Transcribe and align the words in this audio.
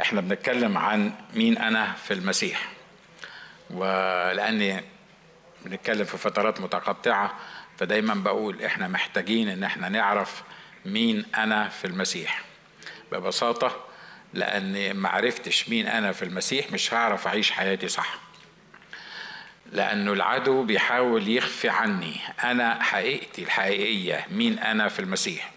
إحنا 0.00 0.20
بنتكلم 0.20 0.78
عن 0.78 1.12
مين 1.34 1.58
أنا 1.58 1.92
في 1.92 2.14
المسيح. 2.14 2.68
ولاني 3.70 4.80
بنتكلم 5.64 6.04
في 6.04 6.16
فترات 6.18 6.60
متقطعة 6.60 7.34
فدايما 7.78 8.14
بقول 8.14 8.62
إحنا 8.64 8.88
محتاجين 8.88 9.48
ان 9.48 9.64
إحنا 9.64 9.88
نعرف 9.88 10.42
مين 10.84 11.24
أنا 11.36 11.68
في 11.68 11.86
المسيح. 11.86 12.42
ببساطة 13.12 13.84
لاني 14.34 14.92
ما 14.92 15.08
عرفتش 15.08 15.68
مين 15.68 15.86
أنا 15.86 16.12
في 16.12 16.24
المسيح 16.24 16.72
مش 16.72 16.94
هعرف 16.94 17.26
اعيش 17.26 17.50
حياتي 17.50 17.88
صح. 17.88 18.18
لأنه 19.72 20.12
العدو 20.12 20.62
بيحاول 20.62 21.28
يخفي 21.28 21.68
عني 21.68 22.16
أنا 22.44 22.82
حقيقتي 22.82 23.42
الحقيقية 23.42 24.26
مين 24.30 24.58
أنا 24.58 24.88
في 24.88 24.98
المسيح. 24.98 25.50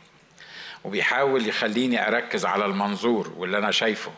وبيحاول 0.83 1.47
يخليني 1.47 2.07
اركز 2.07 2.45
على 2.45 2.65
المنظور 2.65 3.33
واللي 3.37 3.57
أنا 3.57 3.71
شايفه. 3.71 4.11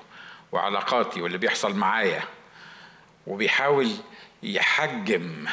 وعلاقاتي 0.56 1.22
واللي 1.22 1.38
بيحصل 1.38 1.76
معايا. 1.76 2.24
وبيحاول 3.28 3.92
يحجم 4.44 5.46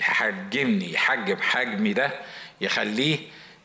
يحجمني 0.00 0.92
يحجم 0.92 1.36
حجمي 1.42 1.92
ده 1.92 2.12
يخليه 2.60 3.18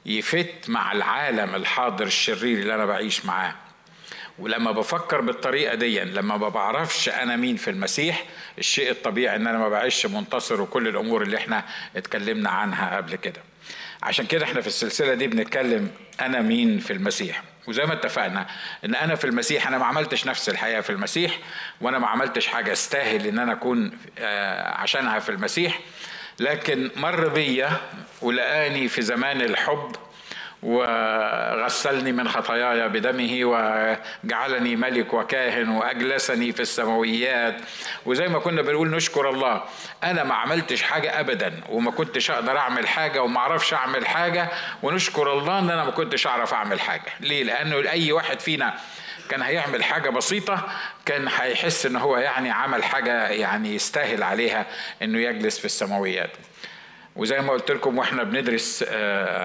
يفت 0.05 0.69
مع 0.69 0.91
العالم 0.91 1.55
الحاضر 1.55 2.05
الشرير 2.05 2.59
اللي 2.59 2.75
أنا 2.75 2.85
بعيش 2.85 3.25
معاه. 3.25 3.55
ولما 4.39 4.71
بفكر 4.71 5.21
بالطريقة 5.21 5.75
دي 5.75 5.99
لما 5.99 6.37
ما 6.37 6.49
بعرفش 6.49 7.09
أنا 7.09 7.35
مين 7.35 7.55
في 7.55 7.69
المسيح 7.69 8.23
الشيء 8.57 8.91
الطبيعي 8.91 9.35
إن 9.35 9.47
أنا 9.47 9.57
ما 9.57 9.69
بعيش 9.69 10.05
منتصر 10.05 10.61
وكل 10.61 10.87
الأمور 10.87 11.21
اللي 11.21 11.37
إحنا 11.37 11.63
اتكلمنا 11.95 12.49
عنها 12.49 12.97
قبل 12.97 13.15
كده. 13.15 13.41
عشان 14.03 14.25
كده 14.25 14.45
إحنا 14.45 14.61
في 14.61 14.67
السلسلة 14.67 15.13
دي 15.13 15.27
بنتكلم 15.27 15.91
أنا 16.21 16.41
مين 16.41 16.79
في 16.79 16.93
المسيح. 16.93 17.43
وزي 17.67 17.85
ما 17.85 17.93
اتفقنا 17.93 18.47
ان 18.85 18.95
أنا 18.95 19.15
في 19.15 19.25
المسيح 19.25 19.67
أنا 19.67 19.77
ما 19.77 19.85
عملتش 19.85 20.25
نفس 20.27 20.49
الحياة 20.49 20.81
في 20.81 20.89
المسيح 20.89 21.39
وأنا 21.81 21.99
ما 21.99 22.07
عملتش 22.07 22.47
حاجة 22.47 22.71
استاهل 22.71 23.27
ان 23.27 23.39
أنا 23.39 23.51
اكون 23.51 23.91
عشانها 24.81 25.19
في 25.19 25.29
المسيح. 25.29 25.79
لكن 26.39 26.91
مر 26.95 27.27
بيا 27.27 27.69
ولقاني 28.21 28.87
في 28.87 29.01
زمان 29.01 29.41
الحب 29.41 29.95
وغسلني 30.63 32.11
من 32.11 32.27
خطاياي 32.27 32.89
بدمه 32.89 33.39
وجعلني 33.43 34.75
ملك 34.75 35.13
وكاهن 35.13 35.69
وأجلسني 35.69 36.51
في 36.51 36.59
السماويات. 36.59 37.55
وزي 38.05 38.27
ما 38.27 38.39
كنا 38.39 38.61
بنقول 38.61 38.89
نشكر 38.89 39.29
الله 39.29 39.63
أنا 40.03 40.23
ما 40.23 40.35
عملتش 40.35 40.81
حاجة 40.81 41.19
ابدا 41.19 41.53
وما 41.69 41.91
كنتش 41.91 42.31
أقدر 42.31 42.57
أعمل 42.57 42.87
حاجة 42.87 43.23
وما 43.23 43.37
أعرفش 43.37 43.73
أعمل 43.73 44.07
حاجة. 44.07 44.49
ونشكر 44.83 45.33
الله 45.33 45.59
إن 45.59 45.69
أنا 45.69 45.83
ما 45.83 45.91
كنتش 45.91 46.27
أعرف 46.27 46.53
أعمل 46.53 46.79
حاجة. 46.79 47.11
ليه؟ 47.19 47.43
لأنه 47.43 47.91
أي 47.91 48.11
واحد 48.11 48.39
فينا 48.39 48.73
كان 49.29 49.41
هيعمل 49.41 49.83
حاجة 49.83 50.09
بسيطة 50.09 50.67
كان 51.05 51.27
هيحس 51.27 51.85
إن 51.85 51.95
هو 51.95 52.17
يعني 52.17 52.51
عمل 52.51 52.83
حاجة 52.83 53.27
يعني 53.27 53.75
يستاهل 53.75 54.23
عليها 54.23 54.65
إنه 55.01 55.19
يجلس 55.19 55.59
في 55.59 55.65
السماويات. 55.65 56.29
وزي 57.17 57.41
ما 57.41 57.53
قلت 57.53 57.71
لكم 57.71 57.97
وإحنا 57.97 58.23
بندرس 58.23 58.83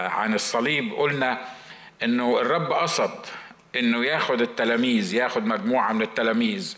عن 0.08 0.34
الصليب 0.34 0.92
قلنا 0.92 1.38
إنه 2.02 2.40
الرب 2.40 2.72
قصد 2.72 3.10
إنه 3.76 4.04
ياخد 4.04 4.40
التلاميذ 4.40 5.14
ياخد 5.14 5.46
مجموعة 5.46 5.92
من 5.92 6.02
التلاميذ 6.02 6.76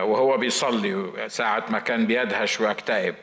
وهو 0.00 0.36
بيصلي 0.36 1.12
ساعة 1.28 1.64
ما 1.70 1.78
كان 1.78 2.06
بيدهش 2.06 2.60
ويكتئب. 2.60 3.14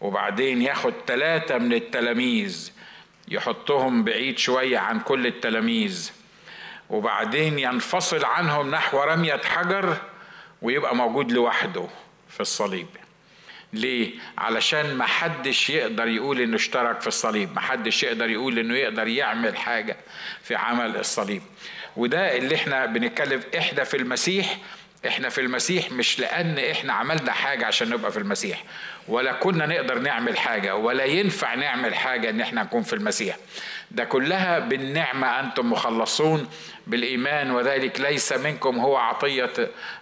وبعدين 0.00 0.62
ياخد 0.62 0.92
ثلاثة 1.06 1.58
من 1.58 1.72
التلاميذ 1.72 2.72
يحطهم 3.28 4.04
بعيد 4.04 4.38
شوية 4.38 4.78
عن 4.78 5.00
كل 5.00 5.26
التلاميذ. 5.26 6.10
وبعدين 6.90 7.58
ينفصل 7.58 8.24
عنهم 8.24 8.70
نحو 8.70 9.02
رمية 9.02 9.40
حجر 9.44 9.96
ويبقى 10.62 10.96
موجود 10.96 11.32
لوحده 11.32 11.86
في 12.28 12.40
الصليب. 12.40 12.86
ليه؟ 13.72 14.10
علشان 14.38 14.94
ما 14.94 15.06
حدش 15.06 15.70
يقدر 15.70 16.08
يقول 16.08 16.40
إنه 16.40 16.56
اشترك 16.56 17.00
في 17.00 17.06
الصليب، 17.06 17.54
ما 17.54 17.60
حدش 17.60 18.02
يقدر 18.02 18.30
يقول 18.30 18.58
إنه 18.58 18.74
يقدر 18.74 19.08
يعمل 19.08 19.56
حاجة 19.56 19.96
في 20.42 20.54
عمل 20.54 20.96
الصليب. 20.96 21.42
وده 21.96 22.36
اللي 22.36 22.54
إحنا 22.54 22.86
بنتكلم 22.86 23.40
إحنا 23.58 23.84
في 23.84 23.96
المسيح 23.96 24.56
إحنا 25.06 25.28
في 25.28 25.40
المسيح 25.40 25.92
مش 25.92 26.20
لأن 26.20 26.58
إحنا 26.58 26.92
عملنا 26.92 27.32
حاجة 27.32 27.66
عشان 27.66 27.90
نبقى 27.90 28.12
في 28.12 28.18
المسيح 28.18 28.64
ولا 29.08 29.32
كنا 29.32 29.66
نقدر 29.66 29.98
نعمل 29.98 30.38
حاجة 30.38 30.76
ولا 30.76 31.04
ينفع 31.04 31.54
نعمل 31.54 31.94
حاجة 31.94 32.30
إن 32.30 32.40
إحنا 32.40 32.62
نكون 32.62 32.82
في 32.82 32.92
المسيح 32.92 33.36
ده 33.94 34.04
كلها 34.04 34.58
بالنعمة 34.58 35.40
أنتم 35.40 35.70
مخلصون 35.72 36.48
بالإيمان 36.86 37.50
وذلك 37.50 38.00
ليس 38.00 38.32
منكم 38.32 38.78
هو 38.78 38.96
عطية 38.96 39.52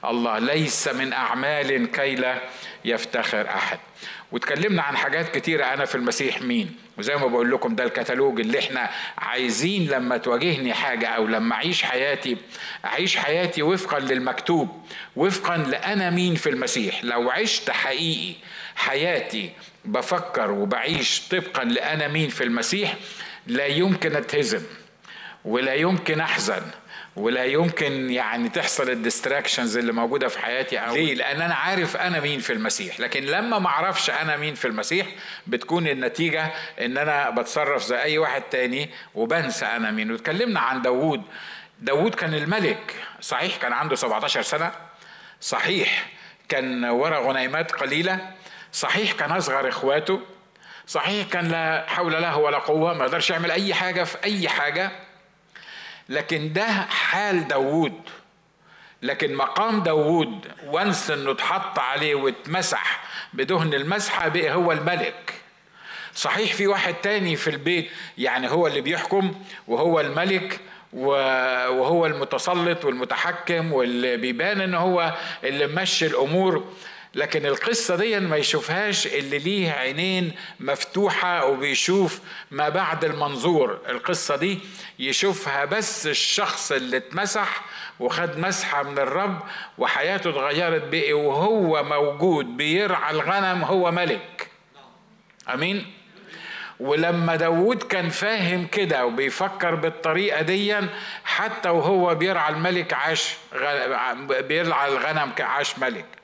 الله 0.05 0.39
ليس 0.39 0.89
من 0.89 1.13
أعمال 1.13 1.91
كي 1.93 2.15
لا 2.15 2.39
يفتخر 2.85 3.49
أحد. 3.49 3.79
واتكلمنا 4.33 4.83
عن 4.83 4.97
حاجات 4.97 5.35
كتيرة 5.39 5.65
أنا 5.65 5.85
في 5.85 5.95
المسيح 5.95 6.43
مين؟ 6.43 6.77
وزي 6.99 7.17
ما 7.17 7.27
بقول 7.27 7.51
لكم 7.53 7.75
ده 7.75 7.85
الكتالوج 7.85 8.41
اللي 8.41 8.59
إحنا 8.59 8.91
عايزين 9.19 9.87
لما 9.87 10.17
تواجهني 10.17 10.75
حاجة 10.75 11.07
أو 11.09 11.27
لما 11.27 11.55
أعيش 11.55 11.83
حياتي 11.83 12.37
أعيش 12.85 13.17
حياتي 13.17 13.63
وفقا 13.63 13.99
للمكتوب 13.99 14.83
وفقا 15.17 15.57
لأنا 15.57 16.11
مين 16.11 16.35
في 16.35 16.49
المسيح. 16.51 17.05
لو 17.05 17.31
عشت 17.31 17.71
حقيقي 17.71 18.35
حياتي 18.77 19.51
بفكر 19.85 20.51
وبعيش 20.51 21.23
طبقا 21.31 21.65
لأنا 21.65 22.09
مين 22.09 22.29
في 22.29 22.45
المسيح 22.45 22.95
لا 23.51 23.67
يمكن 23.67 24.17
أتهزم 24.17 24.63
ولا 25.45 25.75
يمكن 25.75 26.21
أحزن 26.21 26.63
ولا 27.17 27.45
يمكن 27.45 28.11
يعني 28.11 28.49
تحصل 28.49 28.91
الديستراكشنز 28.91 29.77
اللي 29.77 29.93
موجودة 29.93 30.29
في 30.29 30.39
حياتي 30.39 30.79
أو 30.79 30.95
ليه؟ 30.95 31.15
لأن 31.15 31.43
أنا 31.43 31.55
عارف 31.55 31.97
أنا 31.97 32.21
مين 32.21 32.41
في 32.41 32.53
المسيح. 32.53 33.01
لكن 33.01 33.25
لما 33.25 33.59
ما 33.59 33.69
أعرفش 33.69 34.11
أنا 34.11 34.37
مين 34.37 34.55
في 34.55 34.65
المسيح 34.65 35.07
بتكون 35.47 35.89
النتيجة 35.89 36.53
إن 36.81 36.99
أنا 36.99 37.31
بتصرف 37.31 37.83
زي 37.83 38.03
أي 38.03 38.19
واحد 38.19 38.43
تاني 38.43 38.91
وبنسى 39.15 39.67
أنا 39.67 39.91
مين. 39.91 40.13
واتكلمنا 40.13 40.61
عن 40.61 40.83
داوود. 40.83 41.23
داوود 41.81 42.15
كان 42.15 42.35
الملك. 42.35 42.95
صحيح 43.21 43.57
كان 43.57 43.73
عنده 43.73 43.97
17 43.97 44.43
سنة. 44.43 44.73
صحيح 45.41 46.07
كان 46.49 46.85
ورا 46.85 47.19
غنيمات 47.19 47.73
قليلة. 47.73 48.31
صحيح 48.73 49.13
كان 49.13 49.33
أصغر 49.33 49.69
إخواته. 49.69 50.21
صحيح 50.91 51.27
كان 51.29 51.49
لا 51.49 51.85
حول 51.89 52.13
له 52.13 52.37
ولا 52.39 52.59
قوة 52.59 52.95
ما 52.95 53.05
يقدرش 53.05 53.31
يعمل 53.31 53.51
أي 53.51 53.75
حاجة 53.75 54.05
في 54.05 54.17
أي 54.25 54.49
حاجة. 54.49 54.91
لكن 56.09 56.53
ده 56.53 56.67
حال 56.89 57.49
داوود. 57.49 58.01
لكن 59.03 59.35
مقام 59.35 59.83
داوود 59.83 60.47
وانس 60.67 61.11
إنه 61.11 61.31
اتحط 61.31 61.79
عليه 61.79 62.15
واتمسح 62.15 63.03
بدهن 63.33 63.75
المسحة 63.75 64.29
بقى 64.29 64.53
هو 64.55 64.73
الملك. 64.73 65.35
صحيح 66.15 66.53
في 66.55 66.67
واحد 66.67 66.95
تاني 66.95 67.37
في 67.37 67.51
البيت 67.51 67.91
يعني 68.19 68.51
هو 68.51 68.67
اللي 68.67 68.81
بيحكم 68.81 69.35
وهو 69.69 70.01
الملك 70.01 70.61
وهو 70.93 72.07
المتسلط 72.07 72.85
والمتحكم 72.85 73.73
واللي 73.73 74.17
بيبان 74.17 74.61
إن 74.61 74.75
هو 74.75 75.15
اللي 75.45 75.67
ممشي 75.67 76.07
الأمور. 76.07 76.65
لكن 77.15 77.47
القصة 77.47 77.97
دي 77.97 78.21
ما 78.21 78.37
يشوفهاش 78.37 79.07
اللي 79.07 79.39
ليه 79.39 79.71
عينين 79.71 80.33
مفتوحة 80.61 81.45
وبيشوف 81.45 82.21
ما 82.51 82.69
بعد 82.69 83.05
المنظور. 83.05 83.79
القصة 83.89 84.37
دي 84.37 84.59
يشوفها 84.99 85.65
بس 85.65 86.07
الشخص 86.07 86.73
اللي 86.73 86.97
اتمسح 86.97 87.63
وخد 88.01 88.39
مسحة 88.39 88.83
من 88.83 88.99
الرب 88.99 89.43
وحياته 89.79 90.31
اتغيرت 90.31 90.83
بقي 90.83 91.13
وهو 91.13 91.83
موجود 91.83 92.57
بيرعى 92.57 93.11
الغنم 93.15 93.65
هو 93.65 93.91
ملك. 93.91 94.49
أمين؟ 95.55 95.87
ولما 96.81 97.37
داود 97.37 97.83
كان 97.83 98.09
فاهم 98.09 98.67
كده 98.67 99.07
وبيفكر 99.07 99.75
بالطريقة 99.75 100.43
دي 100.43 100.77
حتى 101.25 101.69
وهو 101.69 102.15
بيرعى 102.15 102.53
الملك 102.53 102.93
عاش 102.95 103.35
بيرعى 104.29 104.89
الغنم 104.89 105.31
كعاش 105.37 105.79
ملك. 105.79 106.20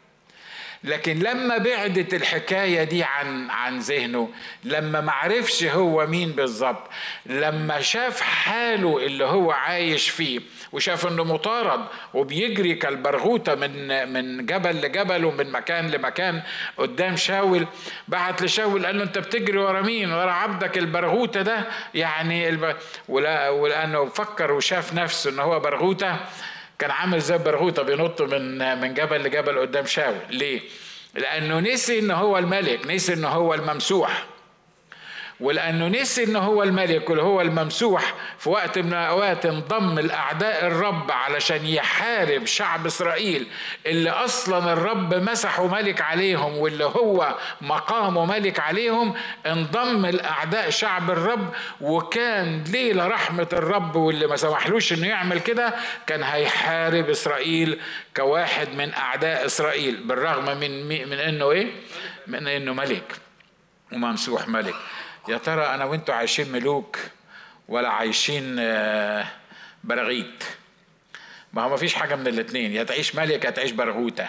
لكن 0.84 1.18
لما 1.18 1.58
بعدت 1.58 2.14
الحكاية 2.14 2.84
دي 2.84 3.04
عن 3.04 3.50
عن 3.50 3.78
ذهنه 3.78 4.28
لما 4.64 5.00
معرفش 5.00 5.64
هو 5.64 6.06
مين 6.06 6.32
بالظبط 6.32 6.90
لما 7.26 7.80
شاف 7.80 8.20
حاله 8.20 8.98
اللي 8.98 9.24
هو 9.24 9.50
عايش 9.50 10.08
فيه 10.10 10.40
وشاف 10.72 11.06
إنه 11.06 11.24
مطارد 11.24 11.80
وبيجري 12.14 12.74
كالبرغوثة 12.74 13.54
من 13.54 14.08
من 14.12 14.46
جبل 14.46 14.76
لجبل 14.76 15.24
ومن 15.24 15.52
مكان 15.52 15.90
لمكان 15.90 16.42
قدام 16.76 17.16
شاول 17.16 17.66
بعت 18.08 18.42
لشاول 18.42 18.86
قال 18.86 18.98
له 18.98 19.04
أنت 19.04 19.18
بتجري 19.18 19.58
ورا 19.58 19.80
مين؟ 19.82 20.12
ورا 20.12 20.30
عبدك 20.32 20.78
البرغوثة 20.78 21.42
ده؟ 21.42 21.64
يعني 21.94 22.48
الب... 22.48 22.76
ولا 23.08 23.48
ولأنه 23.48 24.04
فكر 24.04 24.52
وشاف 24.52 24.94
نفسه 24.94 25.30
إن 25.30 25.38
هو 25.38 25.60
برغوثة 25.60 26.16
كان 26.78 26.90
عامل 26.90 27.20
زي 27.20 27.34
البرغوثه 27.34 27.82
بينط 27.82 28.22
من 28.22 28.80
من 28.80 28.94
جبل 28.94 29.22
لجبل 29.22 29.58
قدام 29.58 29.86
شاول. 29.86 30.16
ليه؟ 30.30 30.60
لأنه 31.14 31.60
نسي 31.60 31.98
إن 31.98 32.10
هو 32.10 32.38
الملك 32.38 32.86
نسي 32.86 33.12
إن 33.12 33.24
هو 33.24 33.54
الممسوح. 33.54 34.26
ولأنه 35.40 35.88
نسي 35.88 36.24
ان 36.24 36.36
هو 36.36 36.62
الملك 36.62 37.10
واللي 37.10 37.22
هو 37.22 37.40
الممسوح 37.40 38.14
في 38.38 38.48
وقت 38.50 38.78
من 38.78 38.92
الاوقات 38.92 39.46
انضم 39.46 39.98
الأعداء 39.98 40.66
الرب 40.66 41.10
علشان 41.10 41.66
يحارب 41.66 42.46
شعب 42.46 42.86
إسرائيل 42.86 43.46
اللي 43.86 44.10
أصلا 44.10 44.72
الرب 44.72 45.14
مسحه 45.14 45.66
ملك 45.66 46.00
عليهم 46.00 46.56
واللي 46.58 46.84
هو 46.84 47.34
مقامه 47.60 48.24
ملك 48.24 48.60
عليهم 48.60 49.14
انضم 49.46 50.06
الأعداء 50.06 50.70
شعب 50.70 51.10
الرب 51.10 51.54
وكان 51.80 52.64
ليلة 52.64 53.06
رحمة 53.06 53.48
الرب 53.52 53.96
واللي 53.96 54.26
ما 54.26 54.36
سمحلوش 54.36 54.92
إنه 54.92 55.06
يعمل 55.06 55.40
كده 55.40 55.74
كان 56.06 56.22
هيحارب 56.22 57.10
إسرائيل 57.10 57.80
كواحد 58.16 58.68
من 58.74 58.94
أعداء 58.94 59.46
إسرائيل 59.46 59.96
بالرغم 59.96 60.60
من 60.60 60.88
من 61.08 61.18
إنه 61.18 61.50
إيه؟ 61.50 61.66
من 62.26 62.48
إنه 62.48 62.72
ملك 62.74 63.12
وممسوح 63.92 64.48
ملك. 64.48 64.74
يا 65.28 65.38
ترى 65.38 65.66
أنا 65.66 65.84
وأنتوا 65.84 66.14
عايشين 66.14 66.52
ملوك 66.52 66.98
ولا 67.68 67.88
عايشين 67.88 68.56
آه، 68.58 69.26
براغيث 69.84 70.44
ما 71.52 71.62
هو 71.62 71.68
ما 71.68 71.76
فيش 71.76 71.94
حاجة 71.94 72.14
من 72.16 72.26
الاثنين 72.26 72.72
يا 72.72 72.84
تعيش 72.84 73.14
ملك 73.14 73.44
يا 73.44 73.50
تعيش 73.50 73.70
برغوتة. 73.70 74.26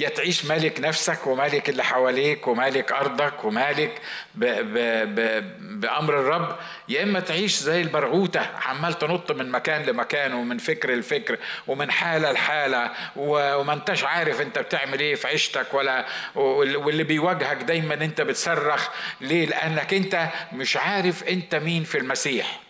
يا 0.00 0.08
تعيش 0.08 0.44
مالك 0.44 0.80
نفسك 0.80 1.26
ومالك 1.26 1.68
اللي 1.68 1.84
حواليك 1.84 2.48
ومالك 2.48 2.92
أرضك 2.92 3.44
ومالك 3.44 4.00
ب 4.34 4.44
ب 4.44 4.74
ب 5.14 5.44
بأمر 5.80 6.20
الرب 6.20 6.56
يا 6.88 7.02
إما 7.02 7.20
تعيش 7.20 7.56
زي 7.56 7.80
البرغوتة 7.80 8.40
عمال 8.40 8.98
تنط 8.98 9.32
من 9.32 9.50
مكان 9.50 9.82
لمكان 9.82 10.34
ومن 10.34 10.58
فكر 10.58 10.94
لفكر 10.94 11.38
ومن 11.66 11.90
حالة 11.90 12.32
لحالة 12.32 12.90
وما 13.16 13.72
أنتش 13.72 14.04
عارف 14.04 14.40
أنت 14.40 14.58
بتعمل 14.58 15.00
إيه 15.00 15.14
في 15.14 15.28
عيشتك 15.28 15.74
ولا 15.74 16.06
واللي 16.34 17.04
بيواجهك 17.04 17.56
دايما 17.62 17.94
أنت 17.94 18.20
بتصرخ 18.20 18.88
ليه؟ 19.20 19.46
لأنك 19.46 19.94
أنت 19.94 20.28
مش 20.52 20.76
عارف 20.76 21.24
أنت 21.24 21.54
مين 21.54 21.84
في 21.84 21.98
المسيح. 21.98 22.60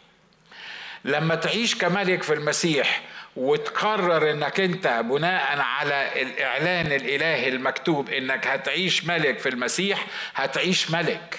لما 1.04 1.34
تعيش 1.34 1.74
كملك 1.74 2.22
في 2.22 2.34
المسيح 2.34 3.02
وتقرر 3.36 4.30
إنك 4.30 4.60
أنت 4.60 4.86
بناء 5.04 5.58
على 5.60 6.22
الإعلان 6.22 6.86
الإلهي 6.86 7.48
المكتوب 7.48 8.10
إنك 8.10 8.46
هتعيش 8.46 9.04
ملك 9.04 9.38
في 9.38 9.48
المسيح 9.48 10.06
هتعيش 10.34 10.90
ملك. 10.90 11.38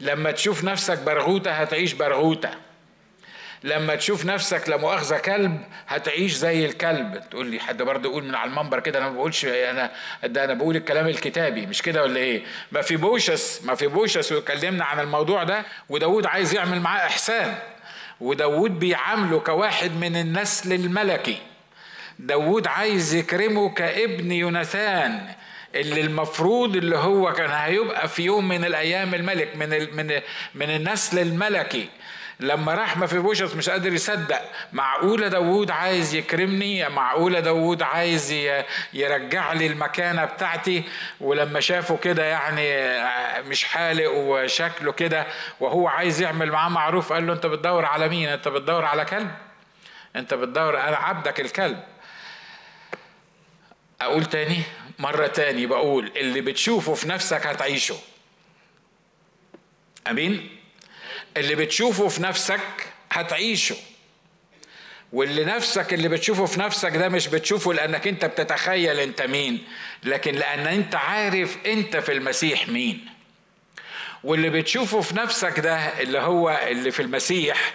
لما 0.00 0.30
تشوف 0.30 0.64
نفسك 0.64 0.98
برغوتة 0.98 1.50
هتعيش 1.50 1.92
برغوتة. 1.92 2.50
لما 3.64 3.94
تشوف 3.94 4.24
نفسك 4.24 4.68
لا 4.68 4.76
مؤاخذة 4.76 5.18
كلب 5.18 5.60
هتعيش 5.86 6.32
زي 6.32 6.66
الكلب. 6.66 7.22
تقول 7.30 7.46
لي 7.46 7.60
حد 7.60 7.82
برضه 7.82 8.08
يقول 8.08 8.24
من 8.24 8.34
على 8.34 8.50
المنبر 8.50 8.80
كده 8.80 8.98
أنا 8.98 9.08
ما 9.08 9.14
بقولش 9.14 9.44
أنا 9.44 9.90
ده 10.24 10.44
أنا 10.44 10.54
بقول 10.54 10.76
الكلام 10.76 11.06
الكتابي 11.08 11.66
مش 11.66 11.82
كده 11.82 12.02
ولا 12.02 12.20
إيه؟ 12.20 12.42
ما 12.72 12.82
في 12.82 12.96
بوشس 12.96 13.62
ما 13.64 13.74
في 13.74 13.86
بوشس 13.86 14.32
واتكلمنا 14.32 14.84
عن 14.84 15.00
الموضوع 15.00 15.44
ده 15.44 15.64
وداود 15.88 16.26
عايز 16.26 16.54
يعمل 16.54 16.80
معاه 16.80 17.06
إحسان. 17.06 17.58
وداود 18.20 18.78
بيعامله 18.78 19.40
كواحد 19.40 19.90
من 19.90 20.16
النسل 20.16 20.72
الملكي. 20.72 21.36
داود 22.18 22.66
عايز 22.66 23.14
يكرمه 23.14 23.68
كابن 23.74 24.32
يوناثان 24.32 25.28
اللي 25.74 26.00
المفروض 26.00 26.76
اللي 26.76 26.96
هو 26.98 27.32
كان 27.32 27.50
هيبقى 27.50 28.08
في 28.08 28.22
يوم 28.22 28.48
من 28.48 28.64
الأيام 28.64 29.14
الملك 29.14 29.56
من 29.56 29.68
من 29.96 30.20
من 30.54 30.70
النسل 30.70 31.18
الملكي. 31.18 31.88
لما 32.40 32.74
راح 32.74 32.96
ما 32.96 33.06
في 33.06 33.18
بوشس 33.18 33.54
مش 33.54 33.68
قادر 33.70 33.92
يصدق. 33.92 34.42
معقولة 34.72 35.28
داوود 35.28 35.70
عايز 35.70 36.14
يكرمني؟ 36.14 36.88
معقولة 36.88 37.40
داوود 37.40 37.82
عايز 37.82 38.32
يرجع 38.92 39.52
لي 39.52 39.66
المكانة 39.66 40.24
بتاعتي؟ 40.24 40.84
ولما 41.20 41.60
شافه 41.60 41.96
كده 41.96 42.24
يعني 42.24 42.68
مش 43.48 43.64
حالق 43.64 44.10
وشكله 44.10 44.92
كده 44.92 45.26
وهو 45.60 45.88
عايز 45.88 46.20
يعمل 46.22 46.50
معاه 46.52 46.68
معروف 46.68 47.12
قال 47.12 47.26
له 47.26 47.32
انت 47.32 47.46
بتدور 47.46 47.84
على 47.84 48.08
مين؟ 48.08 48.28
انت 48.28 48.48
بتدور 48.48 48.84
على 48.84 49.04
كلب. 49.04 49.30
انت 50.16 50.34
بتدور 50.34 50.80
أنا 50.80 50.96
عبدك 50.96 51.40
الكلب. 51.40 51.80
أقول 54.00 54.24
تاني؟ 54.24 54.62
مرة 54.98 55.26
تاني 55.26 55.66
بقول 55.66 56.12
اللي 56.16 56.40
بتشوفه 56.40 56.94
في 56.94 57.08
نفسك 57.08 57.46
هتعيشه. 57.46 57.96
أمين؟ 60.10 60.57
اللي 61.36 61.54
بتشوفه 61.54 62.08
في 62.08 62.22
نفسك 62.22 62.60
هتعيشه. 63.12 63.76
واللي 65.12 65.44
نفسك 65.44 65.94
اللي 65.94 66.08
بتشوفه 66.08 66.44
في 66.46 66.60
نفسك 66.60 66.96
ده 66.96 67.08
مش 67.08 67.28
بتشوفه 67.28 67.72
لأنك 67.72 68.06
أنت 68.08 68.24
بتتخيل 68.24 69.00
أنت 69.00 69.22
مين 69.22 69.64
لكن 70.04 70.34
لأن 70.34 70.66
أنت 70.66 70.94
عارف 70.94 71.56
أنت 71.66 71.96
في 71.96 72.12
المسيح 72.12 72.68
مين. 72.68 73.06
واللي 74.24 74.50
بتشوفه 74.50 75.00
في 75.00 75.16
نفسك 75.16 75.60
ده 75.60 75.76
اللي 75.76 76.18
هو 76.18 76.60
اللي 76.66 76.90
في 76.90 77.02
المسيح 77.02 77.74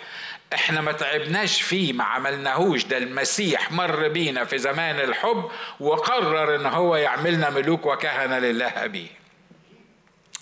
إحنا 0.53 0.81
ما 0.81 0.91
تعبناش 0.91 1.61
فيه 1.61 1.94
ما 1.94 2.03
عملناهوش. 2.03 2.83
ده 2.83 2.97
المسيح 2.97 3.71
مر 3.71 4.07
بينا 4.07 4.45
في 4.45 4.57
زمان 4.57 5.00
الحب 5.00 5.51
وقرر 5.79 6.55
إن 6.55 6.65
هو 6.65 6.95
يعملنا 6.95 7.50
ملوك 7.50 7.85
وكهنة 7.85 8.39
لله 8.39 8.67
أبيه. 8.67 9.07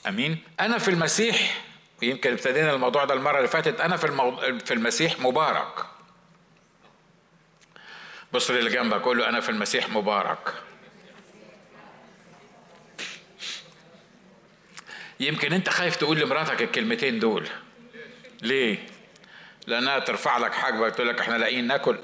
أمين؟ 0.07 0.37
أنا 0.59 0.77
في 0.77 0.87
المسيح 0.87 1.61
ويمكن 2.01 2.31
ابتدينا 2.31 2.73
الموضوع 2.73 3.05
ده 3.05 3.13
المرة 3.13 3.37
اللي 3.37 3.47
فاتت. 3.47 3.81
أنا 3.81 3.97
في 3.97 4.05
المو... 4.07 4.35
في 4.65 4.73
المسيح 4.73 5.19
مبارك. 5.19 5.85
بص 8.33 8.51
للي 8.51 8.69
جنبك 8.69 9.01
قول 9.01 9.17
له 9.17 9.29
أنا 9.29 9.39
في 9.39 9.49
المسيح 9.49 9.89
مبارك. 9.89 10.53
يمكن 15.19 15.53
أنت 15.53 15.69
خايف 15.69 15.95
تقول 15.95 16.19
لمراتك 16.19 16.61
الكلمتين 16.61 17.19
دول. 17.19 17.47
ليه؟ 18.41 18.87
لأنها 19.67 19.99
ترفع 19.99 20.37
لك 20.37 20.53
حاجبة 20.53 20.89
تقول 20.89 21.07
لك 21.09 21.19
إحنا 21.19 21.37
لاقيين 21.37 21.67
ناكل. 21.67 21.97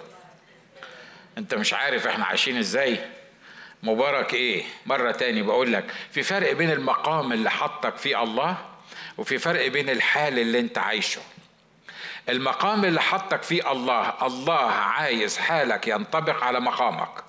أنت 1.38 1.54
مش 1.54 1.74
عارف 1.74 2.08
إحنا 2.08 2.26
عايشين 2.26 2.58
إزاي. 2.58 3.00
مبارك 3.84 4.34
إيه؟ 4.34 4.64
مرة 4.86 5.12
تاني 5.12 5.42
بقول 5.42 5.74
لك 5.74 5.94
في 6.12 6.24
فرق 6.24 6.52
بين 6.52 6.72
المقام 6.72 7.34
اللي 7.34 7.52
حطك 7.52 7.98
فيه 7.98 8.24
الله 8.24 8.58
وفي 9.18 9.38
فرق 9.38 9.68
بين 9.68 9.90
الحال 9.90 10.40
اللي 10.40 10.60
انت 10.60 10.78
عايشه. 10.78 11.22
المقام 12.30 12.86
اللي 12.86 13.02
حطك 13.02 13.44
فيه 13.44 13.72
الله 13.72 14.14
الله 14.28 14.72
عايز 14.72 15.38
حالك 15.38 15.88
ينطبق 15.88 16.44
على 16.44 16.60
مقامك. 16.60 17.27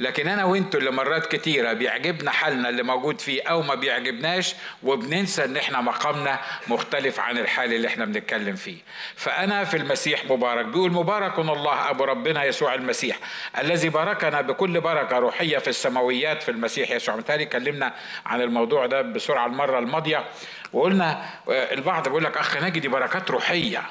لكن 0.00 0.28
أنا 0.28 0.44
وإنتوا 0.44 0.80
اللي 0.80 0.90
مرات 0.90 1.26
كتيرة 1.36 1.72
بيعجبنا 1.72 2.30
حالنا 2.30 2.68
اللي 2.68 2.82
موجود 2.82 3.20
فيه 3.20 3.42
أو 3.42 3.62
ما 3.62 3.74
بيعجبناش 3.74 4.54
وبننسى 4.82 5.44
إن 5.44 5.56
إحنا 5.56 5.80
مقامنا 5.80 6.40
مختلف 6.68 7.20
عن 7.20 7.38
الحال 7.38 7.72
اللي 7.72 7.88
إحنا 7.88 8.04
بنتكلم 8.04 8.56
فيه. 8.56 8.76
فأنا 9.16 9.64
في 9.64 9.76
المسيح 9.76 10.24
مبارك 10.24 10.64
بيقول 10.66 10.92
مبارك 10.92 11.38
الله 11.38 11.90
أبو 11.90 12.04
ربنا 12.04 12.44
يسوع 12.44 12.74
المسيح 12.74 13.18
الذي 13.58 13.88
باركنا 13.88 14.40
بكل 14.40 14.80
بركة 14.80 15.18
روحية 15.18 15.58
في 15.58 15.68
السماويات 15.68 16.42
في 16.42 16.50
المسيح 16.50 16.90
يسوع. 16.90 17.16
مثالي 17.16 17.42
اتكلمنا 17.42 17.94
عن 18.26 18.40
الموضوع 18.40 18.86
ده 18.86 19.02
بسرعة 19.02 19.46
المرة 19.46 19.78
الماضية 19.78 20.24
وقلنا 20.72 21.26
البعض 21.48 22.08
بيقول 22.08 22.24
لك 22.24 22.36
أخ 22.36 22.56
ناجي 22.56 22.80
دي 22.80 22.88
بركات 22.88 23.30
روحية. 23.30 23.82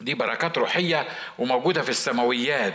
دي 0.00 0.14
بركات 0.14 0.58
روحية 0.58 1.06
وموجودة 1.38 1.82
في 1.82 1.88
السماويات. 1.88 2.74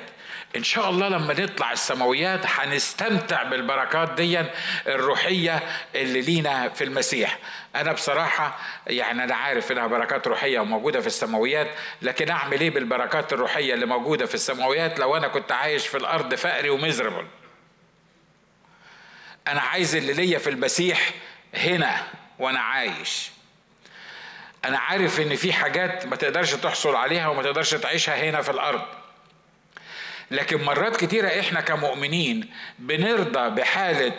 إن 0.55 0.63
شاء 0.63 0.89
الله 0.89 1.07
لما 1.07 1.33
نطلع 1.33 1.71
السماويات 1.71 2.39
هنستمتع 2.45 3.43
بالبركات 3.43 4.11
دي 4.11 4.43
الروحية 4.87 5.63
اللي 5.95 6.21
لينا 6.21 6.69
في 6.69 6.83
المسيح. 6.83 7.39
أنا 7.75 7.91
بصراحة 7.93 8.59
يعني 8.87 9.23
أنا 9.23 9.35
عارف 9.35 9.71
إنها 9.71 9.87
بركات 9.87 10.27
روحية 10.27 10.59
وموجودة 10.59 11.01
في 11.01 11.07
السماويات 11.07 11.67
لكن 12.01 12.29
أعمل 12.29 12.61
إيه 12.61 12.69
بالبركات 12.69 13.33
الروحية 13.33 13.73
اللي 13.73 13.85
موجودة 13.85 14.25
في 14.25 14.35
السماويات 14.35 14.99
لو 14.99 15.17
أنا 15.17 15.27
كنت 15.27 15.51
عايش 15.51 15.87
في 15.87 15.97
الأرض 15.97 16.33
فقري 16.35 16.69
ومزربل؟ 16.69 17.27
أنا 19.47 19.61
عايز 19.61 19.95
اللي 19.95 20.13
ليا 20.13 20.37
في 20.39 20.49
المسيح 20.49 21.11
هنا 21.53 22.03
وأنا 22.39 22.59
عايش. 22.59 23.29
أنا 24.65 24.77
عارف 24.77 25.19
إن 25.19 25.35
في 25.35 25.53
حاجات 25.53 26.05
ما 26.05 26.15
تقدرش 26.15 26.53
تحصل 26.53 26.95
عليها 26.95 27.27
وما 27.27 27.43
تقدرش 27.43 27.75
تعيشها 27.75 28.29
هنا 28.29 28.41
في 28.41 28.51
الأرض. 28.51 28.81
لكن 30.31 30.63
مرات 30.63 30.95
كتيرة 30.97 31.27
إحنا 31.39 31.61
كمؤمنين 31.61 32.49
بنرضى 32.79 33.49
بحالة 33.61 34.13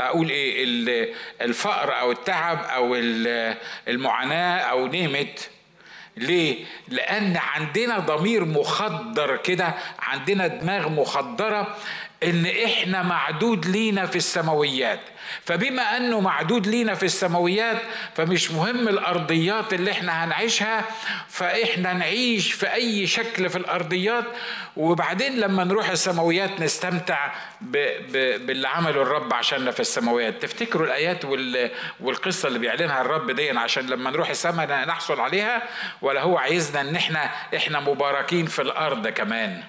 أقول 0.00 0.30
إيه 0.30 1.14
الفقر 1.40 2.00
أو 2.00 2.12
التعب 2.12 2.58
أو 2.64 2.94
المعاناة 3.88 4.58
أو 4.58 4.86
نيمت 4.86 5.50
ليه؟ 6.16 6.64
لأن 6.88 7.36
عندنا 7.36 7.98
ضمير 7.98 8.44
مخدر 8.44 9.36
كده 9.36 9.74
عندنا 9.98 10.46
دماغ 10.46 10.88
مخدرة 10.88 11.76
إن 12.22 12.46
إحنا 12.64 13.02
معدود 13.02 13.66
لينا 13.66 14.06
في 14.06 14.16
السماويات 14.16 15.00
فبما 15.46 15.96
أنه 15.96 16.20
معدود 16.20 16.66
لينا 16.66 16.94
في 16.94 17.02
السماويات 17.02 17.82
فمش 18.14 18.50
مهم 18.50 18.88
الأرضيات 18.88 19.72
اللي 19.72 19.90
إحنا 19.90 20.24
هنعيشها 20.24 20.84
فإحنا 21.28 21.92
نعيش 21.92 22.52
في 22.52 22.72
أي 22.74 23.06
شكل 23.06 23.50
في 23.50 23.58
الأرضيات. 23.58 24.24
وبعدين 24.76 25.40
لما 25.40 25.64
نروح 25.64 25.88
السماويات 25.88 26.60
نستمتع 26.60 27.32
ب 27.60 27.76
ب 28.12 28.46
باللي 28.46 28.68
عمله 28.68 29.02
الرب 29.02 29.34
عشاننا 29.34 29.70
في 29.70 29.80
السماويات. 29.80 30.42
تفتكروا 30.42 30.86
الآيات 30.86 31.24
والقصة 32.00 32.48
اللي 32.48 32.58
بيعلنها 32.58 33.00
الرب 33.00 33.30
دي 33.30 33.50
عشان 33.50 33.86
لما 33.86 34.10
نروح 34.10 34.30
السماء 34.30 34.86
نحصل 34.88 35.20
عليها؟ 35.20 35.62
ولا 36.02 36.20
هو 36.22 36.38
عايزنا 36.38 36.80
إن 36.80 36.96
إحنا 36.96 37.30
إحنا 37.56 37.80
مباركين 37.80 38.46
في 38.46 38.62
الأرض 38.62 39.08
كمان. 39.08 39.62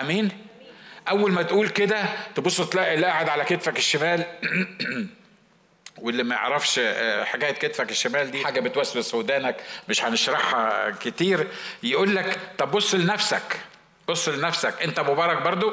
آمين؟ 0.00 0.49
أول 1.10 1.32
ما 1.32 1.42
تقول 1.42 1.68
كده 1.68 2.04
تبص 2.34 2.60
تلاقي 2.60 2.94
اللي 2.94 3.06
قاعد 3.06 3.28
على 3.28 3.44
كتفك 3.44 3.78
الشمال. 3.78 4.24
واللي 5.98 6.22
ما 6.22 6.34
يعرفش 6.34 6.78
آه، 6.78 7.24
حكاية 7.24 7.52
كتفك 7.52 7.90
الشمال 7.90 8.30
دي 8.30 8.44
حاجة 8.44 8.60
بتوسوس 8.60 9.14
ودانك 9.14 9.56
مش 9.88 10.04
هنشرحها 10.04 10.90
كتير. 10.90 11.46
يقول 11.82 12.16
لك 12.16 12.38
طب 12.58 12.70
بص 12.70 12.94
لنفسك 12.94 13.60
بص 14.08 14.28
لنفسك. 14.28 14.82
أنت 14.82 15.00
مبارك 15.00 15.42
برضو؟ 15.42 15.72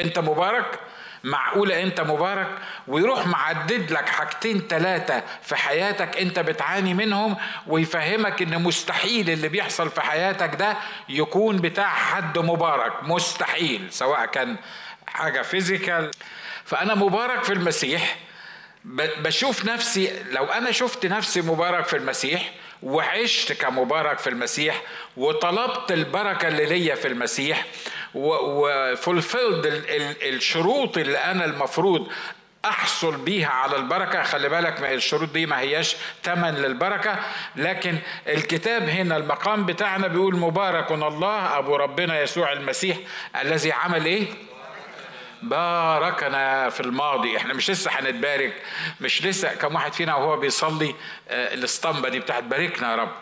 أنت 0.00 0.18
مبارك؟ 0.18 0.80
معقولة 1.26 1.82
أنت 1.82 2.00
مبارك؟ 2.00 2.48
ويروح 2.88 3.26
معدد 3.26 3.92
لك 3.92 4.08
حاجتين 4.08 4.60
ثلاثة 4.68 5.22
في 5.42 5.56
حياتك 5.56 6.16
أنت 6.16 6.38
بتعاني 6.38 6.94
منهم 6.94 7.36
ويفهمك 7.66 8.42
أن 8.42 8.62
مستحيل 8.62 9.30
اللي 9.30 9.48
بيحصل 9.48 9.90
في 9.90 10.00
حياتك 10.00 10.54
ده 10.54 10.76
يكون 11.08 11.56
بتاع 11.56 11.88
حد 11.88 12.38
مبارك. 12.38 12.92
مستحيل 13.02 13.86
سواء 13.90 14.26
كان 14.26 14.56
حاجة 15.06 15.42
physical. 15.42 16.10
فأنا 16.64 16.94
مبارك 16.94 17.44
في 17.44 17.52
المسيح. 17.52 18.16
بشوف 19.24 19.64
نفسي 19.64 20.22
لو 20.30 20.44
أنا 20.44 20.70
شفت 20.70 21.06
نفسي 21.06 21.40
مبارك 21.42 21.86
في 21.86 21.96
المسيح 21.96 22.50
وعشت 22.82 23.52
كمبارك 23.52 24.18
في 24.18 24.30
المسيح 24.30 24.82
وطلبت 25.16 25.92
البركة 25.92 26.48
اللي 26.48 26.66
ليا 26.66 26.94
في 26.94 27.08
المسيح 27.08 27.64
و 28.14 28.31
fulfilled 28.31 29.84
الشروط 30.22 30.98
اللي 30.98 31.18
أنا 31.18 31.44
المفروض 31.44 32.08
أحصل 32.64 33.16
بيها 33.16 33.48
على 33.48 33.76
البركة. 33.76 34.22
خلي 34.22 34.48
بالك 34.48 34.80
الشروط 34.82 35.28
دي 35.32 35.46
ما 35.46 35.60
هياش 35.60 35.96
تمن 36.22 36.54
للبركة 36.54 37.18
لكن 37.56 37.98
الكتاب 38.28 38.82
هنا 38.88 39.16
المقام 39.16 39.66
بتاعنا 39.66 40.06
بيقول 40.06 40.36
مبارك 40.36 40.92
الله 40.92 41.58
أبو 41.58 41.76
ربنا 41.76 42.20
يسوع 42.20 42.52
المسيح 42.52 42.96
الذي 43.42 43.72
عمل 43.72 44.04
إيه؟ 44.06 44.26
باركنا 45.48 46.70
في 46.70 46.80
الماضي. 46.80 47.36
إحنا 47.36 47.54
مش 47.54 47.70
لسه 47.70 47.90
هنتبارك 47.90 48.62
مش 49.00 49.24
لسه. 49.26 49.54
كم 49.54 49.74
واحد 49.74 49.92
فينا 49.92 50.14
وهو 50.14 50.36
بيصلي 50.36 50.94
آه، 51.28 51.54
الاسطمبة 51.54 52.08
دي 52.08 52.18
بتاعت 52.20 52.42
باركنا 52.44 52.90
يا 52.90 52.96
رب. 52.96 53.12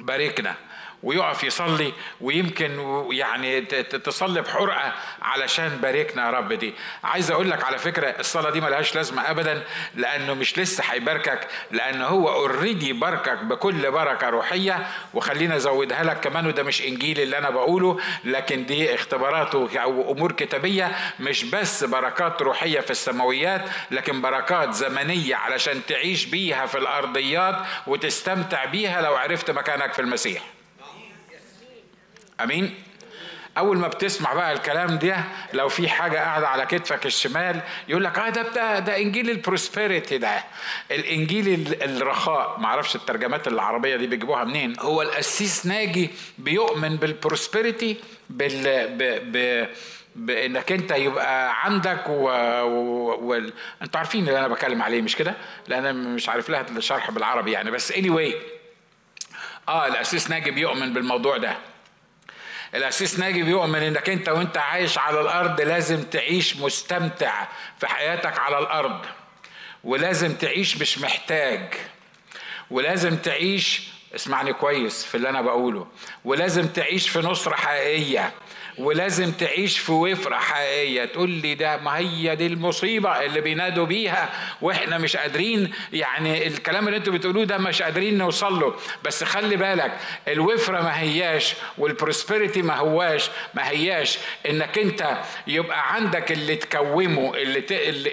باركنا. 0.00 0.54
ويقف 1.02 1.44
يصلي 1.44 1.92
ويمكن 2.20 3.04
يعني 3.10 3.60
تصلي 3.60 4.42
بحرقة 4.42 4.92
علشان 5.22 5.68
باركنا 5.68 6.26
يا 6.26 6.30
رب 6.30 6.52
دي. 6.52 6.74
عايز 7.04 7.30
أقول 7.30 7.50
لك 7.50 7.64
على 7.64 7.78
فكرة 7.78 8.14
الصلاة 8.20 8.50
دي 8.50 8.60
ملهاش 8.60 8.94
لازمة 8.94 9.30
ابدا 9.30 9.62
لأنه 9.94 10.34
مش 10.34 10.58
لسه 10.58 10.84
هيباركك 10.84 11.48
لأن 11.70 12.02
هو 12.02 12.28
اوريدي 12.28 12.92
باركك 12.92 13.38
بكل 13.38 13.90
بركة 13.90 14.28
روحية. 14.28 14.86
وخلينا 15.14 15.56
أزودها 15.56 16.04
لك 16.04 16.20
كمان 16.20 16.46
وده 16.46 16.62
مش 16.62 16.82
إنجيل 16.82 17.20
اللي 17.20 17.38
أنا 17.38 17.50
بقوله 17.50 17.98
لكن 18.24 18.66
دي 18.66 18.94
اختبارات 18.94 19.54
أو 19.54 20.12
أمور 20.12 20.32
كتابية 20.32 20.92
مش 21.20 21.44
بس 21.44 21.84
بركات 21.84 22.42
روحية 22.42 22.80
في 22.80 22.90
السماويات 22.90 23.62
لكن 23.90 24.20
بركات 24.22 24.74
زمنية 24.74 25.34
علشان 25.36 25.80
تعيش 25.86 26.24
بيها 26.24 26.66
في 26.66 26.78
الأرضيات 26.78 27.56
وتستمتع 27.86 28.64
بيها 28.64 29.02
لو 29.02 29.14
عرفت 29.14 29.50
مكانك 29.50 29.92
في 29.92 29.98
المسيح. 29.98 30.42
أمين 32.42 32.74
أول 33.58 33.78
ما 33.78 33.88
بتسمع 33.88 34.32
بقى 34.34 34.52
الكلام 34.52 34.98
ده 34.98 35.24
لو 35.52 35.68
في 35.68 35.88
حاجة 35.88 36.18
قاعدة 36.18 36.48
على 36.48 36.66
كتفك 36.66 37.06
الشمال 37.06 37.60
يقول 37.88 38.04
لك 38.04 38.18
آه 38.18 38.28
ده 38.28 38.42
بتاع 38.42 38.78
ده 38.78 38.96
إنجيل 38.96 39.30
ال 39.30 39.38
prosperity 39.38 40.18
ده 40.18 40.44
الإنجيل 40.90 41.76
الرخاء 41.82 42.60
ما 42.60 42.66
أعرفش 42.66 42.96
الترجمات 42.96 43.48
العربية 43.48 43.96
دي 43.96 44.06
بيجيبوها 44.06 44.44
منين 44.44 44.76
هو 44.80 45.02
القسيس 45.02 45.66
ناجي 45.66 46.10
بيؤمن 46.38 46.96
بال 46.96 47.13
prosperity 47.13 47.96
بال 48.30 48.88
ب... 48.88 49.02
ب... 49.36 49.66
بانك 50.16 50.72
أنت 50.72 50.90
يبقى 50.90 51.64
عندك 51.64 52.04
و... 52.08 52.28
و... 52.62 53.32
و... 53.32 53.34
أنتوا 53.82 53.98
عارفين 54.00 54.28
اللي 54.28 54.38
أنا 54.38 54.48
بتكلم 54.48 54.82
عليه 54.82 55.02
مش 55.02 55.16
كده؟ 55.16 55.34
لأن 55.68 56.14
مش 56.14 56.28
عارف 56.28 56.50
لها 56.50 56.66
الشرح 56.76 57.10
بالعربي 57.10 57.52
يعني 57.52 57.70
بس 57.70 57.92
اني 57.92 58.08
anyway. 58.08 58.34
آه 59.68 59.86
الاسيس 59.86 60.30
ناجي 60.30 60.50
بيؤمن 60.50 60.92
بالموضوع 60.92 61.36
ده 61.36 61.56
الأسيس 62.74 63.18
ناجي 63.18 63.42
بيؤمن 63.42 63.82
إنك 63.82 64.10
أنت 64.10 64.28
وأنت 64.28 64.58
عايش 64.58 64.98
على 64.98 65.20
الأرض 65.20 65.60
لازم 65.60 66.02
تعيش 66.02 66.56
مستمتع 66.56 67.46
في 67.80 67.86
حياتك 67.86 68.38
على 68.38 68.58
الأرض. 68.58 69.06
ولازم 69.84 70.34
تعيش 70.34 70.76
مش 70.76 70.98
محتاج. 70.98 71.74
ولازم 72.70 73.16
تعيش 73.16 73.82
اسمعني 74.14 74.52
كويس 74.52 75.04
في 75.04 75.14
اللي 75.14 75.28
أنا 75.28 75.40
بقوله 75.40 75.86
ولازم 76.24 76.66
تعيش 76.66 77.08
في 77.08 77.18
نصرة 77.18 77.54
حقيقية. 77.54 78.32
ولازم 78.78 79.32
تعيش 79.32 79.78
في 79.78 79.92
وفرة 79.92 80.34
حقيقية. 80.36 81.04
تقول 81.04 81.30
لي 81.30 81.54
ده 81.54 81.76
ما 81.76 81.98
هي 81.98 82.36
دي 82.36 82.46
المصيبة 82.46 83.24
اللي 83.24 83.40
بينادوا 83.40 83.86
بيها 83.86 84.30
وإحنا 84.62 84.98
مش 84.98 85.16
قادرين. 85.16 85.72
يعني 85.92 86.46
الكلام 86.46 86.86
اللي 86.86 86.96
أنتوا 86.96 87.12
بتقولوه 87.12 87.44
ده 87.44 87.58
مش 87.58 87.82
قادرين 87.82 88.18
نوصل 88.18 88.60
له. 88.60 88.74
بس 89.04 89.24
خلي 89.24 89.56
بالك 89.56 89.92
الوفرة 90.28 90.80
ما 90.80 91.00
هياش 91.00 91.54
وال 91.78 91.92
prosperity 91.92 92.62
ما 92.62 92.74
هواش. 92.76 93.30
ما 93.54 93.68
هياش 93.70 94.18
انك 94.48 94.78
انت 94.78 95.18
يبقى 95.46 95.94
عندك 95.94 96.32
اللي 96.32 96.56
تكومه 96.56 97.34
اللي. 97.36 97.62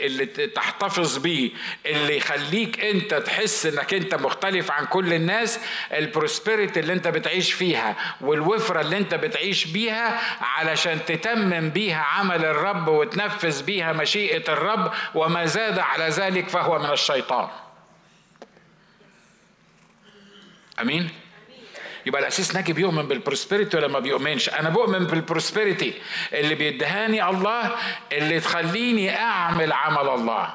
اللي 0.05 0.25
تحتفظ 0.25 1.17
بيه. 1.17 1.51
اللي 1.85 2.17
يخليك 2.17 2.85
انت 2.85 3.13
تحس 3.13 3.65
انك 3.65 3.93
انت 3.93 4.15
مختلف 4.15 4.71
عن 4.71 4.85
كل 4.85 5.13
الناس 5.13 5.59
ال 5.93 6.01
prosperity 6.01 6.79
اللي 6.79 6.93
انت 6.93 7.07
بتعيش 7.07 7.53
فيها 7.53 7.95
والوفرة 8.21 8.81
اللي 8.81 8.97
انت 8.97 9.15
بتعيش 9.15 9.65
بيها 9.65 10.19
علشان 10.57 11.05
تتمم 11.05 11.69
بيها 11.69 12.01
عمل 12.01 12.45
الرب 12.45 12.87
وتنفذ 12.87 13.63
بيها 13.63 13.93
مشيئة 13.93 14.53
الرب 14.53 14.91
وما 15.15 15.45
زاد 15.45 15.79
على 15.79 16.09
ذلك 16.09 16.49
فهو 16.49 16.79
من 16.79 16.89
الشيطان. 16.89 17.47
آمين؟ 20.81 21.09
يبقى 22.05 22.21
القسيس 22.21 22.55
ناجي 22.55 22.73
بيؤمن 22.73 23.07
بال 23.07 23.19
prosperity 23.19 23.77
ولا 23.77 23.87
ما 23.87 23.99
بيؤمنش؟ 23.99 24.49
أنا 24.49 24.69
بؤمن 24.69 24.99
بال 24.99 25.15
prosperity 25.15 25.93
اللي 26.33 26.55
بيديهاني 26.55 27.29
الله 27.29 27.75
اللي 28.11 28.39
تخليني 28.39 29.15
أعمل 29.17 29.71
عمل 29.71 30.09
الله. 30.09 30.53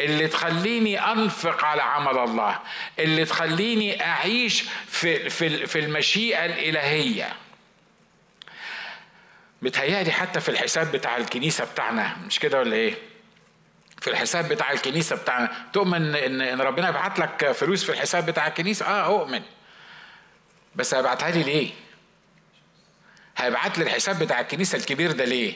اللي 0.00 0.28
تخليني 0.28 1.00
أنفق 1.00 1.64
على 1.64 1.82
عمل 1.82 2.18
الله. 2.18 2.58
اللي 2.98 3.24
تخليني 3.24 4.04
أعيش 4.04 4.64
في 4.88 5.30
في 5.30 5.66
في 5.66 5.78
المشيئة 5.78 6.44
الإلهية. 6.44 7.45
متهيألي 9.62 10.12
حتى 10.12 10.40
في 10.40 10.48
الحساب 10.48 10.92
بتاع 10.92 11.16
الكنيسة 11.16 11.64
بتاعنا 11.64 12.16
مش 12.26 12.38
كده 12.38 12.58
ولا 12.58 12.76
إيه؟ 12.76 12.94
في 14.00 14.10
الحساب 14.10 14.48
بتاع 14.48 14.72
الكنيسة 14.72 15.16
بتاعنا 15.16 15.52
تؤمن 15.72 16.14
ان 16.16 16.40
إن 16.40 16.60
ربنا 16.60 16.88
يبعت 16.88 17.18
لك 17.18 17.52
فلوس 17.52 17.84
في 17.84 17.92
الحساب 17.92 18.26
بتاع 18.26 18.46
الكنيسة؟ 18.46 18.86
آه 18.86 19.06
أؤمن 19.20 19.42
بس 20.76 20.94
هيبعتها 20.94 21.30
لي 21.30 21.42
ليه؟ 21.42 21.70
هيبعت 23.36 23.78
لي 23.78 23.84
الحساب 23.84 24.18
بتاع 24.18 24.40
الكنيسة 24.40 24.78
الكبير 24.78 25.12
ده 25.12 25.24
ليه؟ 25.24 25.54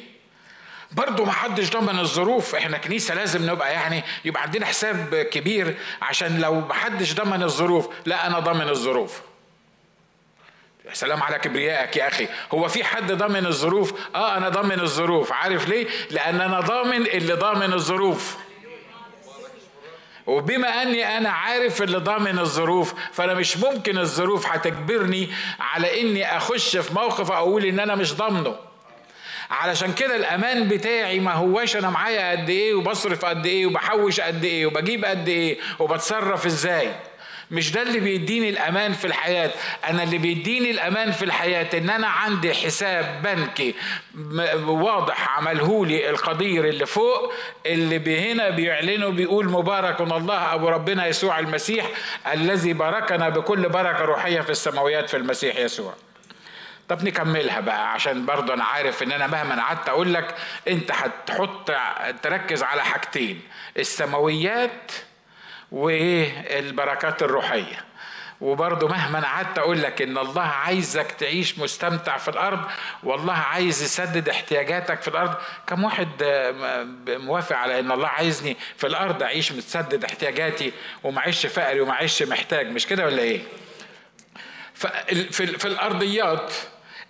برضه 0.92 1.25
ما 1.25 1.33
حدش 1.33 1.71
ضمن 1.71 1.99
الظروف 1.99 2.54
إحنا 2.54 2.78
كنيسة 2.78 3.14
لازم 3.14 3.50
نبقى 3.50 3.73
يعني 3.73 4.02
يبقى 4.25 4.42
عندنا 4.42 4.66
حساب 4.66 5.14
كبير 5.14 5.76
عشان 6.02 6.40
لو 6.40 6.61
ما 6.61 6.75
حدش 6.75 7.14
ضمن 7.14 7.42
الظروف 7.42 7.88
لا 8.07 8.26
أنا 8.26 8.38
ضامن 8.38 8.69
الظروف 8.69 9.21
سلام 10.93 11.23
على 11.23 11.39
كبريائك 11.39 11.97
يا 11.97 12.09
أخي. 12.09 12.29
هو 12.53 12.69
في 12.69 12.85
حد 12.85 13.13
ضامن 13.13 13.47
الظروف؟ 13.47 13.93
آه 14.15 14.37
أنا 14.37 14.49
ضامن 14.49 14.81
الظروف. 14.81 15.33
عارف 15.33 15.69
ليه؟ 15.69 15.87
لأن 16.11 16.41
أنا 16.41 16.61
ضامن 16.61 17.07
اللي 17.07 17.33
ضامن 17.33 17.73
الظروف. 17.73 18.37
وبما 20.27 20.83
أني 20.83 21.19
أنا 21.19 21.31
عارف 21.31 21.83
اللي 21.83 21.99
ضامن 21.99 22.39
الظروف 22.39 22.95
فأنا 23.13 23.35
مش 23.35 23.57
ممكن 23.57 23.99
الظروف 23.99 24.47
هتجبرني 24.47 25.31
على 25.61 26.01
إني 26.01 26.37
أخش 26.37 26.77
في 26.77 26.95
موقف 26.95 27.31
أقول 27.31 27.65
إن 27.65 27.81
أنا 27.81 27.95
مش 27.95 28.15
ضامنه. 28.15 28.57
علشان 29.51 29.93
كده 29.93 30.17
الأمان 30.17 30.69
بتاعي 30.69 31.21
ما 31.21 31.33
هواش 31.33 31.77
أنا 31.77 31.91
معايا 31.91 32.31
قد 32.31 32.51
إيه 32.51 32.75
وبصرف 32.75 33.25
قد 33.25 33.47
إيه 33.47 33.67
وبحوش 33.67 34.21
قد 34.21 34.45
إيه 34.45 34.67
وبجيب 34.67 35.05
قد 35.05 35.29
إيه 35.29 35.59
وبتصرف 35.79 36.47
إزاي؟ 36.47 36.93
مش 37.50 37.73
ده 37.73 37.83
اللي 37.83 38.00
بيديني 38.00 38.49
الأمان 38.49 38.92
في 38.92 39.04
الحياة. 39.07 39.50
أنا 39.88 40.02
اللي 40.02 40.19
بيديني 40.19 40.71
الأمان 40.71 41.11
في 41.12 41.25
الحياة 41.25 41.66
إن 41.78 41.90
أنا 41.90 42.07
عندي 42.07 42.54
حساب 42.54 43.23
بنكي. 43.23 43.75
واضح 44.66 45.38
عملهولي 45.38 46.11
القدير 46.11 46.69
اللي 46.69 46.87
فوق 46.87 47.33
اللي 47.66 48.33
هنا 48.33 48.50
بيعلنوا 48.50 49.11
بيقول 49.11 49.49
مبارك 49.49 50.00
الله 50.00 50.54
أبو 50.54 50.69
ربنا 50.69 51.07
يسوع 51.07 51.38
المسيح 51.38 51.87
الذي 52.33 52.73
باركنا 52.73 53.28
بكل 53.28 53.69
بركة 53.69 54.04
روحية 54.04 54.40
في 54.40 54.50
السماويات 54.50 55.11
في 55.11 55.16
المسيح 55.16 55.57
يسوع. 55.57 55.95
طب 56.88 57.04
نكملها 57.04 57.61
بقى 57.61 57.92
عشان 57.92 58.26
برضه 58.26 58.54
أنا 58.54 58.64
عارف 58.64 59.02
إن 59.02 59.12
أنا 59.12 59.26
مهما 59.26 59.62
قعدت 59.62 59.88
أقول 59.88 60.14
لك 60.14 60.35
أنت 60.69 60.90
هتحط 60.92 61.73
تركز 62.23 62.62
على 62.62 62.85
حاجتين 62.85 63.40
السماويات 63.78 64.92
وإيه 65.73 66.59
البركات 66.59 67.23
الروحية. 67.23 67.85
وبرضه 68.41 68.89
مهما 68.89 69.21
قعدت 69.21 69.59
أقول 69.59 69.83
لك 69.83 70.03
إن 70.03 70.19
الله 70.19 70.43
عايزك 70.43 71.12
تعيش 71.12 71.59
مستمتع 71.59 72.17
في 72.17 72.29
الأرض 72.29 72.61
والله 73.03 73.33
عايز 73.33 73.83
يسدد 73.83 74.29
احتياجاتك 74.29 75.03
في 75.03 75.09
الأرض. 75.09 75.35
كم 75.67 75.85
واحد 75.85 76.09
موافق 77.09 77.57
على 77.57 77.81
إن 77.81 77.93
الله 77.93 78.09
عايزني 78.09 78.57
في 78.77 78.87
الأرض 78.87 79.23
أعيش 79.23 79.53
متسدد 79.53 80.05
احتياجاتي 80.05 80.73
ومعيش 81.05 81.47
فقري 81.47 81.81
ومعيش 81.81 82.23
محتاج 82.23 82.67
مش 82.67 82.87
كده 82.87 83.05
ولا 83.07 83.23
إيه؟ 83.23 83.41
في 85.31 85.65
الأرضيات 85.65 86.53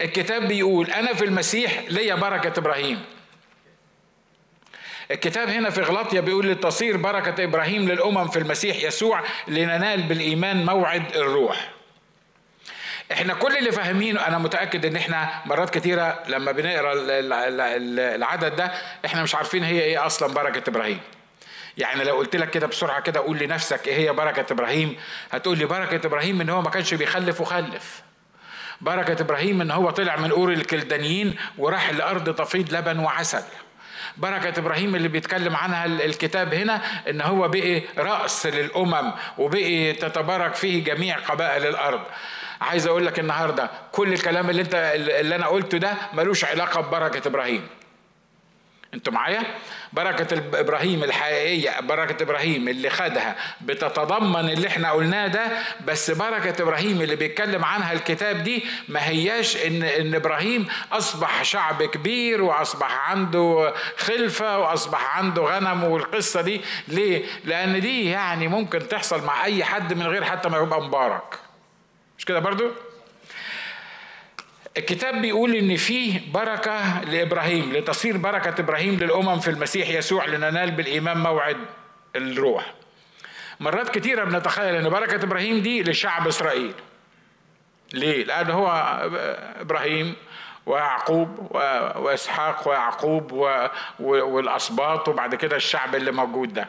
الكتاب 0.00 0.48
بيقول 0.48 0.90
أنا 0.90 1.14
في 1.14 1.24
المسيح 1.24 1.82
ليا 1.88 2.14
بركة 2.14 2.58
إبراهيم. 2.58 3.04
الكتاب 5.10 5.48
هنا 5.48 5.70
في 5.70 5.80
غلطية 5.82 6.20
بيقول 6.20 6.50
لتصير 6.50 6.96
بركة 6.96 7.44
إبراهيم 7.44 7.88
للأمم 7.88 8.28
في 8.28 8.38
المسيح 8.38 8.76
يسوع 8.82 9.22
لننال 9.48 10.02
بالإيمان 10.02 10.66
موعد 10.66 11.16
الروح. 11.16 11.70
إحنا 13.12 13.34
كل 13.34 13.56
اللي 13.56 13.72
فاهمينه 13.72 14.26
أنا 14.26 14.38
متأكد 14.38 14.86
إن 14.86 14.96
إحنا 14.96 15.42
مرات 15.46 15.70
كتيرة 15.78 16.22
لما 16.28 16.52
بنقرأ 16.52 16.92
العدد 18.16 18.56
ده 18.56 18.72
إحنا 19.06 19.22
مش 19.22 19.34
عارفين 19.34 19.64
هي 19.64 19.80
إيه 19.80 20.06
أصلا 20.06 20.34
بركة 20.34 20.70
إبراهيم. 20.70 21.00
يعني 21.78 22.04
لو 22.04 22.16
قلت 22.16 22.36
لك 22.36 22.50
كده 22.50 22.66
بسرعة 22.66 23.00
كده 23.00 23.20
قول 23.20 23.38
لنفسك 23.38 23.88
إيه 23.88 23.94
هي 23.96 24.12
بركة 24.12 24.52
إبراهيم؟ 24.52 24.96
هتقول 25.30 25.58
لي 25.58 25.64
بركة 25.64 26.06
إبراهيم 26.06 26.40
إن 26.40 26.48
هو 26.50 26.62
ما 26.62 26.70
كانش 26.70 26.94
بيخلف 26.94 27.40
وخلف. 27.40 28.02
بركة 28.80 29.22
إبراهيم 29.22 29.60
إن 29.60 29.70
هو 29.70 29.90
طلع 29.90 30.16
من 30.16 30.30
أور 30.30 30.52
الكلدانيين 30.52 31.36
وراح 31.58 31.90
لأرض 31.90 32.34
تفيض 32.34 32.74
لبن 32.74 32.98
وعسل. 32.98 33.42
بركة 34.20 34.58
إبراهيم 34.58 34.94
اللي 34.96 35.08
بيتكلم 35.08 35.56
عنها 35.56 35.84
الكتاب 35.86 36.54
هنا 36.54 36.80
إن 37.08 37.20
هو 37.20 37.48
بقي 37.48 37.82
رأس 37.98 38.46
للأمم 38.46 39.12
وبقي 39.38 39.92
تتبارك 39.92 40.54
فيه 40.54 40.84
جميع 40.84 41.18
قبائل 41.18 41.66
الأرض. 41.66 42.00
عايز 42.60 42.86
أقول 42.86 43.06
لك 43.06 43.18
النهاردة 43.18 43.70
كل 43.92 44.12
الكلام 44.12 44.50
اللي 44.50 44.62
أنت 44.62 44.74
اللي 44.94 45.34
أنا 45.36 45.46
قلته 45.46 45.78
ده 45.78 45.94
ملوش 46.12 46.44
علاقة 46.44 46.80
ببركة 46.80 47.28
إبراهيم. 47.28 47.66
أنتوا 48.94 49.12
معايا 49.12 49.42
بركة 49.92 50.60
إبراهيم 50.60 51.04
الحقيقية 51.04 51.80
بركة 51.80 52.22
إبراهيم 52.22 52.68
اللي 52.68 52.90
خدها 52.90 53.36
بتتضمن 53.60 54.50
اللي 54.50 54.68
إحنا 54.68 54.90
قلناه 54.92 55.26
ده 55.26 55.46
بس 55.86 56.10
بركة 56.10 56.62
إبراهيم 56.62 57.00
اللي 57.02 57.16
بيتكلم 57.16 57.64
عنها 57.64 57.92
الكتاب 57.92 58.42
دي 58.42 58.64
ما 58.88 59.08
هياش 59.08 59.56
إن 59.56 59.82
إن 59.82 60.14
إبراهيم 60.14 60.68
أصبح 60.92 61.42
شعب 61.42 61.82
كبير 61.82 62.42
وأصبح 62.42 63.10
عنده 63.10 63.74
خلفة 63.96 64.58
وأصبح 64.58 65.16
عنده 65.16 65.42
غنم 65.42 65.84
والقصة 65.84 66.40
دي 66.40 66.60
ليه؟ 66.88 67.24
لأن 67.44 67.80
دي 67.80 68.10
يعني 68.10 68.48
ممكن 68.48 68.88
تحصل 68.88 69.24
مع 69.24 69.44
أي 69.44 69.64
حد 69.64 69.94
من 69.94 70.06
غير 70.06 70.24
حتى 70.24 70.48
ما 70.48 70.58
يبقى 70.58 70.82
مبارك 70.82 71.38
مش 72.18 72.24
كده 72.24 72.38
برضو؟ 72.38 72.70
الكتاب 74.76 75.20
بيقول 75.22 75.54
إن 75.54 75.76
فيه 75.76 76.20
بركة 76.32 77.00
لإبراهيم 77.04 77.72
لتصير 77.72 78.16
بركة 78.16 78.60
إبراهيم 78.60 78.94
للأمم 78.94 79.38
في 79.40 79.50
المسيح 79.50 79.88
يسوع 79.88 80.24
لننال 80.26 80.70
بالإيمان 80.70 81.18
موعد 81.18 81.56
الروح. 82.16 82.74
مرات 83.60 83.88
كتيرة 83.88 84.24
بنتخيل 84.24 84.74
إن 84.74 84.88
بركة 84.88 85.24
إبراهيم 85.24 85.60
دي 85.60 85.82
لشعب 85.82 86.28
إسرائيل. 86.28 86.72
ليه؟ 87.92 88.24
لأن 88.24 88.50
هو 88.50 88.68
إبراهيم 89.60 90.14
ويعقوب 90.66 91.48
وإسحاق 91.96 92.68
ويعقوب 92.68 93.32
والاسباط 94.00 95.08
وبعد 95.08 95.34
كده 95.34 95.56
الشعب 95.56 95.94
اللي 95.94 96.12
موجود 96.12 96.54
ده. 96.54 96.68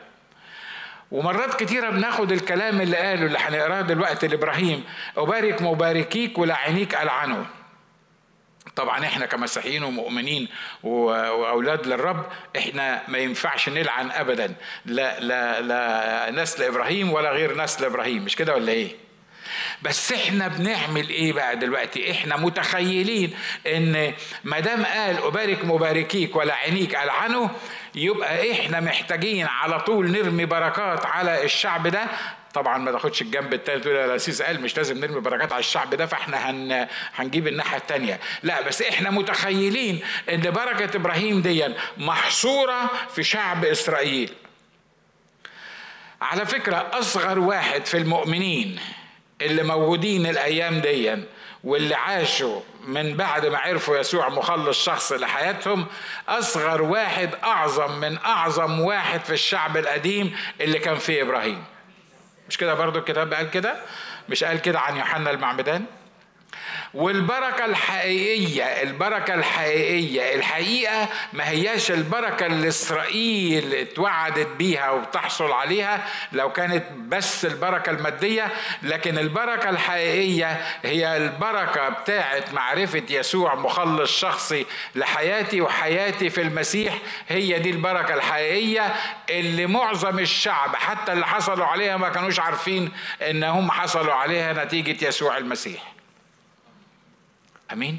ومرات 1.12 1.64
كتيرة 1.64 1.90
بناخد 1.90 2.32
الكلام 2.32 2.82
اللي 2.82 2.98
قاله 2.98 3.26
اللي 3.26 3.38
هنقراه 3.40 3.82
دلوقتي 3.82 4.28
لإبراهيم 4.28 4.84
أبارك 5.18 5.62
مباركيك 5.62 6.38
ولعنيك 6.38 6.96
ألعنه. 6.96 7.46
طبعا 8.82 9.06
إحنا 9.06 9.26
كمسيحيين 9.26 9.84
ومؤمنين 9.84 10.48
وأولاد 10.84 11.88
للرب 11.88 12.26
إحنا 12.58 13.02
ما 13.08 13.18
ينفعش 13.18 13.70
نلعن 13.70 14.12
ابدا. 14.12 14.54
لا 14.86 15.20
لا 15.20 15.62
لا 15.62 16.32
نسل 16.32 16.64
إبراهيم 16.64 17.14
ولا 17.14 17.32
غير 17.32 17.58
نسل 17.64 17.86
إبراهيم 17.86 18.26
مش 18.26 18.36
كده 18.36 18.54
ولا 18.56 18.72
إيه؟ 18.72 18.96
بس 19.82 20.12
إحنا 20.12 20.48
بنعمل 20.48 21.10
إيه 21.10 21.34
بقى 21.34 21.56
دلوقتي؟ 21.56 22.12
إحنا 22.12 22.38
متخيلين 22.38 23.34
إن 23.68 24.14
ما 24.44 24.60
دام 24.60 24.84
قال 24.86 25.18
أبارك 25.24 25.66
مباركيك 25.66 26.36
ولعنيك 26.36 26.96
ألعنه 26.96 27.50
يبقى 27.96 28.52
إحنا 28.52 28.80
محتاجين 28.80 29.48
على 29.48 29.80
طول 29.80 30.12
نرمي 30.12 30.46
بركات 30.46 31.06
على 31.06 31.44
الشعب 31.44 31.88
ده 31.88 32.04
طبعا 32.54 32.78
ما 32.78 32.92
تاخدش 32.92 33.22
الجنب 33.22 33.54
التاني 33.54 33.82
تقول 33.82 33.96
يا 33.96 34.18
سيس 34.18 34.42
قال 34.42 34.62
مش 34.62 34.78
لازم 34.78 34.98
نرمي 34.98 35.20
بركات 35.20 35.52
على 35.52 35.60
الشعب 35.60 35.96
ده 35.96 36.06
فإحنا 36.06 36.50
هن 36.50 36.88
هنجيب 37.16 37.48
الناحية 37.48 37.78
التانية. 37.78 38.20
لا 38.44 38.62
بس 38.62 38.82
إحنا 38.82 39.10
متخيلين 39.10 40.00
إن 40.30 40.42
بركة 40.52 40.98
إبراهيم 40.98 41.42
دي 41.42 41.66
محصورة 41.98 42.90
في 43.16 43.24
شعب 43.24 43.66
إسرائيل. 43.66 44.34
على 46.22 46.46
فكرة 46.46 46.90
أصغر 46.94 47.40
واحد 47.40 47.86
في 47.86 47.98
المؤمنين 47.98 48.80
اللي 49.42 49.64
موجودين 49.64 50.26
الأيام 50.26 50.80
دي 50.82 51.16
واللي 51.64 51.96
عاشوا 51.96 52.62
من 52.88 53.18
بعد 53.18 53.46
ما 53.46 53.58
عرفوا 53.58 53.98
يسوع 53.98 54.30
مخلص 54.30 54.86
شخص 54.86 55.12
لحياتهم 55.12 55.86
أصغر 56.30 56.82
واحد 56.82 57.30
أعظم 57.44 58.00
من 58.00 58.18
أعظم 58.18 58.80
واحد 58.80 59.26
في 59.26 59.34
الشعب 59.34 59.78
القديم 59.78 60.36
اللي 60.62 60.80
كان 60.80 60.98
فيه 60.98 61.22
إبراهيم. 61.22 61.64
مش 62.52 62.58
كده 62.58 62.74
برضو 62.74 63.00
الكتاب 63.00 63.34
قال 63.34 63.50
كده؟ 63.50 63.76
مش 64.30 64.44
قال 64.44 64.62
كده 64.62 64.80
عن 64.80 64.98
يوحنا 64.98 65.32
المعمدان؟ 65.32 65.86
والبركة 66.94 67.66
الحقيقية 67.66 68.64
البركة 68.64 69.34
الحقيقية. 69.34 70.36
الحقيقة 70.36 71.08
ما 71.34 71.50
هياش 71.50 71.92
البركة 71.92 72.46
اللي 72.46 72.68
إسرائيل 72.68 73.76
اتوعدت 73.76 74.48
بيها 74.48 74.90
وبتحصل 74.92 75.52
عليها 75.52 76.08
لو 76.32 76.52
كانت 76.52 76.84
بس 76.92 77.46
البركة 77.46 77.90
المادية 77.90 78.48
لكن 78.84 79.18
البركة 79.18 79.70
الحقيقية 79.70 80.62
هي 80.84 81.18
البركة 81.18 81.90
بتاعة 81.90 82.44
معرفة 82.54 83.04
يسوع 83.10 83.56
مخلص 83.56 84.20
شخصي 84.20 84.66
لحياتي 84.96 85.62
وحياتي 85.62 86.30
في 86.30 86.42
المسيح. 86.42 86.98
هي 87.30 87.60
دي 87.60 87.70
البركة 87.70 88.14
الحقيقية 88.14 88.96
اللي 89.30 89.66
معظم 89.66 90.20
الشعب 90.20 90.76
حتى 90.76 91.14
اللي 91.14 91.28
حصلوا 91.28 91.66
عليها 91.66 91.98
ما 91.98 92.10
كانوش 92.10 92.40
عارفين 92.40 92.92
إنهم 93.22 93.72
حصلوا 93.72 94.14
عليها 94.14 94.66
نتيجة 94.66 95.08
يسوع 95.08 95.38
المسيح. 95.38 95.91
أمين؟ 97.74 97.98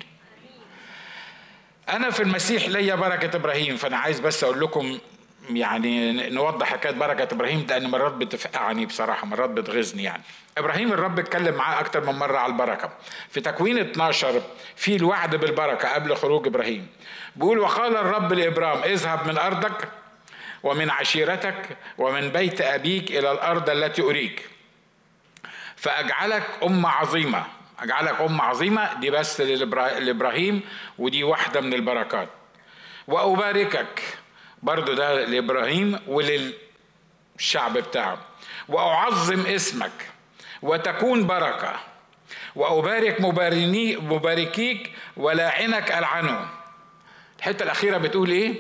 أنا 1.89 2.11
في 2.11 2.23
المسيح 2.23 2.69
ليا 2.69 2.95
بركة 2.95 3.37
إبراهيم 3.37 3.77
فأنا 3.77 3.97
عايز 3.97 4.21
بس 4.21 4.45
أقول 4.45 4.61
لكم 4.61 4.99
يعني 5.51 6.13
نوضح 6.31 6.67
حكاية 6.67 6.93
بركة 6.93 7.35
إبراهيم 7.35 7.67
لأن 7.69 7.91
مرات 7.91 8.13
بتفقعني 8.13 8.87
بصراحة 8.87 9.27
مرات 9.27 9.51
بتغيظني 9.51 10.03
يعني. 10.03 10.23
إبراهيم 10.59 10.93
الرب 10.93 11.19
اتكلم 11.19 11.55
معاه 11.55 11.81
أكتر 11.81 12.07
من 12.07 12.19
مرة 12.19 12.39
على 12.39 12.53
البركة. 12.53 12.91
في 13.31 13.41
تكوين 13.41 13.79
12 13.79 14.43
في 14.77 14.97
الوعد 14.97 15.37
بالبركة 15.37 15.89
قبل 15.95 16.17
خروج 16.17 16.47
إبراهيم. 16.47 16.87
بيقول 17.37 17.59
وقال 17.59 17.97
الرب 17.97 18.33
لإبرام 18.33 18.83
اذهب 18.83 19.27
من 19.27 19.39
أرضك 19.39 19.89
ومن 20.63 20.91
عشيرتك 20.91 21.77
ومن 21.99 22.29
بيت 22.29 22.61
أبيك 22.61 23.11
إلى 23.11 23.33
الأرض 23.33 23.71
التي 23.71 24.03
أريك 24.03 24.49
فأجعلك 25.77 26.45
أمة 26.63 26.89
عظيمة. 26.89 27.45
أجعلك 27.83 28.21
أم 28.21 28.41
عظيمة 28.41 28.95
دي 29.01 29.11
بس 29.11 29.41
لإبراهيم 29.41 30.61
ودي 30.99 31.25
واحدة 31.25 31.61
من 31.61 31.75
البركات. 31.75 32.29
وأباركك 33.09 34.03
برضو 34.63 34.93
ده 34.93 35.25
لإبراهيم 35.25 35.99
وللشعب 36.07 37.79
بتاعه. 37.79 38.19
وأعظم 38.69 39.47
اسمك 39.47 39.93
وتكون 40.63 41.27
بركة. 41.27 41.75
وأبارك 42.57 43.21
مباركيك 44.01 44.93
ولاعنك 45.17 45.93
ألعنه 45.93 46.49
الحتة 47.39 47.63
الأخيرة 47.63 47.99
بتقول 47.99 48.31
إيه؟ 48.31 48.55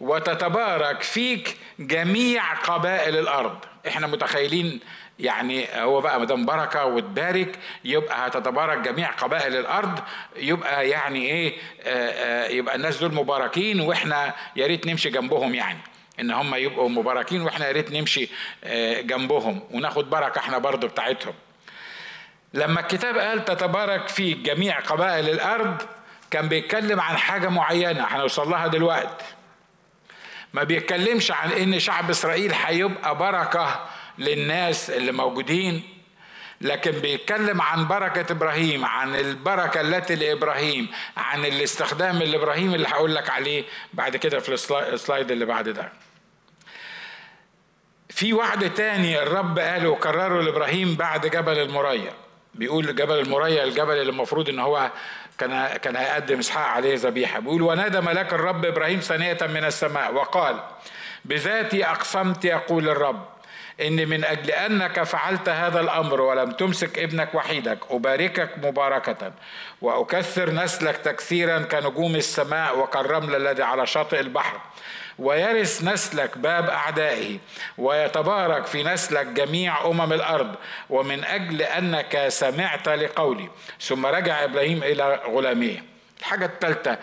وتتبارك 0.00 1.02
فيك 1.02 1.56
جميع 1.78 2.54
قبائل 2.54 3.16
الأرض. 3.16 3.58
إحنا 3.88 4.06
متخيلين 4.06 4.80
يعني 5.18 5.68
هو 5.74 6.00
بقى 6.00 6.20
ما 6.20 6.26
دام 6.26 6.46
بركة 6.46 6.84
وتبارك 6.84 7.58
يبقى 7.84 8.26
هتتبارك 8.26 8.78
جميع 8.78 9.10
قبائل 9.10 9.56
الأرض 9.56 9.98
يبقى 10.36 10.88
يعني 10.88 11.26
إيه 11.26 11.56
آه، 11.82 12.44
آه، 12.44 12.48
يبقى 12.48 12.74
الناس 12.74 12.98
دول 12.98 13.14
مباركين 13.14 13.80
وإحنا 13.80 14.34
يا 14.56 14.66
ريت 14.66 14.86
نمشي 14.86 15.10
جنبهم 15.10 15.54
يعني 15.54 15.78
إن 16.20 16.30
هم 16.30 16.54
يبقوا 16.54 16.88
مباركين 16.88 17.42
وإحنا 17.42 17.66
يا 17.66 17.72
ريت 17.72 17.92
نمشي 17.92 18.28
آه، 18.64 19.00
جنبهم 19.00 19.60
وناخد 19.70 20.10
بركة 20.10 20.38
إحنا 20.38 20.58
برضو 20.58 20.86
بتاعتهم. 20.88 21.34
لما 22.54 22.80
الكتاب 22.80 23.18
قال 23.18 23.44
تتبارك 23.44 24.08
في 24.08 24.34
جميع 24.34 24.80
قبائل 24.80 25.28
الأرض 25.28 25.82
كان 26.30 26.48
بيتكلم 26.48 27.00
عن 27.00 27.16
حاجة 27.16 27.48
معينة 27.48 28.04
هنوصل 28.04 28.50
لها 28.50 28.66
دلوقتي. 28.66 29.24
ما 30.54 30.62
بيتكلمش 30.62 31.30
عن 31.30 31.52
إن 31.52 31.78
شعب 31.78 32.10
إسرائيل 32.10 32.52
هيبقى 32.54 33.18
بركة 33.18 33.86
للناس 34.18 34.90
اللي 34.90 35.12
موجودين 35.12 35.82
لكن 36.60 36.90
بيتكلم 36.90 37.60
عن 37.62 37.88
بركة 37.88 38.32
إبراهيم 38.32 38.84
عن 38.84 39.14
البركة 39.14 39.80
التي 39.80 40.14
لإبراهيم 40.14 40.88
عن 41.16 41.44
الاستخدام 41.44 42.22
الإبراهيم 42.22 42.74
اللي 42.74 42.88
هقول 42.88 43.14
لك 43.14 43.30
عليه 43.30 43.64
بعد 43.92 44.16
كده 44.16 44.38
في 44.38 44.48
السلايد 44.92 45.30
اللي 45.30 45.44
بعد 45.44 45.68
ده. 45.68 45.92
في 48.08 48.32
وعد 48.32 48.74
تاني 48.74 49.22
الرب 49.22 49.58
قاله 49.58 49.88
وكرره 49.88 50.42
لإبراهيم 50.42 50.94
بعد 50.94 51.26
جبل 51.26 51.58
المريا 51.58 52.12
بيقول 52.54 52.96
جبل 52.96 53.18
المريا 53.18 53.64
الجبل 53.64 53.92
اللي 53.94 54.12
المفروض 54.12 54.48
إن 54.48 54.58
هو 54.58 54.90
كان 55.38 55.76
كان 55.76 55.96
هيقدم 55.96 56.38
إسحاق 56.38 56.66
عليه 56.66 56.96
ذبيحة. 56.96 57.40
بيقول 57.40 57.62
ونادى 57.62 58.00
ملاك 58.00 58.32
الرب 58.32 58.64
إبراهيم 58.64 59.00
ثانية 59.00 59.38
من 59.42 59.64
السماء 59.64 60.14
وقال 60.14 60.60
بذاتي 61.24 61.84
أقسمت 61.86 62.44
يقول 62.44 62.88
الرب. 62.88 63.33
إن 63.80 64.08
من 64.08 64.24
أجل 64.24 64.50
أنك 64.50 65.02
فعلت 65.02 65.48
هذا 65.48 65.80
الأمر 65.80 66.20
ولم 66.20 66.50
تمسك 66.50 66.98
ابنك 66.98 67.34
وحيدك 67.34 67.78
أباركك 67.90 68.50
مباركة 68.62 69.32
وأكثر 69.82 70.50
نسلك 70.50 70.96
تكثيرا 70.96 71.58
كنجوم 71.58 72.16
السماء 72.16 72.78
وكالرمل 72.78 73.34
الذي 73.34 73.62
على 73.62 73.86
شاطئ 73.86 74.20
البحر. 74.20 74.60
ويرث 75.18 75.84
نسلك 75.84 76.38
باب 76.38 76.70
أعدائه 76.70 77.38
ويتبارك 77.78 78.66
في 78.66 78.82
نسلك 78.82 79.26
جميع 79.26 79.86
أمم 79.86 80.12
الأرض. 80.12 80.54
ومن 80.90 81.24
أجل 81.24 81.62
أنك 81.62 82.28
سمعت 82.28 82.88
لقولي. 82.88 83.48
ثم 83.80 84.06
رجع 84.06 84.44
إبراهيم 84.44 84.82
إلى 84.82 85.20
غلاميه. 85.26 85.84
الحاجة 86.20 86.44
الثالثة 86.46 86.98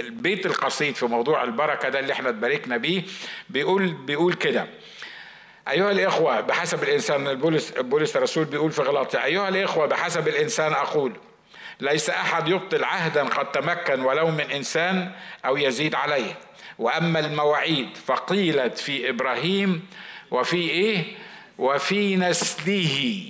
البيت 0.00 0.46
القصيد 0.46 0.94
في 0.94 1.06
موضوع 1.06 1.42
البركة 1.42 1.88
ده 1.88 1.98
اللي 1.98 2.12
إحنا 2.12 2.28
اتباركنا 2.28 2.76
بيه 2.76 3.02
بيقول 3.48 3.92
بيقول 3.92 4.34
كده. 4.34 4.66
أيها 5.68 5.90
الإخوة 5.90 6.40
بحسب 6.40 6.82
الإنسان 6.82 7.34
بولس 7.34 7.70
بولس 7.70 8.16
الرسول 8.16 8.44
بيقول 8.44 8.72
في 8.72 8.82
غلاطيا 8.82 9.24
أيها 9.24 9.48
الإخوة 9.48 9.86
بحسب 9.86 10.28
الإنسان 10.28 10.72
أقول 10.72 11.12
ليس 11.80 12.10
أحد 12.10 12.48
يبطل 12.48 12.84
عهدا 12.84 13.24
قد 13.24 13.52
تمكن 13.52 14.00
ولو 14.00 14.30
من 14.30 14.50
إنسان 14.50 15.12
أو 15.46 15.56
يزيد 15.56 15.94
عليه. 15.94 16.34
وأما 16.78 17.20
المواعيد 17.20 17.96
فقيلت 18.06 18.78
في 18.78 19.08
إبراهيم 19.10 19.86
وفي 20.30 20.56
إيه؟ 20.56 21.04
وفي 21.58 22.16
نسله. 22.16 23.26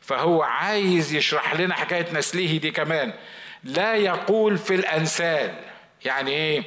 فهو 0.00 0.42
عايز 0.42 1.14
يشرح 1.14 1.54
لنا 1.54 1.74
حكاية 1.74 2.06
نسله 2.12 2.56
دي 2.56 2.70
كمان. 2.70 3.12
لا 3.64 3.94
يقول 3.94 4.58
في 4.58 4.74
الأنسال 4.74 5.54
يعني 6.04 6.30
إيه؟ 6.30 6.62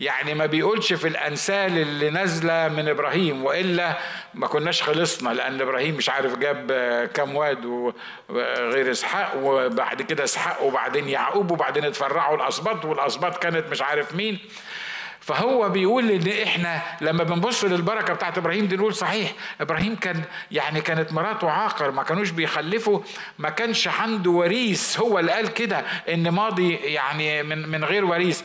يعني 0.00 0.34
ما 0.34 0.46
بيقولش 0.46 0.92
في 0.92 1.08
الأنسال 1.08 1.78
اللي 1.78 2.10
نازلة 2.10 2.68
من 2.68 2.88
إبراهيم 2.88 3.44
وإلا 3.44 3.98
ما 4.34 4.46
كناش 4.46 4.82
خلصنا 4.82 5.30
لأن 5.30 5.60
إبراهيم 5.60 5.94
مش 5.94 6.08
عارف 6.08 6.36
جاب 6.36 6.66
كام 7.14 7.36
واد 7.36 7.92
غير 8.58 8.90
إسحاق 8.90 9.32
وبعد 9.36 10.02
كده 10.02 10.24
إسحاق 10.24 10.62
وبعدين 10.62 11.08
يعقوب 11.08 11.50
وبعدين 11.50 11.84
اتفرعوا 11.84 12.36
الأسباط 12.36 12.84
والأسباط 12.84 13.42
كانت 13.42 13.66
مش 13.70 13.82
عارف 13.82 14.14
مين. 14.14 14.38
فهو 15.20 15.68
بيقول 15.68 16.10
إن 16.10 16.42
إحنا 16.42 16.82
لما 17.00 17.24
بنبص 17.24 17.64
للبركة 17.64 18.14
بتاعت 18.14 18.38
إبراهيم 18.38 18.66
دي 18.66 18.76
نقول 18.76 18.94
صحيح 18.94 19.32
إبراهيم 19.60 19.96
كان 19.96 20.22
يعني 20.50 20.80
كانت 20.80 21.12
مراته 21.12 21.50
عاقر 21.50 21.90
ما 21.90 22.02
كانوش 22.02 22.30
بيخلفوا 22.30 23.00
ما 23.38 23.50
كانش 23.50 23.88
عنده 23.88 24.30
وريث. 24.30 24.98
هو 25.00 25.18
اللي 25.18 25.32
قال 25.32 25.54
كده 25.54 25.84
إن 26.08 26.28
ماضي 26.28 26.74
يعني 26.74 27.42
من 27.42 27.68
من 27.68 27.84
غير 27.84 28.04
وريث. 28.04 28.42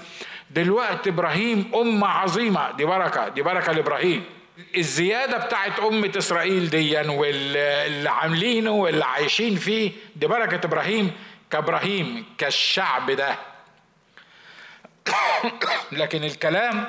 دلوقتي 0.50 1.10
إبراهيم 1.10 1.72
أمة 1.76 2.08
عظيمة. 2.08 2.72
دي 2.72 2.86
بركة 2.86 3.28
دي 3.30 3.42
بركة 3.42 3.72
لإبراهيم. 3.72 4.24
الزيادة 4.78 5.38
بتاعت 5.38 5.80
أمة 5.80 6.12
إسرائيل 6.18 6.70
دي 6.70 6.98
واللي 6.98 8.10
عاملينه 8.10 8.72
واللي 8.72 9.06
عايشين 9.06 9.56
فيه 9.56 9.92
دي 10.16 10.28
بركة 10.28 10.66
إبراهيم 10.66 11.12
كإبراهيم 11.52 12.26
كالشعب 12.38 13.12
ده. 13.12 13.36
لكن 15.92 16.24
الكلام 16.24 16.88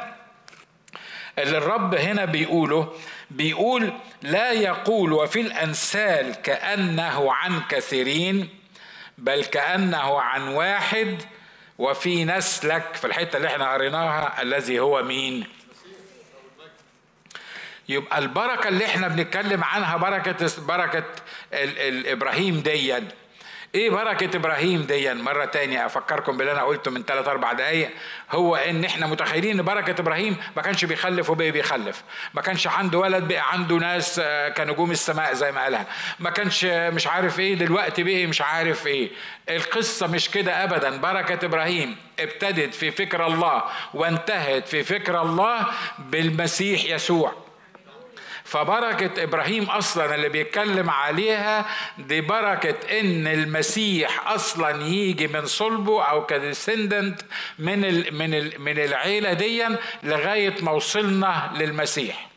اللي 1.38 1.59
الرب 1.59 1.94
هنا 1.94 2.25
بيقوله 2.25 2.92
بيقول 3.31 3.92
لا 4.23 4.53
يقول 4.53 5.12
وفي 5.12 5.40
الانسال 5.40 6.35
كأنه 6.42 7.33
عن 7.33 7.61
كثيرين 7.68 8.49
بل 9.18 9.44
كأنه 9.44 10.20
عن 10.20 10.49
واحد 10.49 11.23
وفي 11.81 12.25
نسلك 12.25 12.95
في 12.95 13.07
الحتة 13.07 13.37
اللي 13.37 13.49
إحنا 13.49 13.73
قريناها 13.73 14.43
الذي 14.43 14.81
هو 14.81 15.03
مين؟ 15.03 15.47
يبقى 17.88 18.19
البركة 18.19 18.69
اللي 18.69 18.87
إحنا 18.87 19.09
بنتكلم 19.09 19.64
عنها 19.64 19.97
بركة 19.97 20.51
بركة 20.66 21.05
الابراهيم 21.53 22.61
ديًا. 22.61 23.09
إيه 23.74 23.90
بركة 23.90 24.37
إبراهيم 24.37 24.83
دي 24.83 25.14
مرة 25.14 25.44
تانية 25.44 25.87
أفكركم 25.87 26.37
باللي 26.37 26.52
أنا 26.52 26.62
قلته 26.62 26.90
من 26.90 27.02
ثلاث 27.02 27.28
أربع 27.28 27.52
دقايق. 27.52 27.90
هو 28.30 28.56
إن 28.56 28.85
إحنا 28.85 29.06
متخيلين 29.06 29.59
إن 29.59 29.64
بركة 29.64 30.00
إبراهيم 30.00 30.37
ما 30.56 30.62
كانش 30.62 30.85
بيخلف 30.85 31.30
وبقي 31.30 31.50
بيخلف. 31.50 32.02
ما 32.35 32.42
كانش 32.42 32.66
عنده 32.66 32.98
ولد 32.98 33.28
بقى 33.28 33.52
عنده 33.52 33.76
ناس 33.76 34.20
آه، 34.24 34.48
كنجوم 34.48 34.90
السماء 34.90 35.35
زي 35.35 35.52
ما 35.52 35.62
قالها. 35.62 35.87
ما 36.20 36.30
كانش 36.30 36.64
مش 36.64 37.06
عارف 37.06 37.40
إيه 37.40 37.54
دلوقتي 37.54 38.02
بقي 38.02 38.26
مش 38.26 38.40
عارف 38.42 38.87
إيه. 38.87 39.11
القصة 39.48 40.06
مش 40.06 40.30
كده 40.30 40.64
ابدا. 40.64 40.96
بركة 40.96 41.46
إبراهيم 41.46 41.96
ابتدت 42.20 42.74
في 42.74 42.90
فكر 42.90 43.26
الله 43.26 43.62
وانتهت 43.94 44.68
في 44.68 44.85
فكر 44.85 45.22
الله 45.22 45.66
بالمسيح 45.98 46.85
يسوع. 46.85 47.50
فبركة 48.51 49.23
إبراهيم 49.23 49.65
أصلا 49.65 50.15
اللي 50.15 50.29
بيتكلم 50.29 50.91
عليها 50.91 51.67
دي 51.99 52.21
بركة 52.21 53.01
إن 53.01 53.27
المسيح 53.27 54.29
أصلا 54.33 54.83
يجي 54.87 55.27
من 55.27 55.47
صلبه 55.47 56.03
أو 56.05 56.27
كديسندنت 56.27 57.21
من 57.59 57.85
ال 57.85 58.15
من 58.15 58.35
ال 58.35 58.61
من 58.61 58.79
العيلة 58.79 59.33
دي 59.33 59.65
لغاية 60.03 60.55
ما 60.63 60.71
وصلنا 60.73 61.51
للمسيح. 61.57 62.29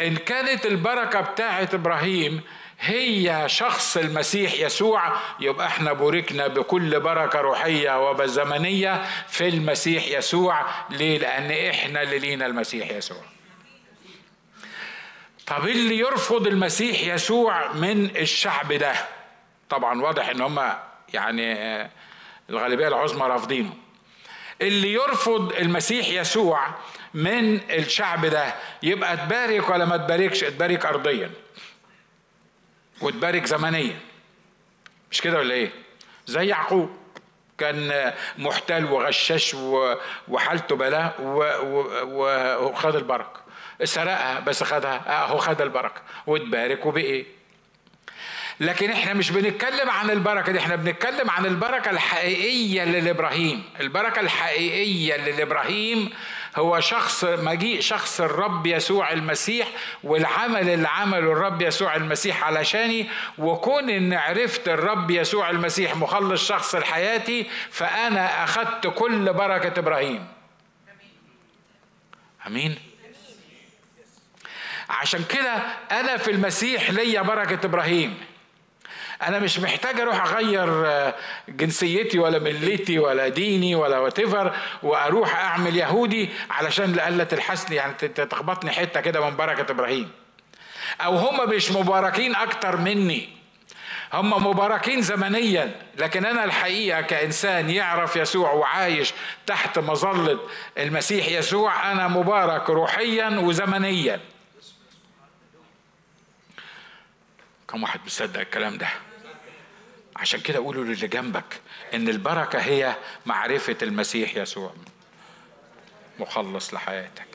إن 0.00 0.16
كانت 0.16 0.66
البركة 0.66 1.20
بتاعة 1.20 1.68
إبراهيم 1.74 2.40
هي 2.80 3.44
شخص 3.46 3.96
المسيح 3.96 4.52
يسوع 4.54 5.12
يبقى 5.40 5.66
إحنا 5.66 5.92
بوركنا 5.92 6.46
بكل 6.46 7.00
بركة 7.00 7.40
روحية 7.40 8.10
وبزمنية 8.10 9.02
في 9.28 9.48
المسيح 9.48 10.06
يسوع 10.08 10.66
ليه؟ 10.90 11.18
لأن 11.18 11.70
إحنا 11.70 12.02
اللي 12.02 12.18
لينا 12.18 12.46
المسيح 12.46 12.90
يسوع. 12.90 13.22
طب 15.58 15.68
اللي 15.68 15.98
يرفض 15.98 16.46
المسيح 16.46 17.00
يسوع 17.14 17.72
من 17.72 18.16
الشعب 18.16 18.72
ده؟ 18.72 18.92
طبعا 19.70 20.02
واضح 20.02 20.28
إن 20.28 20.40
هم 20.40 20.72
يعني 21.14 21.52
آه، 21.54 21.90
الغالبية 22.50 22.88
العظمى 22.88 23.26
رافضينه. 23.26 23.70
اللي 24.62 24.92
يرفض 24.92 25.52
المسيح 25.52 26.08
يسوع 26.08 26.66
من 27.14 27.70
الشعب 27.70 28.26
ده 28.26 28.54
يبقى 28.82 29.16
تبارك 29.16 29.70
ولا 29.70 29.84
ما 29.84 29.96
تباركش 29.96 30.40
تبارك 30.40 30.86
ارضيا. 30.86 31.30
وتبارك 33.00 33.46
زمنيا. 33.46 33.96
مش 35.10 35.20
كده 35.20 35.38
ولا 35.38 35.54
إيه؟ 35.54 35.70
زي 36.26 36.46
يعقوب. 36.46 36.90
كان 37.58 38.12
محتال 38.38 38.92
وغشاش 38.92 39.56
وحالته 40.28 40.76
بلاء 40.76 41.14
وخد 42.62 42.96
البركة. 42.96 43.41
سرقها 43.84 44.40
بس 44.40 44.62
خدها. 44.62 45.22
اهو 45.24 45.38
خد 45.38 45.60
البركة. 45.62 46.02
واتبارك 46.26 46.86
وبقي 46.86 47.24
لكن 48.60 48.90
إحنا 48.90 49.14
مش 49.14 49.30
بنتكلم 49.30 49.90
عن 49.90 50.10
البركة 50.10 50.52
دي 50.52 50.58
إحنا 50.58 50.76
بنتكلم 50.76 51.30
عن 51.30 51.46
البركة 51.46 51.90
الحقيقية 51.90 52.84
لابراهيم 52.84 53.64
البركة 53.80 54.20
الحقيقية 54.20 55.16
لابراهيم 55.16 56.10
هو 56.56 56.80
شخص 56.80 57.24
مجيء 57.24 57.80
شخص 57.80 58.20
الرب 58.20 58.66
يسوع 58.66 59.12
المسيح 59.12 59.68
والعمل 60.04 60.68
اللي 60.68 60.88
عمله 60.88 61.32
الرب 61.32 61.62
يسوع 61.62 61.96
المسيح 61.96 62.44
علشاني. 62.44 63.08
وكون 63.38 63.90
إن 63.90 64.12
عرفت 64.12 64.68
الرب 64.68 65.10
يسوع 65.10 65.50
المسيح 65.50 65.96
مخلص 65.96 66.48
شخص 66.48 66.74
لحياتي 66.74 67.46
فأنا 67.70 68.44
اخذت 68.44 68.86
كل 68.86 69.32
بركة 69.32 69.78
إبراهيم. 69.78 70.26
آمين. 72.46 72.91
عشان 74.90 75.24
كده 75.24 75.54
أنا 75.92 76.16
في 76.16 76.30
المسيح 76.30 76.90
ليا 76.90 77.22
بركة 77.22 77.66
إبراهيم. 77.66 78.18
أنا 79.22 79.38
مش 79.38 79.58
محتاج 79.58 80.00
أروح 80.00 80.26
أغير 80.26 80.86
آه، 80.86 81.14
جنسيتي 81.48 82.18
ولا 82.18 82.38
ملتي 82.38 82.98
ولا 82.98 83.28
ديني 83.28 83.74
ولا 83.74 83.98
واتيفر 83.98 84.56
وأروح 84.82 85.36
أعمل 85.36 85.76
يهودي 85.76 86.30
علشان 86.50 86.92
لألا 86.92 87.24
تلحسني 87.24 87.76
يعني 87.76 87.92
تخبطني 88.08 88.70
حتة 88.70 89.00
كده 89.00 89.30
من 89.30 89.36
بركة 89.36 89.70
إبراهيم. 89.72 90.10
أو 91.00 91.16
هم 91.16 91.50
مش 91.50 91.70
مباركين 91.70 92.34
أكتر 92.34 92.76
مني. 92.76 93.28
هم 94.12 94.46
مباركين 94.46 95.02
زمنيا 95.02 95.70
لكن 95.98 96.26
أنا 96.26 96.44
الحقيقة 96.44 97.00
كإنسان 97.00 97.70
يعرف 97.70 98.16
يسوع 98.16 98.52
وعايش 98.52 99.12
تحت 99.46 99.78
مظلة 99.78 100.38
المسيح 100.78 101.28
يسوع 101.28 101.92
أنا 101.92 102.08
مبارك 102.08 102.70
روحيا 102.70 103.28
وزمنيا. 103.28 104.20
كم 107.72 107.82
واحد 107.82 108.00
بيصدق 108.04 108.40
الكلام 108.40 108.78
ده. 108.78 108.88
عشان 110.16 110.40
كده 110.40 110.58
قولوا 110.58 110.84
للي 110.84 111.06
جنبك 111.06 111.60
إن 111.94 112.08
البركة 112.08 112.58
هي 112.58 112.96
معرفة 113.26 113.76
المسيح 113.82 114.36
يسوع. 114.36 114.74
مخلص 116.18 116.74
لحياتك. 116.74 117.26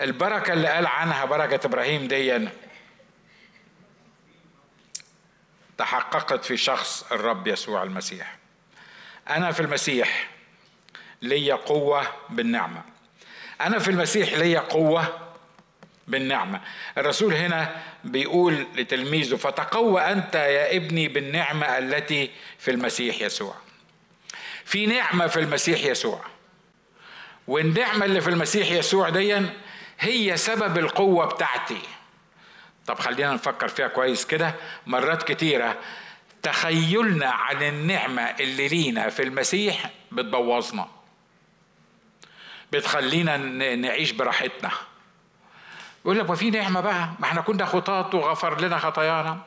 البركة 0.00 0.52
اللي 0.52 0.68
قال 0.68 0.86
عنها 0.86 1.24
بركة 1.24 1.66
إبراهيم 1.66 2.08
دي 2.08 2.48
تحققت 5.78 6.44
في 6.44 6.56
شخص 6.56 7.12
الرب 7.12 7.46
يسوع 7.46 7.82
المسيح. 7.82 8.36
أنا 9.28 9.52
في 9.52 9.60
المسيح 9.60 10.30
ليا 11.22 11.54
قوة 11.54 12.06
بالنعمة. 12.30 12.82
أنا 13.60 13.78
في 13.78 13.90
المسيح 13.90 14.32
ليا 14.32 14.60
قوة 14.60 15.27
بالنعمة. 16.08 16.60
الرسول 16.98 17.34
هنا 17.34 17.76
بيقول 18.04 18.66
لتلميذه 18.74 19.36
فتقوى 19.36 20.00
أنت 20.00 20.34
يا 20.34 20.76
ابني 20.76 21.08
بالنعمة 21.08 21.78
التي 21.78 22.30
في 22.58 22.70
المسيح 22.70 23.20
يسوع. 23.20 23.54
في 24.64 24.86
نعمة 24.86 25.26
في 25.26 25.40
المسيح 25.40 25.84
يسوع. 25.84 26.24
والنعمة 27.48 28.04
اللي 28.04 28.20
في 28.20 28.30
المسيح 28.30 28.70
يسوع 28.70 29.08
دي 29.08 29.42
هي 30.00 30.36
سبب 30.36 30.78
القوة 30.78 31.26
بتاعتي. 31.26 31.80
طب 32.86 32.98
خلينا 32.98 33.32
نفكر 33.32 33.68
فيها 33.68 33.88
كويس 33.88 34.26
كده. 34.26 34.54
مرات 34.86 35.32
كتيرة 35.32 35.78
تخيلنا 36.42 37.30
عن 37.30 37.62
النعمة 37.62 38.22
اللي 38.22 38.68
لينا 38.68 39.08
في 39.08 39.22
المسيح 39.22 39.90
بتبوظنا. 40.12 40.88
بتخلينا 42.72 43.36
نعيش 43.76 44.12
براحتنا. 44.12 44.70
يقول 46.04 46.18
لك 46.18 46.30
ما 46.30 46.36
في 46.36 46.50
نعمة 46.50 46.80
بقى؟ 46.80 47.08
ما 47.18 47.24
إحنا 47.26 47.40
كنا 47.40 47.64
خطاط 47.64 48.14
وغفر 48.14 48.60
لنا 48.60 48.78
خطايانا. 48.78 49.38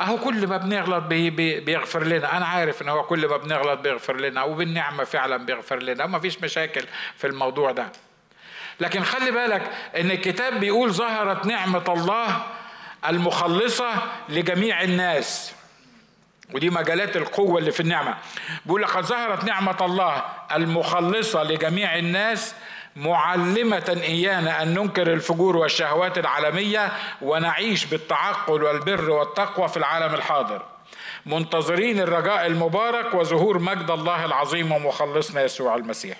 أهو 0.00 0.18
كل 0.18 0.46
ما 0.46 0.56
بنغلط 0.56 1.04
بي 1.04 1.30
بي 1.30 1.60
بيغفر 1.60 2.04
لنا. 2.04 2.36
أنا 2.36 2.46
عارف 2.46 2.82
إن 2.82 2.88
هو 2.88 3.02
كل 3.02 3.28
ما 3.28 3.36
بنغلط 3.36 3.80
بيغفر 3.80 4.16
لنا 4.16 4.42
وبالنعمة 4.42 5.04
فعلا 5.04 5.36
بيغفر 5.36 5.82
لنا 5.82 6.04
وما 6.04 6.18
فيش 6.18 6.42
مشاكل 6.42 6.84
في 7.16 7.26
الموضوع 7.26 7.70
ده. 7.70 7.86
لكن 8.80 9.02
خلي 9.02 9.30
بالك 9.30 9.70
إن 9.96 10.10
الكتاب 10.10 10.60
بيقول 10.60 10.92
ظهرت 10.92 11.46
نعمة 11.46 11.84
الله 11.88 12.42
المخلصة 13.08 13.90
لجميع 14.28 14.82
الناس. 14.82 15.52
ودي 16.54 16.70
مجالات 16.70 17.16
القوة 17.16 17.58
اللي 17.58 17.72
في 17.72 17.80
النعمة. 17.80 18.16
بيقول 18.66 18.82
لقد 18.82 19.04
ظهرت 19.04 19.44
نعمة 19.44 19.76
الله 19.80 20.24
المخلصة 20.54 21.42
لجميع 21.42 21.96
الناس 21.98 22.54
معلمة 22.96 24.00
إيانا 24.02 24.62
أن 24.62 24.74
ننكر 24.74 25.12
الفجور 25.12 25.56
والشهوات 25.56 26.18
العالمية 26.18 26.92
ونعيش 27.22 27.84
بالتعقل 27.84 28.62
والبر 28.62 29.10
والتقوى 29.10 29.68
في 29.68 29.76
العالم 29.76 30.14
الحاضر. 30.14 30.62
منتظرين 31.26 32.00
الرجاء 32.00 32.46
المبارك 32.46 33.14
وظهور 33.14 33.58
مجد 33.58 33.90
الله 33.90 34.24
العظيم 34.24 34.72
ومخلصنا 34.72 35.42
يسوع 35.42 35.74
المسيح. 35.74 36.16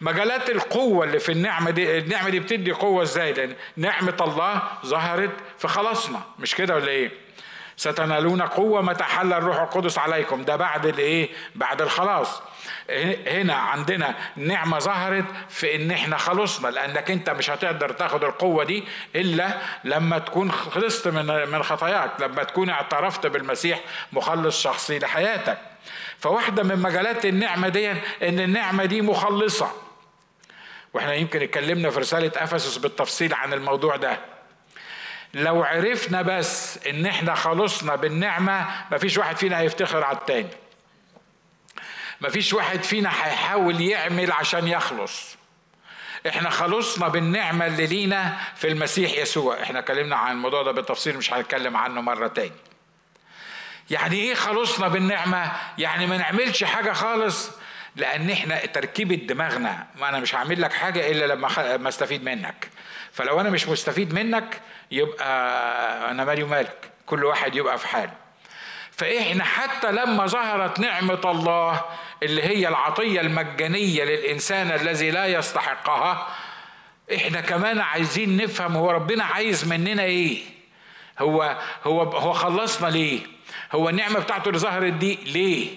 مجالات 0.00 0.50
القوة 0.50 1.04
اللي 1.04 1.18
في 1.18 1.32
النعمة 1.32 1.70
دي 1.70 1.98
النعمة 1.98 2.28
دي 2.28 2.40
بتدي 2.40 2.72
قوة 2.72 3.02
إزاي؟ 3.02 3.32
لأن 3.32 3.54
نعمة 3.76 4.16
الله 4.20 4.62
ظهرت 4.86 5.30
في 5.58 5.68
خلاصنا 5.68 6.20
مش 6.38 6.54
كده 6.54 6.74
ولا 6.74 6.88
إيه؟ 6.88 7.10
ستنالون 7.76 8.42
قوة 8.42 8.82
متى 8.82 9.04
حل 9.04 9.32
الروح 9.32 9.60
القدس 9.60 9.98
عليكم. 9.98 10.42
ده 10.42 10.56
بعد 10.56 10.86
الإيه؟ 10.86 11.28
بعد 11.54 11.82
الخلاص. 11.82 12.42
هنا 13.26 13.54
عندنا 13.54 14.14
نعمة 14.36 14.78
ظهرت 14.78 15.24
في 15.48 15.76
إن 15.76 15.90
إحنا 15.90 16.16
خلصنا 16.16 16.68
لأنك 16.68 17.10
أنت 17.10 17.30
مش 17.30 17.50
هتقدر 17.50 17.92
تاخد 17.92 18.24
القوة 18.24 18.64
دي 18.64 18.84
إلا 19.16 19.48
لما 19.84 20.18
تكون 20.18 20.52
خلصت 20.52 21.08
من 21.08 21.48
من 21.48 21.62
خطاياك 21.62 22.10
لما 22.20 22.44
تكون 22.44 22.70
اعترفت 22.70 23.26
بالمسيح 23.26 23.80
مخلص 24.12 24.62
شخصي 24.62 24.98
لحياتك. 24.98 25.58
فواحدة 26.18 26.62
من 26.62 26.78
مجالات 26.82 27.26
النعمة 27.26 27.68
دي 27.68 27.90
إن 27.90 28.40
النعمة 28.40 28.84
دي 28.84 29.02
مخلصة. 29.02 29.72
وإحنا 30.94 31.14
يمكن 31.14 31.42
اتكلمنا 31.42 31.90
في 31.90 32.00
رسالة 32.00 32.32
أفسس 32.36 32.76
بالتفصيل 32.76 33.34
عن 33.34 33.52
الموضوع 33.52 33.96
ده. 33.96 34.18
لو 35.34 35.62
عرفنا 35.64 36.22
بس 36.22 36.86
إن 36.86 37.06
إحنا 37.06 37.34
خلصنا 37.34 37.96
بالنعمة 37.96 38.66
مفيش 38.92 39.18
واحد 39.18 39.36
فينا 39.36 39.58
هيفتخر 39.58 40.04
على 40.04 40.16
التاني. 40.16 40.48
مفيش 42.20 42.52
واحد 42.52 42.82
فينا 42.82 43.08
هيحاول 43.08 43.80
يعمل 43.80 44.32
عشان 44.32 44.68
يخلص. 44.68 45.36
إحنا 46.28 46.50
خلصنا 46.50 47.08
بالنعمة 47.08 47.66
اللي 47.66 47.86
لينا 47.86 48.36
في 48.56 48.68
المسيح 48.68 49.18
يسوع. 49.18 49.62
إحنا 49.62 49.78
اتكلمنا 49.78 50.16
عن 50.16 50.32
الموضوع 50.32 50.62
ده 50.62 50.72
بالتفصيل 50.72 51.16
مش 51.16 51.32
هنتكلم 51.32 51.76
عنه 51.76 52.00
مرة 52.00 52.28
تاني. 52.28 52.52
يعني 53.90 54.16
إيه 54.16 54.34
خلصنا 54.34 54.88
بالنعمة؟ 54.88 55.52
يعني 55.78 56.06
ما 56.06 56.16
نعملش 56.16 56.64
حاجة 56.64 56.92
خالص 56.92 57.50
لأن 57.96 58.30
إحنا 58.30 58.66
تركيبة 58.66 59.14
دماغنا. 59.14 59.86
ما 59.96 60.08
أنا 60.08 60.20
مش 60.20 60.34
هعمل 60.34 60.62
لك 60.62 60.72
حاجة 60.72 61.10
إلا 61.10 61.24
لما 61.24 61.76
ما 61.76 61.88
أستفيد 61.88 62.24
منك. 62.24 62.68
فلو 63.12 63.40
أنا 63.40 63.50
مش 63.50 63.68
مستفيد 63.68 64.14
منك 64.14 64.60
يبقى 64.90 66.10
أنا 66.10 66.24
مالي 66.24 66.42
ومالك. 66.42 66.90
كل 67.06 67.24
واحد 67.24 67.56
يبقى 67.56 67.78
في 67.78 67.88
حاله. 67.88 68.27
فإحنا 68.98 69.44
حتى 69.44 69.92
لما 69.92 70.26
ظهرت 70.26 70.80
نعمة 70.80 71.20
الله 71.24 71.80
اللي 72.22 72.42
هي 72.42 72.68
العطية 72.68 73.20
المجانية 73.20 74.04
للإنسان 74.04 74.70
الذي 74.70 75.10
لا 75.10 75.26
يستحقها 75.26 76.26
إحنا 77.14 77.40
كمان 77.40 77.78
عايزين 77.80 78.36
نفهم 78.36 78.76
هو 78.76 78.90
ربنا 78.90 79.24
عايز 79.24 79.68
مننا 79.68 80.02
إيه؟ 80.02 80.38
هو 81.18 81.58
هو 81.84 82.02
هو 82.02 82.32
خلصنا 82.32 82.88
ليه؟ 82.88 83.20
هو 83.72 83.88
النعمة 83.88 84.18
بتاعته 84.18 84.48
اللي 84.48 84.58
ظهرت 84.58 84.92
دي 84.92 85.18
ليه؟ 85.26 85.68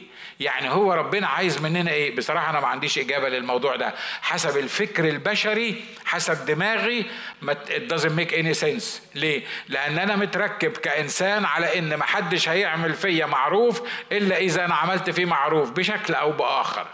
يعني 0.41 0.69
هو 0.69 0.93
ربنا 0.93 1.27
عايز 1.27 1.61
مننا 1.61 1.91
إيه؟ 1.91 2.15
بصراحة 2.15 2.49
أنا 2.49 2.59
ما 2.59 2.67
عنديش 2.67 2.97
إجابة 2.97 3.29
للموضوع 3.29 3.75
ده. 3.75 3.93
حسب 4.21 4.57
الفكر 4.57 5.07
البشري 5.07 5.83
حسب 6.05 6.45
دماغي 6.45 7.05
ما 7.41 7.55
doesn't 7.89 8.19
make 8.19 8.31
any 8.33 8.61
sense. 8.63 8.85
ليه؟ 9.15 9.43
لأن 9.67 9.99
أنا 9.99 10.15
متركب 10.15 10.71
كإنسان 10.71 11.45
على 11.45 11.79
إن 11.79 11.93
ما 11.95 12.05
حدش 12.05 12.49
هيعمل 12.49 12.93
فيا 12.93 13.25
معروف 13.25 13.81
إلا 14.11 14.37
إذا 14.37 14.65
أنا 14.65 14.75
عملت 14.75 15.09
فيه 15.09 15.25
معروف 15.25 15.71
بشكل 15.71 16.13
أو 16.13 16.31
بآخر. 16.31 16.87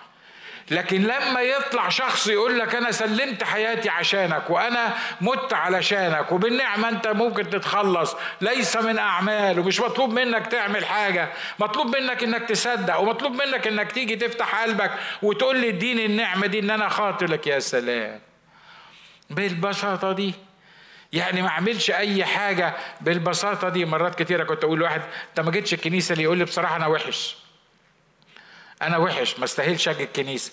لكن 0.72 1.02
لما 1.04 1.42
يطلع 1.42 1.90
شخص 1.90 2.28
يقول 2.28 2.60
لك 2.60 2.76
أنا 2.76 2.92
سلمت 2.92 3.44
حياتي 3.44 3.90
عشانك 3.90 4.50
وأنا 4.50 4.94
مت 5.22 5.54
علشانك 5.54 6.32
وبالنعمة 6.32 6.90
أنت 6.90 7.08
ممكن 7.08 7.50
تتخلص 7.50 8.16
ليس 8.42 8.78
من 8.78 8.98
أعمال 9.00 9.60
ومش 9.60 9.80
مطلوب 9.80 10.14
منك 10.14 10.48
تعمل 10.48 10.86
حاجة 10.86 11.30
مطلوب 11.60 11.96
منك 11.96 12.24
إنك 12.24 12.42
تصدق 12.50 13.00
ومطلوب 13.00 13.32
منك 13.32 13.68
إنك 13.68 13.92
تيجي 13.92 14.16
تفتح 14.16 14.62
قلبك 14.64 14.92
وتقول 15.22 15.60
لي 15.60 15.70
اديني 15.70 16.06
النعمة 16.06 16.48
دي 16.48 16.60
إن 16.60 16.70
أنا 16.70 16.90
خاطرك 16.90 17.48
يا 17.48 17.60
سلام. 17.60 18.20
بالبساطة 19.30 20.12
دي 20.12 20.34
يعني 21.14 21.42
ما 21.42 21.48
أعملش 21.48 21.92
أي 21.92 22.26
حاجة 22.26 22.74
بالبساطة 23.02 23.70
دي. 23.70 23.86
مرات 23.86 24.16
كتيرة 24.16 24.44
كنت 24.44 24.64
أقول 24.64 24.80
لواحد 24.80 25.02
أنت 25.30 25.40
ما 25.46 25.52
جيتش 25.52 25.74
الكنيسة 25.74 26.14
اللي 26.14 26.24
يقول 26.24 26.38
لي 26.38 26.44
بصراحة 26.46 26.76
أنا 26.76 26.88
وحش. 26.88 27.38
أنا 28.82 28.98
وحش 28.98 29.40
ما 29.40 29.46
استاهلش 29.46 29.88
أجي 29.88 30.04
الكنيسة. 30.04 30.52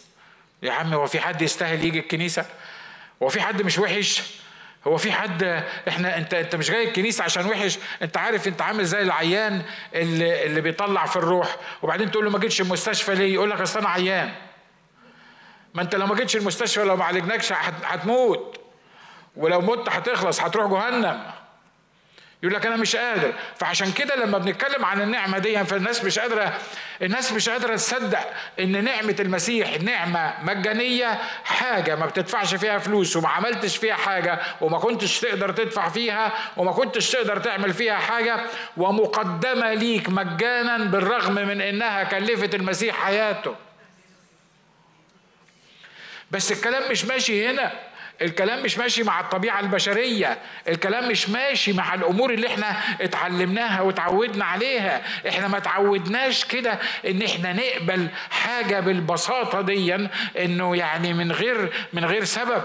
يا 0.63 0.73
عم 0.73 0.95
هو 0.95 1.07
في 1.07 1.21
حد 1.21 1.43
يستاهل 1.43 1.85
يجي 1.85 1.99
الكنيسة؟ 1.99 2.47
هو 3.23 3.29
في 3.29 3.41
حد 3.41 3.63
مش 3.63 3.79
وحش؟ 3.79 4.23
هو 4.87 4.97
في 4.97 5.13
حد 5.13 5.43
إحنا 5.89 6.17
أنت 6.17 6.35
أنت 6.35 6.57
مش 6.57 6.71
جاي 6.71 6.89
الكنيسة 6.89 7.25
عشان 7.25 7.47
وحش؟ 7.47 7.79
أنت 8.03 8.17
عارف 8.17 8.49
أنت 8.49 8.63
عامل 8.63 8.85
زي 8.85 9.03
العيان 9.03 9.63
اللي 9.95 10.47
اللي 10.47 10.61
بيطلع 10.61 11.07
في 11.07 11.17
الروح 11.17 11.57
وبعدين 11.83 12.11
تقول 12.11 12.25
له 12.25 12.31
ما 12.31 12.39
جيتش 12.39 12.61
المستشفى 12.61 13.15
ليه؟ 13.15 13.35
يقول 13.35 13.51
لك 13.51 13.61
أصل 13.61 13.79
أنا 13.79 13.89
عيان. 13.89 14.33
ما 15.75 15.83
أنت 15.83 15.95
لو 15.95 16.07
ما 16.07 16.15
جيتش 16.15 16.37
المستشفى 16.37 16.85
لو 16.85 16.97
ما 16.97 17.05
عالجناكش 17.05 17.53
هتموت. 17.53 18.61
ولو 19.37 19.61
مت 19.61 19.89
هتخلص 19.89 20.41
هتروح 20.41 20.71
جهنم. 20.71 21.23
يقول 22.45 22.55
لك 22.55 22.67
أنا 22.67 22.77
مش 22.77 22.97
قادر. 22.97 23.33
فعشان 23.57 23.93
كده 23.93 24.17
لما 24.17 24.39
بنتكلم 24.39 24.85
عن 24.85 25.01
النعمة 25.01 25.39
دي 25.39 25.65
فالناس 25.65 26.05
مش 26.05 26.19
قادرة 26.19 26.59
الناس 27.03 27.33
مش 27.33 27.49
قادرة 27.49 27.77
تصدق 27.77 28.31
إن 28.61 28.85
نعمة 28.85 29.17
المسيح 29.21 29.81
نعمة 29.81 30.35
مجانية 30.43 31.19
حاجة 31.45 31.97
ما 31.97 32.07
بتدفعش 32.07 32.55
فيها 32.55 32.79
فلوس 32.79 33.17
وما 33.17 33.29
عملتش 33.29 33.77
فيها 33.77 33.95
حاجة 33.95 34.41
وما 34.61 34.79
كنتش 34.79 35.21
تقدر 35.21 35.53
تدفع 35.53 35.89
فيها 35.89 36.33
وما 36.57 36.73
كنتش 36.73 37.11
تقدر 37.11 37.39
تعمل 37.39 37.75
فيها 37.75 37.97
حاجة. 37.97 38.41
ومقدمة 38.77 39.75
ليك 39.75 40.09
مجانا 40.09 40.79
بالرغم 40.79 41.35
من 41.35 41.61
إنها 41.61 42.05
كلفت 42.05 42.55
المسيح 42.55 42.97
حياته. 42.97 43.55
بس 46.31 46.53
الكلام 46.53 46.91
مش 46.91 47.05
ماشي 47.05 47.49
هنا. 47.49 47.73
الكلام 48.23 48.63
مش 48.63 48.79
ماشي 48.79 49.03
مع 49.03 49.21
الطبيعة 49.21 49.61
البشرية 49.61 50.39
الكلام 50.69 51.09
مش 51.09 51.29
ماشي 51.31 51.73
مع 51.73 51.95
الأمور 51.95 52.31
اللي 52.35 52.47
إحنا 52.47 52.77
اتعلمناها 53.01 53.81
وتعودنا 53.83 54.45
عليها. 54.45 55.03
إحنا 55.29 55.49
ما 55.49 55.59
تعودناش 55.59 56.45
كده 56.45 56.79
إن 57.07 57.23
إحنا 57.23 57.53
نقبل 57.53 58.09
حاجة 58.31 58.81
بالبساطة 58.81 59.61
دي 59.61 59.95
إنه 60.39 60.77
يعني 60.77 61.15
من 61.15 61.33
غير 61.33 61.73
من 61.93 62.05
غير 62.05 62.25
سبب. 62.25 62.63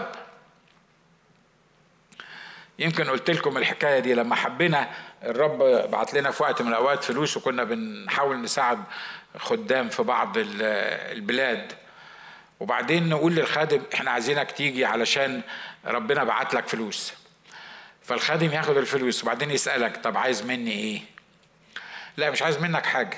يمكن 2.79 3.09
قلت 3.09 3.29
لكم 3.31 3.57
الحكاية 3.57 3.99
دي 3.99 4.13
لما 4.13 4.35
حبينا 4.35 4.89
الرب 5.23 5.57
بعت 5.91 6.13
لنا 6.13 6.31
في 6.31 6.43
وقت 6.43 6.61
من 6.61 6.67
الأوقات 6.67 7.03
فلوس 7.03 7.37
وكنا 7.37 7.63
بنحاول 7.63 8.41
نساعد 8.41 8.83
خدام 9.37 9.89
في 9.89 10.03
بعض 10.03 10.33
البلاد. 10.37 11.73
وبعدين 12.59 13.09
نقول 13.09 13.35
للخادم 13.35 13.81
إحنا 13.93 14.11
عايزينك 14.11 14.51
تيجي 14.51 14.85
علشان 14.85 15.41
ربنا 15.85 16.23
بعت 16.23 16.53
لك 16.53 16.67
فلوس. 16.67 17.13
فالخادم 18.03 18.51
ياخد 18.51 18.77
الفلوس 18.77 19.23
وبعدين 19.23 19.51
يسألك 19.51 19.97
طب 19.97 20.17
عايز 20.17 20.41
مني 20.43 20.71
إيه؟ 20.71 21.01
لا 22.17 22.31
مش 22.31 22.41
عايز 22.41 22.57
منك 22.57 22.85
حاجة. 22.85 23.17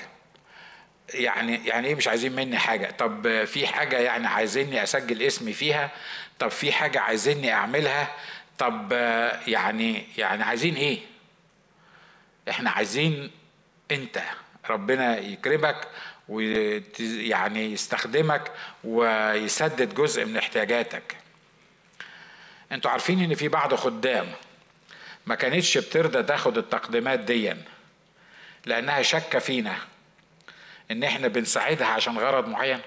يعني 1.14 1.66
يعني 1.66 1.88
إيه 1.88 1.94
مش 1.94 2.08
عايزين 2.08 2.32
مني 2.32 2.58
حاجة؟ 2.58 2.90
طب 2.90 3.44
في 3.44 3.66
حاجة 3.66 3.98
يعني 3.98 4.26
عايزيني 4.26 4.82
أسجل 4.82 5.22
اسمي 5.22 5.52
فيها؟ 5.52 5.90
طب 6.38 6.48
في 6.48 6.72
حاجة 6.72 7.00
عايزيني 7.00 7.52
أعملها؟ 7.52 8.08
طب 8.58 8.92
يعني 9.46 10.06
يعني 10.18 10.42
عايزين 10.42 10.74
إيه؟ 10.74 10.98
إحنا 12.50 12.70
عايزين 12.70 13.30
أنت 13.90 14.22
ربنا 14.70 15.18
يكرمك 15.18 15.88
ويعني 16.32 17.72
يستخدمك 17.72 18.52
ويسدد 18.84 19.94
جزء 19.94 20.24
من 20.24 20.36
احتياجاتك. 20.36 21.16
أنتوا 22.72 22.90
عارفين 22.90 23.22
ان 23.24 23.34
في 23.34 23.48
بعض 23.48 23.74
خدام 23.74 24.26
ما 25.26 25.34
كانتش 25.34 25.78
بترضى 25.78 26.22
تاخد 26.22 26.58
التقديمات 26.58 27.18
دي 27.18 27.54
لأنها 28.66 29.02
شاكة 29.02 29.38
فينا 29.38 29.76
إن 30.90 31.04
إحنا 31.04 31.28
بنساعدها 31.28 31.86
عشان 31.86 32.18
غرض 32.18 32.48
معين. 32.48 32.80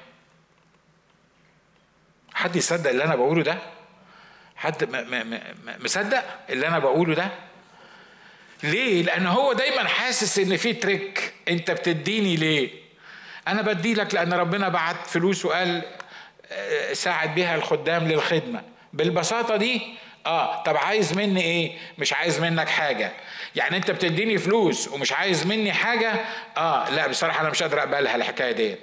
حد 2.34 2.56
يصدق 2.56 2.90
اللي 2.90 3.04
أنا 3.04 3.16
بقوله 3.16 3.44
ده؟ 3.44 3.58
حد 4.56 4.90
مصدق 5.80 6.24
اللي 6.50 6.68
أنا 6.68 6.80
بقوله 6.80 7.16
ده؟ 7.16 7.30
ليه؟ 8.64 9.04
لأن 9.04 9.28
هو 9.28 9.54
دايما 9.54 9.88
حاسس 9.88 10.40
إن 10.40 10.58
في 10.58 10.74
تريك. 10.74 11.34
أنت 11.48 11.72
بتديني 11.72 12.36
ليه؟ 12.36 12.85
أنا 13.48 13.62
بدي 13.62 13.94
لك 13.94 14.14
لأن 14.14 14.34
ربنا 14.34 14.70
بعت 14.70 15.08
فلوس 15.08 15.46
وقال 15.46 15.82
آه، 16.52 16.94
ساعد 16.94 17.36
بها 17.36 17.56
الخدام 17.56 18.08
للخدمة. 18.08 18.62
بالبساطة 18.94 19.56
دي 19.56 19.82
آه 20.26 20.64
طب 20.64 20.78
عايز 20.78 21.14
مني 21.14 21.42
إيه؟ 21.42 21.78
مش 21.98 22.14
عايز 22.14 22.40
منك 22.40 22.70
حاجة. 22.70 23.12
يعني 23.56 23.78
أنت 23.78 23.92
بتديني 23.92 24.38
فلوس 24.38 24.88
ومش 24.88 25.14
عايز 25.14 25.46
مني 25.48 25.74
حاجة؟ 25.74 26.14
آه 26.58 26.90
لا 26.90 27.08
بصراحة 27.08 27.42
أنا 27.42 27.50
مش 27.50 27.64
قادر 27.64 27.80
أقبلها 27.80 28.16
الحكاية 28.16 28.52
دي. 28.52 28.76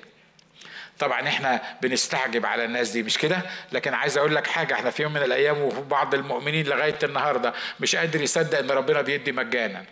طبعا 0.99 1.29
إحنا 1.29 1.63
بنستعجب 1.83 2.47
على 2.47 2.65
الناس 2.65 2.91
دي 2.91 3.03
مش 3.03 3.19
كده؟ 3.19 3.43
لكن 3.73 3.95
عايز 3.95 4.19
أقول 4.19 4.35
لك 4.35 4.47
حاجة 4.47 4.75
إحنا 4.75 4.91
في 4.91 5.03
يوم 5.03 5.13
من 5.13 5.23
الأيام 5.23 5.59
وفي 5.63 5.81
بعض 5.81 6.15
المؤمنين 6.15 6.67
لغاية 6.67 6.99
النهارده 7.03 7.53
مش 7.81 7.97
قادر 7.97 8.21
يصدق 8.23 8.59
إن 8.59 8.71
ربنا 8.71 9.03
بيدي 9.03 9.33
مجانا. 9.33 9.85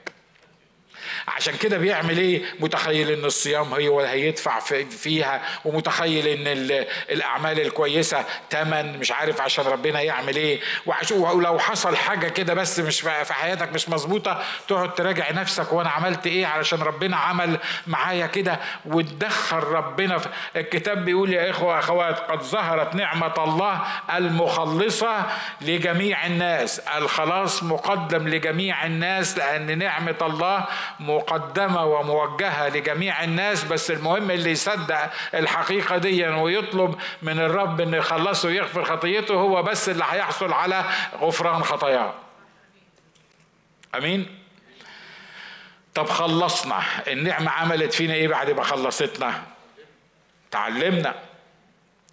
عشان 1.28 1.56
كده 1.56 1.78
بيعمل 1.78 2.18
إيه؟ 2.18 2.42
متخيل 2.60 3.10
ان 3.10 3.24
الصيام 3.24 3.74
هو 3.74 4.00
هيدفع 4.00 4.60
فيها 4.90 5.42
ومتخيل 5.64 6.26
ان 6.26 6.46
الأعمال 7.10 7.60
الكويسة 7.60 8.24
تمن 8.50 8.98
مش 8.98 9.12
عارف 9.12 9.40
عشان 9.40 9.64
ربنا 9.64 10.00
يعمل 10.00 10.36
إيه. 10.36 10.60
ولو 11.10 11.58
حصل 11.58 11.96
حاجة 11.96 12.28
كده 12.28 12.54
بس 12.54 12.78
مش 12.80 13.00
في 13.00 13.32
حياتك 13.34 13.72
مش 13.72 13.88
مظبوطة 13.88 14.42
تقعد 14.68 14.94
تراجع 14.94 15.30
نفسك 15.30 15.72
وأنا 15.72 15.90
عملت 15.90 16.26
إيه 16.26 16.46
علشان 16.46 16.82
ربنا 16.82 17.16
عمل 17.16 17.58
معايا 17.86 18.26
كده؟ 18.26 18.60
وتدخل 18.86 19.58
ربنا 19.58 20.18
في 20.18 20.28
الكتاب 20.56 21.04
بيقول 21.04 21.32
يا 21.32 21.50
إخوة 21.50 21.78
أخوات 21.78 22.18
قد 22.18 22.42
ظهرت 22.42 22.94
نعمة 22.94 23.34
الله 23.38 23.80
المخلصة 24.16 25.26
لجميع 25.60 26.26
الناس. 26.26 26.78
الخلاص 26.78 27.62
مقدم 27.62 28.28
لجميع 28.28 28.86
الناس 28.86 29.38
لأن 29.38 29.78
نعمة 29.78 30.16
الله 30.22 30.64
مقدمة 31.16 31.84
وموجهة 31.84 32.68
لجميع 32.68 33.24
الناس 33.24 33.64
بس 33.64 33.90
المهم 33.90 34.30
اللي 34.30 34.50
يصدق 34.50 35.10
الحقيقة 35.34 35.96
دي 35.96 36.28
ويطلب 36.28 36.94
من 37.22 37.38
الرب 37.40 37.80
انه 37.80 37.96
يخلصه 37.96 38.48
ويغفر 38.48 38.84
خطيته 38.84 39.34
هو 39.34 39.62
بس 39.62 39.88
اللي 39.88 40.04
هيحصل 40.10 40.52
على 40.52 40.84
غفران 41.20 41.64
خطاياه. 41.64 42.14
آمين؟ 43.94 44.38
طب 45.94 46.08
خلصنا. 46.08 46.82
النعمة 47.08 47.50
عملت 47.50 47.92
فينا 47.92 48.14
إيه 48.14 48.28
بعد 48.28 48.50
ما 48.50 48.62
خلصتنا؟ 48.62 49.42
تعلمنا. 50.50 51.14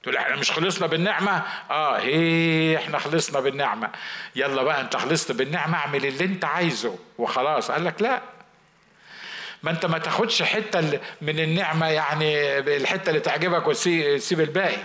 تقول 0.04 0.18
إحنا 0.18 0.36
مش 0.36 0.52
خلصنا 0.52 0.88
بالنعمة؟ 0.88 1.42
آه 1.72 1.98
هي 2.00 2.78
إحنا 2.78 2.98
خلصنا 3.00 3.40
بالنعمة. 3.40 3.90
يلا 4.36 4.64
بقى 4.64 4.82
أنت 4.82 4.96
خلصت 4.98 5.32
بالنعمة 5.32 5.78
اعمل 5.78 6.06
اللي 6.06 6.24
أنت 6.26 6.46
عايزه 6.46 6.98
وخلاص. 7.18 7.72
قال 7.72 7.86
لك 7.86 8.02
لا. 8.02 8.22
ما 9.68 9.74
انت 9.74 9.86
ما 9.86 9.98
تاخدش 9.98 10.44
حتة 10.44 11.00
من 11.22 11.40
النعمة 11.40 11.88
يعني 11.88 12.58
الحتة 12.60 13.10
اللي 13.10 13.20
تعجبك 13.20 13.68
وتسيب 13.68 14.42
الباقي. 14.42 14.78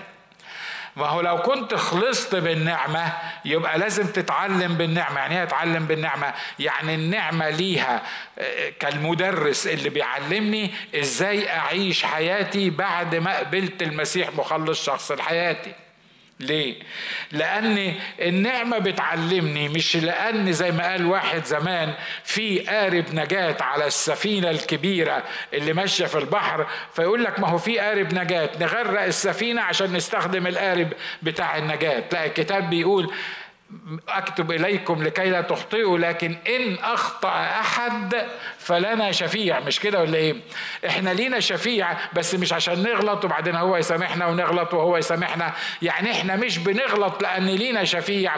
ما 0.96 1.06
هو 1.06 1.20
لو 1.20 1.38
كنت 1.42 1.74
خلصت 1.74 2.34
بالنعمة 2.34 3.12
يبقى 3.44 3.78
لازم 3.78 4.06
تتعلم 4.06 4.74
بالنعمة. 4.74 5.20
يعني 5.20 5.36
إيه 5.36 5.42
أتعلم 5.42 5.86
بالنعمة؟ 5.86 6.34
يعني 6.58 6.94
النعمة 6.94 7.50
ليها 7.50 8.02
آه، 8.38 8.68
كالمدرس 8.80 9.66
اللي 9.66 9.88
بيعلمني 9.88 10.74
إزاي 10.94 11.50
أعيش 11.50 12.04
حياتي 12.04 12.70
بعد 12.70 13.14
ما 13.14 13.38
قبلت 13.38 13.82
المسيح 13.82 14.28
مخلص 14.36 14.86
شخص 14.86 15.12
لحياتي. 15.12 15.72
ليه؟ 16.40 16.74
لأن 17.32 17.94
النعمة 18.20 18.78
بتعلمني 18.78 19.68
مش 19.68 19.96
لأن 19.96 20.52
زي 20.52 20.70
ما 20.72 20.90
قال 20.90 21.06
واحد 21.06 21.44
زمان 21.44 21.94
في 22.24 22.58
قارب 22.58 23.04
نجاة 23.14 23.56
على 23.60 23.86
السفينة 23.86 24.50
الكبيرة 24.50 25.22
اللي 25.54 25.72
ماشية 25.72 26.06
في 26.06 26.18
البحر 26.18 26.66
فيقول 26.94 27.24
لك 27.24 27.40
ما 27.40 27.48
هو 27.48 27.58
في 27.58 27.78
قارب 27.78 28.14
نجاة 28.14 28.50
نغرق 28.60 29.02
السفينة 29.02 29.62
عشان 29.62 29.92
نستخدم 29.92 30.46
القارب 30.46 30.92
بتاع 31.22 31.56
النجاة 31.56 32.04
لا 32.12 32.26
الكتاب 32.26 32.70
بيقول 32.70 33.14
أكتب 34.08 34.52
إليكم 34.52 35.02
لكي 35.02 35.30
لا 35.30 35.40
تخطئوا 35.40 35.98
لكن 35.98 36.36
إن 36.48 36.76
أخطأ 36.82 37.40
أحد 37.60 38.26
فلنا 38.58 39.12
شفيع. 39.12 39.60
مش 39.60 39.80
كده 39.80 40.00
ولا 40.00 40.16
إيه؟ 40.16 40.34
إحنا 40.86 41.10
لينا 41.10 41.40
شفيع 41.40 41.96
بس 42.12 42.34
مش 42.34 42.52
عشان 42.52 42.82
نغلط 42.82 43.24
وبعدين 43.24 43.54
هو 43.54 43.76
يسامحنا 43.76 44.26
ونغلط 44.26 44.74
وهو 44.74 44.96
يسامحنا. 44.96 45.52
يعني 45.82 46.10
إحنا 46.10 46.36
مش 46.36 46.58
بنغلط 46.58 47.22
لأن 47.22 47.46
لينا 47.46 47.84
شفيع. 47.84 48.34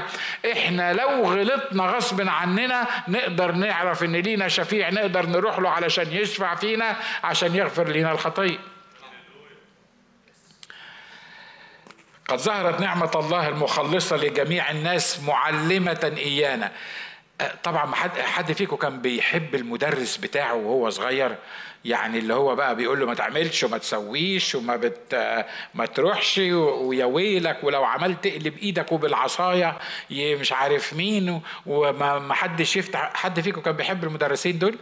إحنا 0.52 0.92
لو 0.92 1.24
غلطنا 1.24 1.84
غصب 1.84 2.28
عننا 2.28 2.86
نقدر 3.08 3.52
نعرف 3.52 4.04
إن 4.04 4.16
لينا 4.16 4.48
شفيع 4.48 4.90
نقدر 4.90 5.26
نروح 5.26 5.58
له 5.58 5.70
علشان 5.70 6.12
يشفع 6.12 6.54
فينا 6.54 6.96
عشان 7.24 7.54
يغفر 7.56 7.88
لنا 7.88 8.12
الخطيه 8.12 8.73
قد 12.28 12.38
ظهرت 12.38 12.80
نعمة 12.80 13.10
الله 13.14 13.48
المخلصة 13.48 14.16
لجميع 14.16 14.70
الناس 14.70 15.20
معلمة 15.20 16.12
إيانا. 16.18 16.72
طبعا 17.62 17.86
ما 17.86 17.96
حد 17.96 18.18
حد 18.18 18.52
فيكم 18.52 18.76
كان 18.76 19.00
بيحب 19.02 19.54
المدرس 19.54 20.16
بتاعه 20.16 20.54
وهو 20.54 20.90
صغير؟ 20.90 21.36
يعني 21.84 22.18
اللي 22.18 22.34
هو 22.34 22.54
بقى 22.54 22.76
بيقول 22.76 23.00
له 23.00 23.06
ما 23.06 23.14
تعملش 23.14 23.64
وما 23.64 23.78
تسويش 23.78 24.54
وما 24.54 24.76
بت 24.76 25.14
ما 25.74 25.86
تروحش 25.86 26.38
ويا 26.38 27.04
ويلك 27.04 27.58
ولو 27.64 27.84
عملت 27.84 28.26
اقلب 28.26 28.58
إيدك 28.58 28.92
وبالعصاية 28.92 29.78
مش 30.10 30.52
عارف 30.52 30.92
مين 30.94 31.40
وما 31.66 32.34
حدش 32.34 32.76
يفتح 32.76 33.10
حد 33.14 33.40
فيكم 33.40 33.60
كان 33.60 33.76
بيحب 33.76 34.04
المدرسين 34.04 34.58
دول؟ 34.58 34.76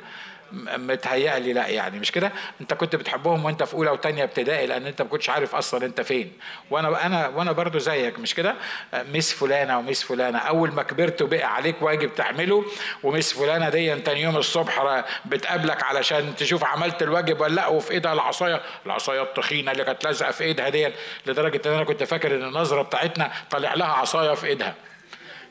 متهيألي 0.77 1.53
لا 1.53 1.67
يعني. 1.67 1.99
مش 1.99 2.13
كده؟ 2.13 2.33
انت 2.61 2.75
كنت 2.75 2.97
بتحبهم 2.97 3.45
وانت 3.45 3.63
في 3.63 3.75
أولى 3.75 3.91
وثانيه 3.91 4.25
ابتدائي 4.25 4.67
لأن 4.67 4.87
انت 4.87 5.03
ما 5.03 5.09
كنتش 5.09 5.31
عارف 5.31 5.55
أصلا 5.55 5.87
انت 5.87 6.01
فين. 6.01 6.33
وأنا 6.71 7.07
أنا 7.07 7.29
وأنا 7.29 7.53
برضو 7.53 7.79
زيك 7.79 8.19
مش 8.19 8.35
كده؟ 8.35 8.55
ميس 8.95 9.33
فلانة 9.33 9.79
وميس 9.79 10.03
فلانة 10.03 10.39
أول 10.39 10.73
ما 10.73 10.83
كبرت 10.83 11.23
وبقى 11.23 11.55
عليك 11.55 11.83
واجب 11.83 12.15
تعمله 12.15 12.65
وميس 13.03 13.33
فلانة 13.33 13.69
دي 13.69 13.95
تاني 14.01 14.23
يوم 14.23 14.37
الصبح 14.37 15.05
بتقابلك 15.25 15.83
علشان 15.83 16.37
تشوف 16.37 16.65
عملت 16.65 17.03
الواجب 17.03 17.41
ولا 17.41 17.55
لأ 17.55 17.67
وفي 17.67 17.91
إيدها 17.91 18.13
العصاية. 18.13 18.61
العصاية 18.87 19.23
التخينة 19.23 19.73
اللي 19.73 19.85
كانت 19.85 20.05
لازقة 20.05 20.31
في 20.31 20.45
إيدها 20.45 20.69
دي 20.69 20.89
لدرجة 21.27 21.61
إن 21.67 21.73
أنا 21.73 21.85
كنت 21.85 22.03
فاكر 22.03 22.35
إن 22.35 22.43
النظرة 22.45 22.83
بتاعتنا 22.83 23.33
طالع 23.51 23.75
لها 23.75 23.87
عصاية 23.93 24.35
في 24.35 24.47
إيدها. 24.47 24.75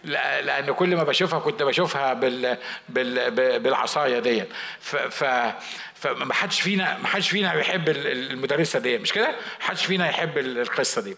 لأن 0.04 0.72
كل 0.72 0.96
ما 0.96 1.04
بشوفها 1.04 1.40
كنت 1.40 1.64
بشوفها 1.64 2.14
بال 2.14 2.58
بال 2.90 3.60
بالعصاية 3.60 4.20
دي 4.20 4.44
ف, 4.80 4.96
فما 5.96 6.34
حدش 6.34 6.62
فينا 6.62 6.98
ما 6.98 7.08
حدش 7.08 7.30
فينا 7.30 7.56
بيحب 7.56 7.90
المدرسة 7.90 8.80
دي 8.80 8.98
مش 8.98 9.14
كده؟ 9.14 9.36
حدش 9.60 9.86
فينا 9.86 10.10
يحب 10.10 10.38
القصة 10.38 11.02
دي. 11.02 11.16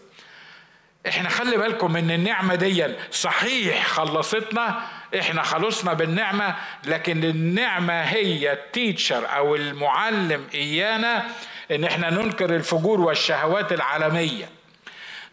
إحنا 1.08 1.28
خلي 1.28 1.56
بالكم 1.56 1.96
إن 1.96 2.10
النعمة 2.10 2.54
دي 2.54 2.86
صحيح 3.10 3.86
خلصتنا 3.86 4.82
إحنا 5.18 5.42
خلصنا 5.42 5.92
بالنعمة 5.92 6.54
لكن 6.86 7.24
النعمة 7.24 8.02
هي 8.02 8.52
التيتشر 8.52 9.36
أو 9.36 9.56
المعلم 9.56 10.46
إيانا 10.54 11.24
إن 11.70 11.84
إحنا 11.84 12.10
ننكر 12.10 12.56
الفجور 12.56 13.00
والشهوات 13.00 13.72
العالمية 13.72 14.48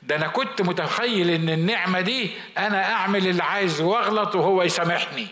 ده 0.03 0.15
أنا 0.15 0.27
كنت 0.27 0.61
متخيل 0.61 1.29
ان 1.29 1.49
النعمة 1.49 2.01
دي 2.01 2.31
أنا 2.57 2.93
اعمل 2.93 3.27
اللي 3.27 3.43
عايزه 3.43 3.85
واغلط 3.85 4.35
وهو 4.35 4.63
يسامحني. 4.63 5.27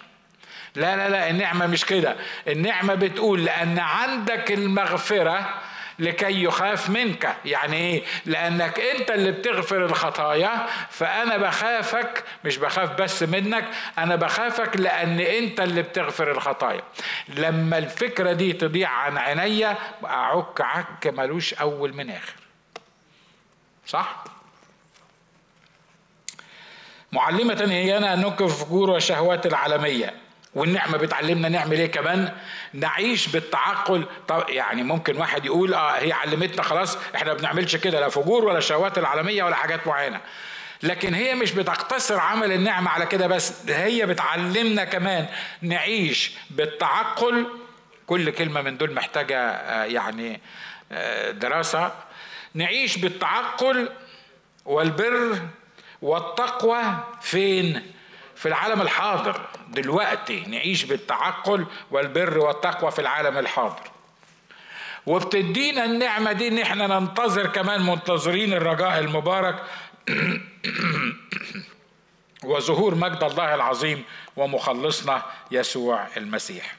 لا 0.75 0.95
لا 0.95 1.09
لا 1.09 1.29
النعمة 1.29 1.67
مش 1.67 1.85
كده. 1.85 2.15
النعمة 2.47 2.93
بتقول 2.95 3.45
لأن 3.45 3.79
عندك 3.79 4.51
المغفرة 4.51 5.53
لكي 5.99 6.43
يخاف 6.43 6.89
منك. 6.89 7.35
يعني 7.45 7.75
إيه؟ 7.77 8.03
لأنك 8.25 8.79
أنت 8.79 9.11
اللي 9.11 9.31
بتغفر 9.31 9.85
الخطايا 9.85 10.65
فأنا 10.89 11.37
بخافك 11.37 12.23
مش 12.45 12.57
بخاف 12.57 12.91
بس 13.01 13.23
منك 13.23 13.65
أنا 13.97 14.15
بخافك 14.15 14.77
لأن 14.77 15.19
أنت 15.19 15.59
اللي 15.59 15.81
بتغفر 15.81 16.31
الخطايا. 16.31 16.81
لما 17.29 17.77
الفكرة 17.77 18.33
دي 18.33 18.53
تضيع 18.53 18.89
عن 18.89 19.17
عينيا 19.17 19.77
أعك 20.05 20.61
عك 20.61 21.07
ملوش 21.07 21.53
أول 21.53 21.93
من 21.93 22.09
آخر. 22.09 22.33
صح؟ 23.87 24.23
معلمة 27.11 27.65
هينا 27.69 28.13
أن 28.13 28.19
ننكر 28.19 28.45
الفجور 28.45 28.89
والشهوات 28.89 29.45
العالمية. 29.45 30.13
والنعمة 30.55 30.97
بتعلمنا 30.97 31.49
نعمل 31.49 31.79
إيه 31.79 31.91
كمان؟ 31.91 32.31
نعيش 32.73 33.27
بالتعقل. 33.27 34.05
طب 34.27 34.49
يعني 34.49 34.83
ممكن 34.83 35.17
واحد 35.17 35.45
يقول 35.45 35.73
آه 35.73 35.91
هي 35.91 36.11
علمتنا 36.11 36.63
خلاص 36.63 36.97
إحنا 37.15 37.33
ما 37.33 37.37
بنعملش 37.39 37.75
كده 37.75 37.99
لا 37.99 38.09
فجور 38.09 38.45
ولا 38.45 38.59
شهوات 38.59 38.97
العالمية 38.97 39.43
ولا 39.43 39.55
حاجات 39.55 39.87
معينة. 39.87 40.21
لكن 40.83 41.13
هي 41.13 41.35
مش 41.35 41.51
بتقتصر 41.51 42.19
عمل 42.19 42.51
النعمة 42.51 42.89
على 42.91 43.05
كده 43.05 43.27
بس 43.27 43.69
هي 43.69 44.05
بتعلمنا 44.05 44.83
كمان 44.83 45.27
نعيش 45.61 46.31
بالتعقل. 46.49 47.45
كل 48.07 48.29
كلمة 48.29 48.61
من 48.61 48.77
دول 48.77 48.93
محتاجة 48.93 49.39
آه، 49.39 49.83
يعني 49.83 50.41
آه، 50.91 51.31
دراسة. 51.31 51.91
نعيش 52.53 52.97
بالتعقل 52.97 53.89
والبر 54.65 55.39
والتقوى 56.01 56.83
فين؟ 57.21 57.91
في 58.35 58.45
العالم 58.45 58.81
الحاضر. 58.81 59.41
دلوقتي 59.69 60.39
نعيش 60.39 60.83
بالتعقل 60.83 61.65
والبر 61.91 62.37
والتقوى 62.37 62.91
في 62.91 62.99
العالم 62.99 63.37
الحاضر. 63.37 63.91
وبتدينا 65.05 65.85
النعمة 65.85 66.31
دي 66.31 66.47
إن 66.47 66.59
إحنا 66.59 66.87
ننتظر 66.87 67.47
كمان 67.47 67.85
منتظرين 67.85 68.53
الرجاء 68.53 68.99
المبارك. 68.99 69.63
وظهور 72.43 72.95
مجد 72.95 73.23
الله 73.23 73.55
العظيم 73.55 74.03
ومخلصنا 74.35 75.23
يسوع 75.51 76.07
المسيح. 76.17 76.75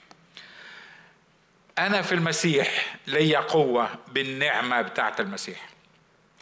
أنا 1.79 2.03
في 2.03 2.15
المسيح 2.15 2.97
ليا 3.07 3.41
قوة 3.41 3.89
بالنعمة 4.09 4.83
بتاعت 4.83 5.21
المسيح. 5.21 5.69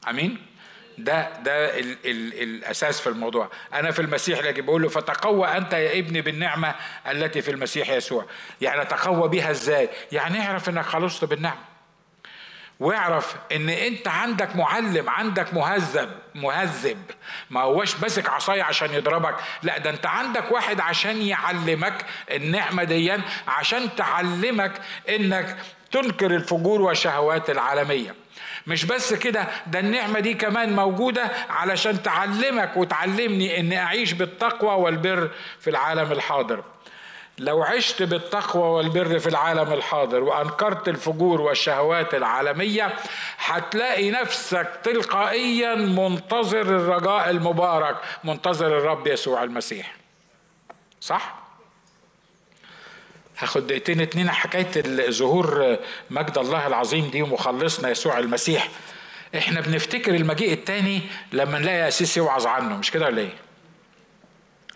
آمين؟ 0.09 0.48
ده 0.99 1.29
ده 1.43 1.79
ال 1.79 1.97
ال 2.05 2.43
الأساس 2.43 3.01
في 3.01 3.07
الموضوع. 3.07 3.51
أنا 3.75 3.91
في 3.91 4.03
المسيح 4.03 4.41
لكن 4.41 4.67
بقول 4.67 4.83
له 4.83 4.89
فتقوى 4.89 5.49
أنت 5.49 5.73
يا 5.73 5.99
ابني 5.99 6.21
بالنعمة 6.21 6.75
التي 7.11 7.43
في 7.43 7.51
المسيح 7.51 7.91
يسوع. 7.91 8.27
يعني 8.61 8.85
تقوى 8.85 9.29
بها 9.29 9.51
إزاي؟ 9.51 9.89
يعني 10.13 10.47
اعرف 10.47 10.69
إنك 10.69 10.85
خلصت 10.85 11.25
بالنعمة. 11.25 11.69
واعرف 12.81 13.37
إن 13.53 13.69
أنت 13.69 14.09
عندك 14.09 14.57
معلم 14.57 15.11
عندك 15.11 15.55
مهذب 15.55 16.11
مهذب. 16.35 17.03
ما 17.51 17.61
هوش 17.61 18.01
ماسك 18.01 18.29
عصاية 18.29 18.63
عشان 18.63 18.95
يضربك. 18.95 19.35
لا 19.63 19.79
ده 19.79 19.91
أنت 19.91 20.07
عندك 20.07 20.53
واحد 20.53 20.81
عشان 20.81 21.23
يعلمك 21.23 22.05
النعمة 22.31 22.85
دي 22.85 23.13
عشان 23.49 23.97
تعلمك 23.97 24.73
إنك 25.09 25.57
تنكر 25.91 26.31
الفجور 26.35 26.81
والشهوات 26.83 27.51
العالمية. 27.51 28.15
مش 28.69 28.85
بس 28.85 29.15
كده 29.15 29.47
ده 29.67 29.79
النعمة 29.79 30.21
دي 30.21 30.35
كمان 30.35 30.77
موجودة 30.77 31.31
علشان 31.51 32.03
تعلمك 32.03 32.77
وتعلمني 32.77 33.61
إني 33.61 33.79
أعيش 33.83 34.13
بالتقوى 34.13 34.75
والبر 34.83 35.31
في 35.61 35.71
العالم 35.71 36.13
الحاضر. 36.13 36.63
لو 37.39 37.63
عشت 37.63 38.03
بالتقوى 38.03 38.63
والبر 38.63 39.19
في 39.19 39.27
العالم 39.29 39.73
الحاضر 39.73 40.23
وأنكرت 40.23 40.89
الفجور 40.89 41.41
والشهوات 41.41 42.15
العالمية 42.15 42.95
هتلاقي 43.39 44.11
نفسك 44.11 44.69
تلقائيا 44.83 45.75
منتظر 45.75 46.61
الرجاء 46.61 47.31
المبارك 47.31 47.97
منتظر 48.25 48.67
الرب 48.79 49.07
يسوع 49.07 49.43
المسيح. 49.43 49.95
صح؟ 51.01 51.48
هاخد 53.39 53.67
دقيقتين 53.67 54.01
اتنين. 54.01 54.31
حكاية 54.31 54.83
ظهور 55.11 55.77
مجد 56.11 56.39
الله 56.39 56.67
العظيم 56.67 57.11
دي 57.11 57.23
ومخلصنا 57.23 57.91
يسوع 57.91 58.19
المسيح. 58.19 58.69
إحنا 59.37 59.61
بنفتكر 59.61 60.15
المجيء 60.15 60.53
التاني 60.53 61.03
لما 61.33 61.59
نلاقي 61.59 61.89
اسيس 61.89 62.17
يوعظ 62.17 62.47
عنه. 62.47 62.77
مش 62.77 62.91
كده 62.91 63.07
ولا 63.07 63.21
إيه؟ 63.21 63.33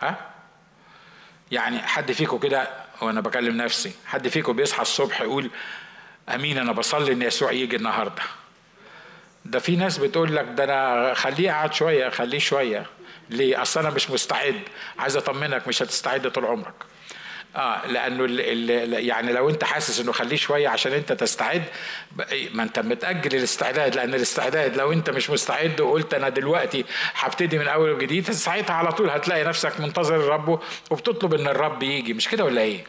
ها؟ 0.03 0.17
يعني 1.51 1.79
حد 1.79 2.13
فيكم 2.13 2.39
كده 2.39 2.69
وأنا 3.01 3.21
بكلم 3.21 3.57
نفسي 3.57 3.93
حد 4.07 4.29
فيكم 4.29 4.53
بيصحى 4.53 4.83
الصبح 4.83 5.21
يقول 5.21 5.51
أمين 6.35 6.59
أنا 6.59 6.73
بصلي 6.73 7.13
إن 7.13 7.23
يسوع 7.23 7.53
يجي 7.53 7.77
النهارده. 7.77 8.23
ده 9.45 9.59
في 9.59 9.77
ناس 9.77 9.99
بتقول 9.99 10.37
لك 10.37 10.47
ده 10.49 10.65
أنا 10.65 11.15
خليه 11.15 11.51
قاعد 11.51 11.75
شوية 11.75 12.09
خليه 12.09 12.39
شوية. 12.39 12.87
ليه؟ 13.31 13.63
أصل 13.63 13.81
أنا 13.81 13.91
مش 13.91 14.11
مستعد. 14.11 14.61
عايز 14.99 15.17
أطمنك 15.17 15.69
مش 15.69 15.83
هتستعد 15.83 16.31
طول 16.31 16.45
عمرك. 16.45 16.75
آه 17.57 17.87
لأنه 17.87 18.25
ال 18.25 18.41
ال 18.71 19.07
يعني 19.07 19.33
لو 19.33 19.51
أنت 19.51 19.65
حاسس 19.65 20.01
إنه 20.01 20.13
خليه 20.13 20.37
شوية 20.37 20.69
عشان 20.69 20.93
أنت 20.93 21.13
تستعد 21.13 21.63
ما 22.53 22.63
أنت 22.63 22.79
متأجل 22.79 23.39
الاستعداد 23.39 23.95
لأن 23.95 24.15
الاستعداد 24.15 24.77
لو 24.77 24.93
أنت 24.93 25.11
مش 25.11 25.31
مستعد 25.31 25.81
وقلت 25.81 26.15
أنا 26.15 26.29
دلوقتي 26.29 26.85
هبتدي 27.15 27.59
من 27.59 27.69
أول 27.69 27.91
وجديد 27.91 28.31
ساعتها 28.31 28.75
على 28.75 28.93
طول 28.93 29.11
هتلاقي 29.11 29.45
نفسك 29.45 29.81
منتظر 29.81 30.17
الرب 30.17 30.61
وبتطلب 30.91 31.35
إن 31.35 31.47
الرب 31.47 31.83
يجي 31.83 32.13
مش 32.15 32.29
كده 32.29 32.45
ولا 32.45 32.61
إيه؟ 32.61 32.85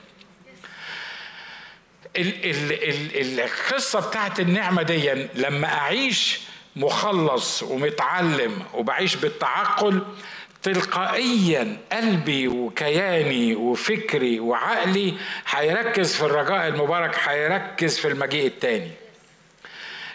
ال 2.18 2.46
ال 2.46 2.72
ال 3.22 3.40
القصة 3.40 4.00
بتاعت 4.10 4.40
النعمة 4.40 4.82
دي 4.82 5.28
لما 5.36 5.68
أعيش 5.68 6.40
مخلص 6.76 7.64
ومتعلم 7.64 8.64
وبعيش 8.74 9.16
بالتعقل 9.16 10.02
تلقائيا 10.64 11.78
قلبي 11.92 12.48
وكياني 12.48 13.56
وفكري 13.56 14.40
وعقلي 14.40 15.14
هيركز 15.48 16.16
في 16.16 16.24
الرجاء 16.26 16.68
المبارك 16.68 17.16
هيركز 17.24 17.98
في 18.00 18.08
المجيء 18.08 18.48
التاني. 18.48 18.92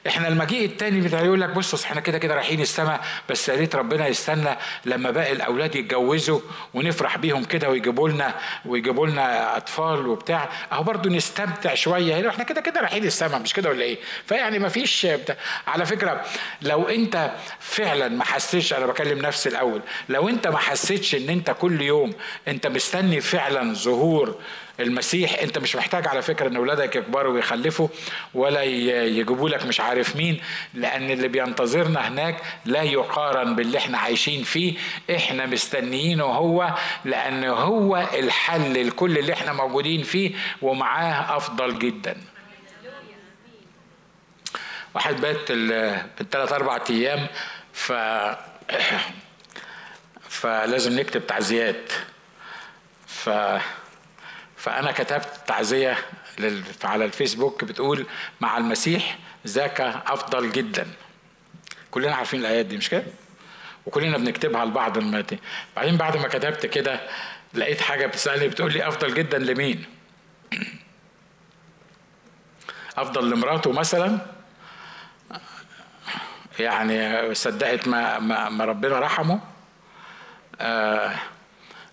إحنا 0.07 0.29
المجيء 0.29 0.65
التاني 0.65 1.01
بتاع 1.01 1.21
يقول 1.21 1.41
لك 1.41 1.49
بص 1.49 1.85
إحنا 1.85 2.01
كده 2.01 2.19
كده 2.19 2.35
رايحين 2.35 2.61
السماء 2.61 3.01
بس 3.29 3.49
يا 3.49 3.55
ريت 3.55 3.75
ربنا 3.77 4.07
يستنى 4.07 4.57
لما 4.85 5.11
باقي 5.11 5.33
الأولاد 5.33 5.77
يتجوزوا 5.77 6.41
ونفرح 6.75 7.17
بيهم 7.17 7.45
كده 7.45 7.69
ويجيبوا 7.71 8.09
لنا 8.09 8.35
ويجيبوا 8.67 9.07
لنا 9.07 9.57
أطفال 9.57 10.07
وبتاع 10.07 10.49
أهو 10.73 10.83
برضه 10.83 11.11
نستمتع 11.11 11.75
شوية 11.75 12.29
إحنا 12.29 12.45
كده 12.45 12.61
كده 12.61 12.81
رايحين 12.81 13.05
السماء 13.05 13.41
مش 13.41 13.53
كده 13.55 13.69
ولا 13.71 13.83
إيه؟ 13.83 13.99
فيعني 14.27 14.59
ما 14.59 14.69
فيش 14.69 15.07
بتاع. 15.07 15.37
على 15.67 15.87
فكرة 15.87 16.25
لو 16.63 16.89
أنت 16.89 17.31
فعلا 17.61 18.09
ما 18.09 18.25
حسيتش 18.25 18.73
أنا 18.73 18.87
بكلم 18.87 19.19
نفسي 19.19 19.49
الأول 19.49 19.81
لو 20.09 20.29
أنت 20.29 20.47
ما 20.49 20.59
حسيتش 20.59 21.15
إن 21.15 21.29
أنت 21.29 21.51
كل 21.51 21.81
يوم 21.83 22.13
أنت 22.49 22.67
مستني 22.67 23.21
فعلا 23.21 23.75
ظهور 23.75 24.35
المسيح 24.81 25.39
انت 25.43 25.59
مش 25.59 25.77
محتاج 25.77 26.09
على 26.09 26.23
فكرة 26.23 26.49
ان 26.49 26.57
اولادك 26.57 26.97
يكبروا 26.97 27.33
ويخلفوا 27.33 27.89
ولا 28.35 28.63
يجيبوا 28.63 29.49
لك 29.49 29.67
مش 29.67 29.81
عارف 29.81 30.17
مين 30.17 30.41
لأن 30.75 31.11
اللي 31.11 31.29
بينتظرنا 31.29 32.09
هناك 32.09 32.37
لا 32.65 32.83
يقارن 32.83 33.57
باللي 33.57 33.79
إحنا 33.79 33.99
عايشين 33.99 34.45
فيه. 34.45 34.75
إحنا 35.17 35.47
مستنيينه 35.47 36.25
هو 36.25 36.75
لأن 37.05 37.45
هو 37.45 38.09
الحل 38.15 38.87
لكل 38.89 39.19
اللي 39.19 39.33
إحنا 39.33 39.53
موجودين 39.53 40.03
فيه 40.03 40.35
ومعاه 40.63 41.37
أفضل 41.37 41.79
جدا. 41.79 42.17
واحد 44.95 45.21
بات 45.21 45.53
بالثلاث 45.53 46.53
أربع 46.53 46.81
أيام 46.91 47.27
ف 47.73 47.93
فلازم 50.29 51.01
نكتب 51.01 51.27
تعزيات. 51.27 51.93
ف 53.07 53.31
فأنا 54.69 54.93
كتبت 54.93 55.29
تعزية 55.47 55.99
على 56.85 57.05
الفيسبوك 57.05 57.65
بتقول 57.65 58.07
مع 58.41 58.59
المسيح 58.59 59.19
ذاك 59.47 59.81
أفضل 59.81 60.53
جدا. 60.53 60.87
كلنا 61.91 62.15
عارفين 62.15 62.41
الآيات 62.41 62.67
دي 62.67 62.77
مش 62.77 62.91
كده؟ 62.91 63.05
وكلنا 63.87 64.19
بنكتبها 64.19 64.65
لبعض 64.65 64.99
الماتي 64.99 65.39
بعدين 65.77 65.97
بعد 65.97 66.17
ما 66.17 66.29
كتبت 66.29 66.67
كده 66.67 67.01
لقيت 67.55 67.81
حاجة 67.81 68.07
بتسألني 68.07 68.49
بتقول 68.49 68.73
لي 68.73 68.89
أفضل 68.89 69.15
جدا 69.15 69.39
لمين؟ 69.39 69.85
أفضل 72.99 73.31
لمراته 73.31 73.73
مثلا؟ 73.73 74.19
يعني 76.59 77.35
صدقت 77.35 77.89
ما, 77.89 78.19
ما, 78.19 78.49
ما 78.49 78.65
ربنا 78.65 78.99
رحمه؟ 78.99 79.41
آه، 80.61 81.15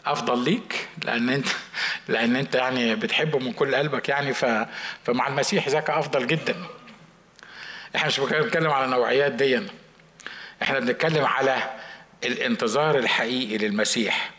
أفضل 0.05 0.43
ليك 0.43 0.87
لأن 1.03 1.29
أنت 1.29 1.47
لأن 2.07 2.35
أنت 2.35 2.55
يعني 2.55 2.95
بتحبه 2.95 3.39
من 3.39 3.53
كل 3.53 3.75
قلبك 3.75 4.09
يعني 4.09 4.33
فمع 4.33 5.27
المسيح 5.27 5.67
ذاك 5.69 5.89
أفضل 5.89 6.27
جدا. 6.27 6.55
إحنا 7.95 8.07
مش 8.07 8.19
بنتكلم 8.19 8.71
على 8.71 8.91
نوعيات 8.91 9.31
دي. 9.31 9.61
إحنا 10.61 10.79
بنتكلم 10.79 11.25
على 11.25 11.69
الانتظار 12.23 12.97
الحقيقي 12.97 13.57
للمسيح. 13.57 14.31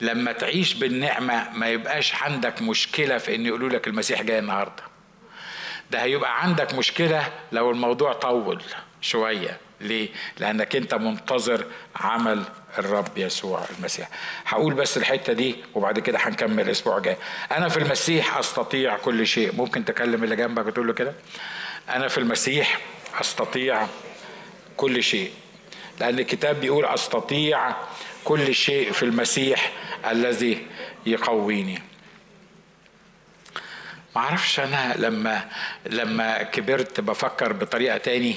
لما 0.00 0.32
تعيش 0.32 0.74
بالنعمة 0.74 1.50
ما 1.50 1.68
يبقاش 1.68 2.14
عندك 2.14 2.62
مشكلة 2.62 3.18
في 3.18 3.34
إن 3.34 3.46
يقولوا 3.46 3.68
لك 3.68 3.86
المسيح 3.86 4.22
جاي 4.22 4.38
النهارده. 4.38 4.82
ده 5.90 6.02
هيبقى 6.02 6.42
عندك 6.42 6.74
مشكلة 6.74 7.32
لو 7.52 7.70
الموضوع 7.70 8.12
طول 8.12 8.62
شوية. 9.00 9.56
ليه؟ 9.80 10.08
لأنك 10.38 10.76
أنت 10.76 10.94
منتظر 10.94 11.66
عمل 11.96 12.42
الرب 12.78 13.18
يسوع 13.18 13.64
المسيح. 13.78 14.08
هقول 14.46 14.74
بس 14.74 14.96
الحتة 14.96 15.32
دي 15.32 15.56
وبعد 15.74 15.98
كده 15.98 16.18
هنكمل 16.22 16.60
الأسبوع 16.64 16.96
الجاي. 16.96 17.16
أنا 17.52 17.68
في 17.68 17.76
المسيح 17.76 18.38
أستطيع 18.38 18.96
كل 18.96 19.26
شيء. 19.26 19.54
ممكن 19.54 19.84
تكلم 19.84 20.24
اللي 20.24 20.36
جنبك 20.36 20.66
وتقول 20.66 20.86
له 20.86 20.92
كده؟ 20.92 21.14
أنا 21.88 22.08
في 22.08 22.18
المسيح 22.18 22.78
أستطيع 23.20 23.86
كل 24.76 25.02
شيء. 25.02 25.30
لأن 26.00 26.18
الكتاب 26.18 26.60
بيقول 26.60 26.84
أستطيع 26.84 27.74
كل 28.24 28.54
شيء 28.54 28.92
في 28.92 29.02
المسيح 29.02 29.72
الذي 30.10 30.66
يقويني. 31.06 31.82
معرفش 34.16 34.60
أنا 34.60 34.94
لما 34.96 35.48
لما 35.86 36.42
كبرت 36.42 37.00
بفكر 37.00 37.52
بطريقة 37.52 37.98
تاني. 37.98 38.36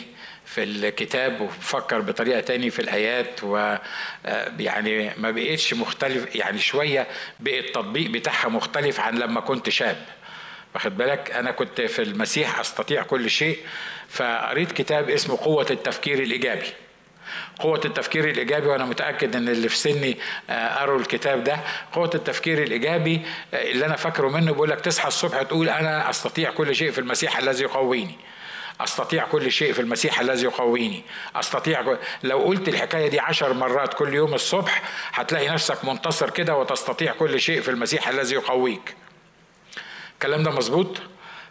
في 0.49 0.63
الكتاب 0.63 1.41
وفكر 1.41 2.01
بطريقة 2.01 2.39
تاني 2.39 2.69
في 2.69 2.79
الآيات 2.79 3.43
و 3.43 3.57
آه، 4.25 4.51
يعني 4.59 5.13
ما 5.17 5.31
بقيتش 5.31 5.73
مختلف 5.73 6.35
يعني 6.35 6.59
شوية 6.59 7.07
بقى 7.39 7.59
التطبيق 7.59 8.09
بتاعها 8.09 8.49
مختلف 8.49 8.99
عن 8.99 9.17
لما 9.19 9.41
كنت 9.41 9.69
شاب. 9.69 10.05
واخد 10.75 10.97
بالك؟ 10.97 11.31
أنا 11.31 11.51
كنت 11.51 11.81
في 11.81 12.01
المسيح 12.01 12.59
أستطيع 12.59 13.03
كل 13.03 13.29
شيء 13.29 13.57
فقريت 14.09 14.71
كتاب 14.71 15.09
اسمه 15.09 15.37
قوة 15.37 15.65
التفكير 15.71 16.19
الإيجابي. 16.19 16.67
قوة 17.59 17.81
التفكير 17.85 18.29
الإيجابي 18.29 18.67
وأنا 18.67 18.85
متأكد 18.85 19.35
إن 19.35 19.49
اللي 19.49 19.69
في 19.69 19.77
سني 19.77 20.17
آه، 20.49 20.79
قروا 20.79 20.99
الكتاب 20.99 21.43
ده. 21.43 21.59
قوة 21.93 22.11
التفكير 22.15 22.63
الإيجابي 22.63 23.21
آه، 23.53 23.71
اللي 23.71 23.85
أنا 23.85 23.95
فاكره 23.95 24.27
منه 24.27 24.51
بيقول 24.51 24.69
لك 24.69 24.81
تصحى 24.81 25.07
الصبح 25.07 25.41
تقول 25.41 25.69
أنا 25.69 26.09
أستطيع 26.09 26.51
كل 26.51 26.75
شيء 26.75 26.91
في 26.91 26.99
المسيح 26.99 27.37
الذي 27.37 27.63
يقويني. 27.63 28.15
أستطيع 28.81 29.25
كل 29.25 29.51
شيء 29.51 29.73
في 29.73 29.79
المسيح 29.81 30.19
الذي 30.19 30.43
يقويني. 30.43 31.03
أستطيع 31.35 31.97
لو 32.23 32.39
قلت 32.39 32.67
الحكاية 32.67 33.07
دي 33.07 33.19
عشر 33.19 33.53
مرات 33.53 33.93
كل 33.93 34.13
يوم 34.13 34.33
الصبح 34.33 34.81
هتلاقي 35.13 35.49
نفسك 35.49 35.85
منتصر 35.85 36.29
كده 36.29 36.55
وتستطيع 36.57 37.13
كل 37.13 37.39
شيء 37.39 37.61
في 37.61 37.71
المسيح 37.71 38.07
الذي 38.07 38.35
يقويك. 38.35 38.95
الكلام 40.13 40.43
ده 40.43 40.51
مظبوط؟ 40.51 40.97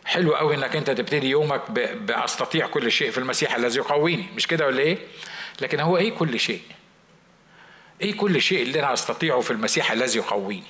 حلو 0.04 0.34
قوي 0.34 0.54
إنك 0.54 0.76
أنت 0.76 0.90
تبتدي 0.90 1.30
يومك 1.30 1.70
بأستطيع 1.70 2.66
كل 2.66 2.92
شيء 2.92 3.10
في 3.10 3.18
المسيح 3.18 3.54
الذي 3.54 3.78
يقويني. 3.78 4.26
مش 4.36 4.46
كده 4.46 4.66
ولا 4.66 4.80
إيه؟ 4.80 4.98
لكن 5.60 5.80
هو 5.80 5.96
إيه 5.96 6.10
كل 6.10 6.40
شيء؟ 6.40 6.62
إيه 8.00 8.16
كل 8.16 8.42
شيء 8.42 8.62
اللي 8.62 8.80
أنا 8.80 8.92
أستطيعه 8.92 9.40
في 9.40 9.50
المسيح 9.50 9.92
الذي 9.92 10.18
يقويني؟ 10.18 10.62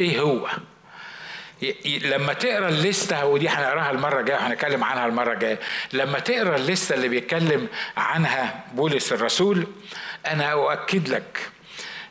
إيه 0.00 0.20
هو؟ 0.20 0.48
لما 1.86 2.32
تقرأ 2.32 2.68
الليستة 2.68 3.26
ودي 3.26 3.48
هنقراها 3.48 3.90
المرة 3.90 4.20
الجاية 4.20 4.36
وهنتكلم 4.36 4.84
عنها 4.84 5.06
المرة 5.06 5.32
الجاية 5.32 5.58
لما 5.92 6.18
تقرأ 6.18 6.56
الليستة 6.56 6.94
اللي 6.94 7.08
بيتكلم 7.08 7.68
عنها 7.96 8.64
بولس 8.74 9.12
الرسول 9.12 9.66
أنا 10.26 10.52
أؤكد 10.52 11.08
لك 11.08 11.50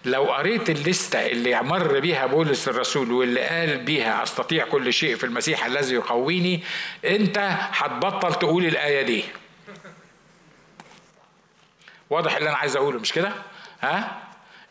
لو 0.06 0.24
قريت 0.24 0.70
الليستة 0.70 1.20
اللي 1.28 1.62
مر 1.62 2.00
بيها 2.00 2.26
بولس 2.26 2.68
الرسول 2.68 3.12
واللي 3.12 3.42
قال 3.42 3.78
بيها 3.78 4.24
أستطيع 4.24 4.66
كل 4.66 4.94
شيء 4.94 5.16
في 5.16 5.24
المسيح 5.24 5.66
الذي 5.66 5.96
يقويني 5.96 6.64
أنت 7.06 7.38
هتبطل 7.72 8.34
تقول 8.34 8.66
الآية 8.66 9.02
دي. 9.02 9.24
واضح 12.10 12.36
اللي 12.36 12.50
أنا 12.50 12.58
عايز 12.58 12.76
أقوله 12.76 13.00
مش 13.00 13.14
كده؟ 13.14 13.32
ها؟ 13.82 14.22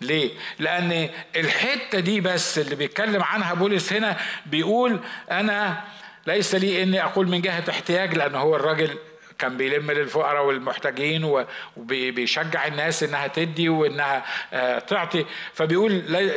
ليه؟ 0.00 0.30
لأن 0.58 1.08
الحتة 1.36 2.00
دي 2.00 2.20
بس 2.20 2.58
اللي 2.58 2.74
بيتكلم 2.74 3.22
عنها 3.22 3.54
بولس 3.54 3.92
هنا 3.92 4.16
بيقول 4.46 5.00
أنا 5.30 5.84
ليس 6.26 6.54
لي 6.54 6.82
إني 6.82 7.04
أقول 7.04 7.28
من 7.28 7.40
جهة 7.40 7.64
احتياج 7.70 8.14
لأن 8.14 8.34
هو 8.34 8.56
الراجل 8.56 8.98
كان 9.38 9.56
بيلم 9.56 9.90
للفقراء 9.90 10.44
والمحتاجين 10.46 11.42
وبيشجع 11.76 12.66
الناس 12.66 13.02
إنها 13.02 13.26
تدي 13.26 13.68
وإنها 13.68 14.24
آه، 14.52 14.78
تعطي. 14.78 15.26
فبيقول 15.54 15.92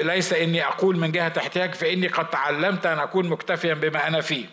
ليس 0.05 0.33
إني 0.33 0.65
أقول 0.65 0.97
من 0.97 1.11
جهة 1.11 1.33
احتياج 1.37 1.73
فإني 1.73 2.07
قد 2.07 2.29
تعلمت 2.29 2.85
أن 2.85 2.99
أكون 2.99 3.29
مكتفيا 3.29 3.73
بما 3.73 4.07
أنا 4.07 4.21
فيه. 4.21 4.45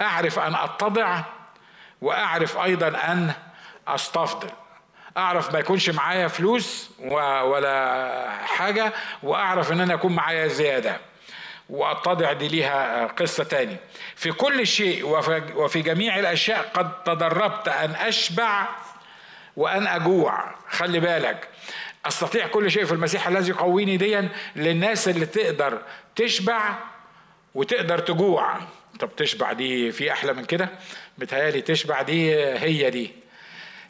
أعرف 0.00 0.38
أن 0.38 0.54
أتضع 0.54 1.20
وأعرف 2.00 2.58
أيضا 2.58 2.88
أن 2.88 3.32
أستفضل. 3.88 4.48
أعرف 5.16 5.52
ما 5.52 5.58
يكونش 5.58 5.90
معايا 5.90 6.28
فلوس 6.28 6.90
ولا 7.44 8.28
حاجة 8.44 8.92
وأعرف 9.22 9.72
إن 9.72 9.80
أنا 9.80 9.94
يكون 9.94 10.12
معايا 10.12 10.46
زيادة. 10.46 10.96
واتضع 11.70 12.32
دي 12.32 12.48
ليها 12.48 13.06
قصة 13.06 13.44
تاني. 13.44 13.76
في 14.16 14.32
كل 14.32 14.66
شيء 14.66 15.06
وفي 15.56 15.82
جميع 15.82 16.18
الأشياء 16.18 16.70
قد 16.74 17.02
تدربت 17.02 17.68
أن 17.68 17.90
أشبع 17.90 18.66
وأن 19.56 19.86
أجوع. 19.86 20.54
خلي 20.68 21.00
بالك. 21.00 21.48
أستطيع 22.06 22.46
كل 22.46 22.70
شيء 22.70 22.84
في 22.84 22.92
المسيح 22.92 23.28
الذي 23.28 23.50
يقويني 23.50 23.96
ديا 23.96 24.28
للناس 24.56 25.08
اللي 25.08 25.26
تقدر 25.26 25.78
تشبع 26.16 26.74
وتقدر 27.54 27.98
تجوع. 27.98 28.54
طب 29.00 29.16
تشبع 29.16 29.52
دي 29.52 29.92
في 29.92 30.12
أحلى 30.12 30.32
من 30.32 30.44
كده؟ 30.44 30.68
متهيألي 31.18 31.60
تشبع 31.60 32.02
دي 32.02 32.34
هي 32.36 32.90
دي. 32.90 33.21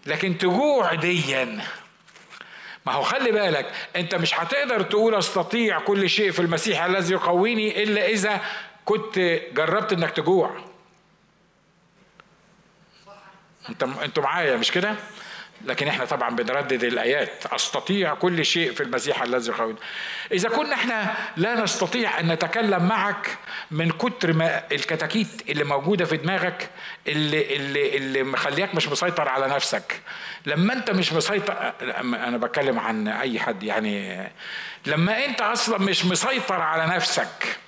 لكن 0.07 0.39
تجوع 0.39 0.95
ديا. 0.95 1.61
ما 2.87 2.93
هو 2.93 3.03
خلي 3.03 3.33
بالك 3.33 3.73
أنت 3.97 4.15
مش 4.15 4.35
هتقدر 4.35 4.83
تقول 4.83 5.15
أستطيع 5.15 5.81
كل 5.81 6.11
شيء 6.11 6.31
في 6.31 6.39
المسيح 6.39 6.85
الذي 6.85 7.13
يقويني 7.15 7.83
إلا 7.83 8.07
إذا 8.07 8.41
كنت 8.85 9.19
جربت 9.53 9.93
إنك 9.93 10.11
تجوع. 10.11 10.65
أنت 13.69 13.83
أنتوا 13.83 14.23
معايا 14.23 14.57
مش 14.57 14.71
كده؟ 14.71 14.97
لكن 15.65 15.89
إحنا 15.89 16.05
طبعا 16.05 16.31
بنردد 16.37 16.85
الآيات. 16.85 17.47
أستطيع 17.47 18.15
كل 18.15 18.45
شيء 18.45 18.73
في 18.73 18.83
المسيح 18.83 19.23
الذي 19.23 19.51
يقويني 19.51 19.79
إذا 20.33 20.49
كنا 20.49 20.75
إحنا 20.75 21.15
لا 21.37 21.63
نستطيع 21.63 22.21
أن 22.21 22.33
نتكلم 22.33 22.89
معك 22.89 23.39
من 23.71 23.91
كتر 23.91 24.33
ما 24.33 24.63
الكتاكيت 24.73 25.51
اللي 25.51 25.65
موجودة 25.65 26.05
في 26.05 26.17
دماغك 26.17 26.71
اللي 27.09 27.57
اللي 27.57 27.97
اللي 27.97 28.23
مخلياك 28.23 28.75
مش 28.75 28.89
مسيطر 28.89 29.29
على 29.29 29.49
نفسك. 29.49 30.01
لما 30.47 30.73
أنت 30.73 30.91
مش 30.91 31.13
مسيطر 31.13 31.73
أنا 32.03 32.37
بتكلم 32.37 32.79
عن 32.79 33.09
أي 33.09 33.41
حد 33.41 33.63
يعني 33.63 34.27
لما 34.87 35.25
أنت 35.25 35.41
أصلا 35.41 35.79
مش 35.79 36.05
مسيطر 36.05 36.61
على 36.61 36.95
نفسك 36.95 37.59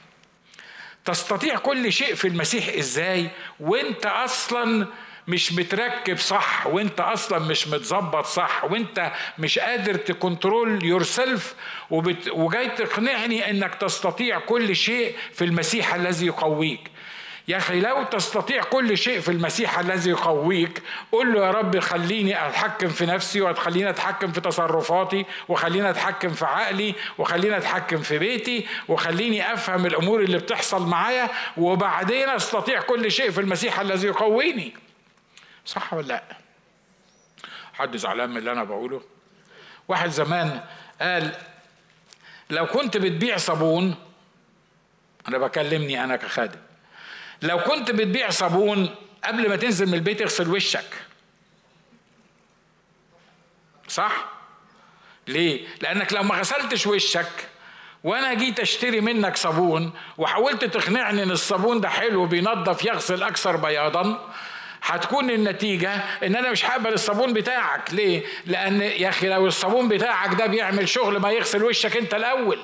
تستطيع 1.04 1.56
كل 1.58 1.92
شيء 1.92 2.14
في 2.14 2.28
المسيح 2.28 2.68
إزاي؟ 2.78 3.28
وأنت 3.60 4.06
أصلا 4.06 4.86
مش 5.28 5.52
متركب 5.52 6.16
صح 6.16 6.66
وانت 6.66 7.00
أصلا 7.00 7.38
مش 7.38 7.68
متظبط 7.68 8.24
صح 8.26 8.64
وانت 8.64 9.12
مش 9.38 9.58
قادر 9.58 9.94
ت 9.94 10.84
control 10.84 11.02
yourself 11.02 11.54
وجاي 12.32 12.68
تقنعني 12.68 13.50
انك 13.50 13.74
تستطيع 13.74 14.38
كل 14.38 14.76
شيء 14.76 15.14
في 15.32 15.44
المسيح 15.44 15.94
الذي 15.94 16.26
يقويك. 16.26 16.90
يا 17.48 17.56
أخي 17.56 17.80
لو 17.80 18.02
تستطيع 18.02 18.62
كل 18.62 18.98
شيء 18.98 19.20
في 19.20 19.28
المسيح 19.28 19.78
الذي 19.78 20.10
يقويك 20.10 20.82
قل 21.12 21.34
له 21.34 21.46
يا 21.46 21.50
رب 21.50 21.78
خليني 21.78 22.48
أتحكم 22.48 22.88
في 22.88 23.06
نفسي 23.06 23.40
وخليني 23.40 23.90
أتحكم 23.90 24.32
في 24.32 24.40
تصرفاتي 24.40 25.24
وخليني 25.48 25.90
أتحكم 25.90 26.28
في 26.28 26.44
عقلي 26.44 26.94
وخليني 27.18 27.56
أتحكم 27.56 27.96
في 27.96 28.18
بيتي 28.18 28.66
وخليني 28.88 29.52
أفهم 29.52 29.86
الأمور 29.86 30.20
اللي 30.20 30.38
بتحصل 30.38 30.86
معايا 30.86 31.28
وبعدين 31.56 32.28
أستطيع 32.28 32.80
كل 32.80 33.10
شيء 33.10 33.30
في 33.30 33.40
المسيح 33.40 33.80
الذي 33.80 34.06
يقويني. 34.06 34.83
صح 35.66 35.94
ولا 35.94 36.06
لا؟ 36.06 36.22
حد 37.74 37.96
زعلان 37.96 38.30
من 38.30 38.36
اللي 38.36 38.52
أنا 38.52 38.64
بقوله؟ 38.64 39.02
واحد 39.88 40.10
زمان 40.10 40.60
قال 41.00 41.32
لو 42.50 42.66
كنت 42.66 42.96
بتبيع 42.96 43.36
صابون 43.36 43.94
أنا 45.28 45.38
بكلمني 45.38 46.04
أنا 46.04 46.16
كخادم 46.16 46.58
لو 47.42 47.58
كنت 47.58 47.90
بتبيع 47.90 48.30
صابون 48.30 48.94
قبل 49.24 49.48
ما 49.48 49.56
تنزل 49.56 49.86
من 49.86 49.94
البيت 49.94 50.22
اغسل 50.22 50.50
وشك 50.50 50.94
صح؟ 53.88 54.24
ليه؟ 55.28 55.66
لأنك 55.80 56.12
لو 56.12 56.22
ما 56.22 56.34
غسلتش 56.34 56.86
وشك 56.86 57.48
وأنا 58.04 58.34
جيت 58.34 58.60
أشتري 58.60 59.00
منك 59.00 59.36
صابون 59.36 59.92
وحاولت 60.18 60.64
تقنعني 60.64 61.22
إن 61.22 61.30
الصابون 61.30 61.80
ده 61.80 61.88
حلو 61.88 62.26
بينظف 62.26 62.84
يغسل 62.84 63.22
أكثر 63.22 63.56
بياضا 63.56 64.32
هتكون 64.84 65.30
النتيجة 65.30 65.94
إن 66.22 66.36
أنا 66.36 66.50
مش 66.50 66.64
هقبل 66.64 66.92
الصابون 66.92 67.32
بتاعك، 67.32 67.94
ليه؟ 67.94 68.22
لأن 68.46 68.82
يا 68.82 69.08
أخي 69.08 69.28
لو 69.28 69.46
الصابون 69.46 69.88
بتاعك 69.88 70.34
ده 70.34 70.46
بيعمل 70.46 70.88
شغل 70.88 71.18
ما 71.18 71.30
يغسل 71.30 71.64
وشك 71.64 71.96
أنت 71.96 72.14
الأول. 72.14 72.58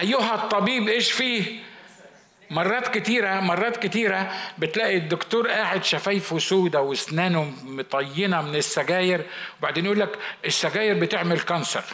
أيها 0.00 0.34
الطبيب 0.34 0.88
إيش 0.88 1.12
فيه؟ 1.12 1.60
مرات 2.50 2.98
كتيرة 2.98 3.40
مرات 3.40 3.76
كتيرة 3.76 4.32
بتلاقي 4.58 4.96
الدكتور 4.96 5.48
قاعد 5.48 5.84
شفايفه 5.84 6.38
سودة 6.38 6.80
وأسنانه 6.80 7.52
مطينة 7.64 8.42
من 8.42 8.56
السجاير 8.56 9.22
وبعدين 9.58 9.84
يقول 9.84 10.00
لك 10.00 10.18
السجاير 10.44 10.98
بتعمل 10.98 11.40
cancer 11.40 11.84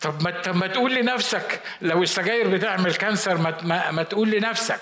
طب 0.00 0.22
ما 0.22 0.30
طب 0.30 0.56
ما 0.56 0.66
تقول 0.66 0.94
لنفسك 0.94 1.60
لو 1.82 2.02
السجاير 2.02 2.48
بتعمل 2.48 2.94
cancer 2.94 3.36
ما, 3.38 3.58
ما, 3.62 3.90
ما 3.90 4.02
تقول 4.02 4.30
لنفسك 4.30 4.80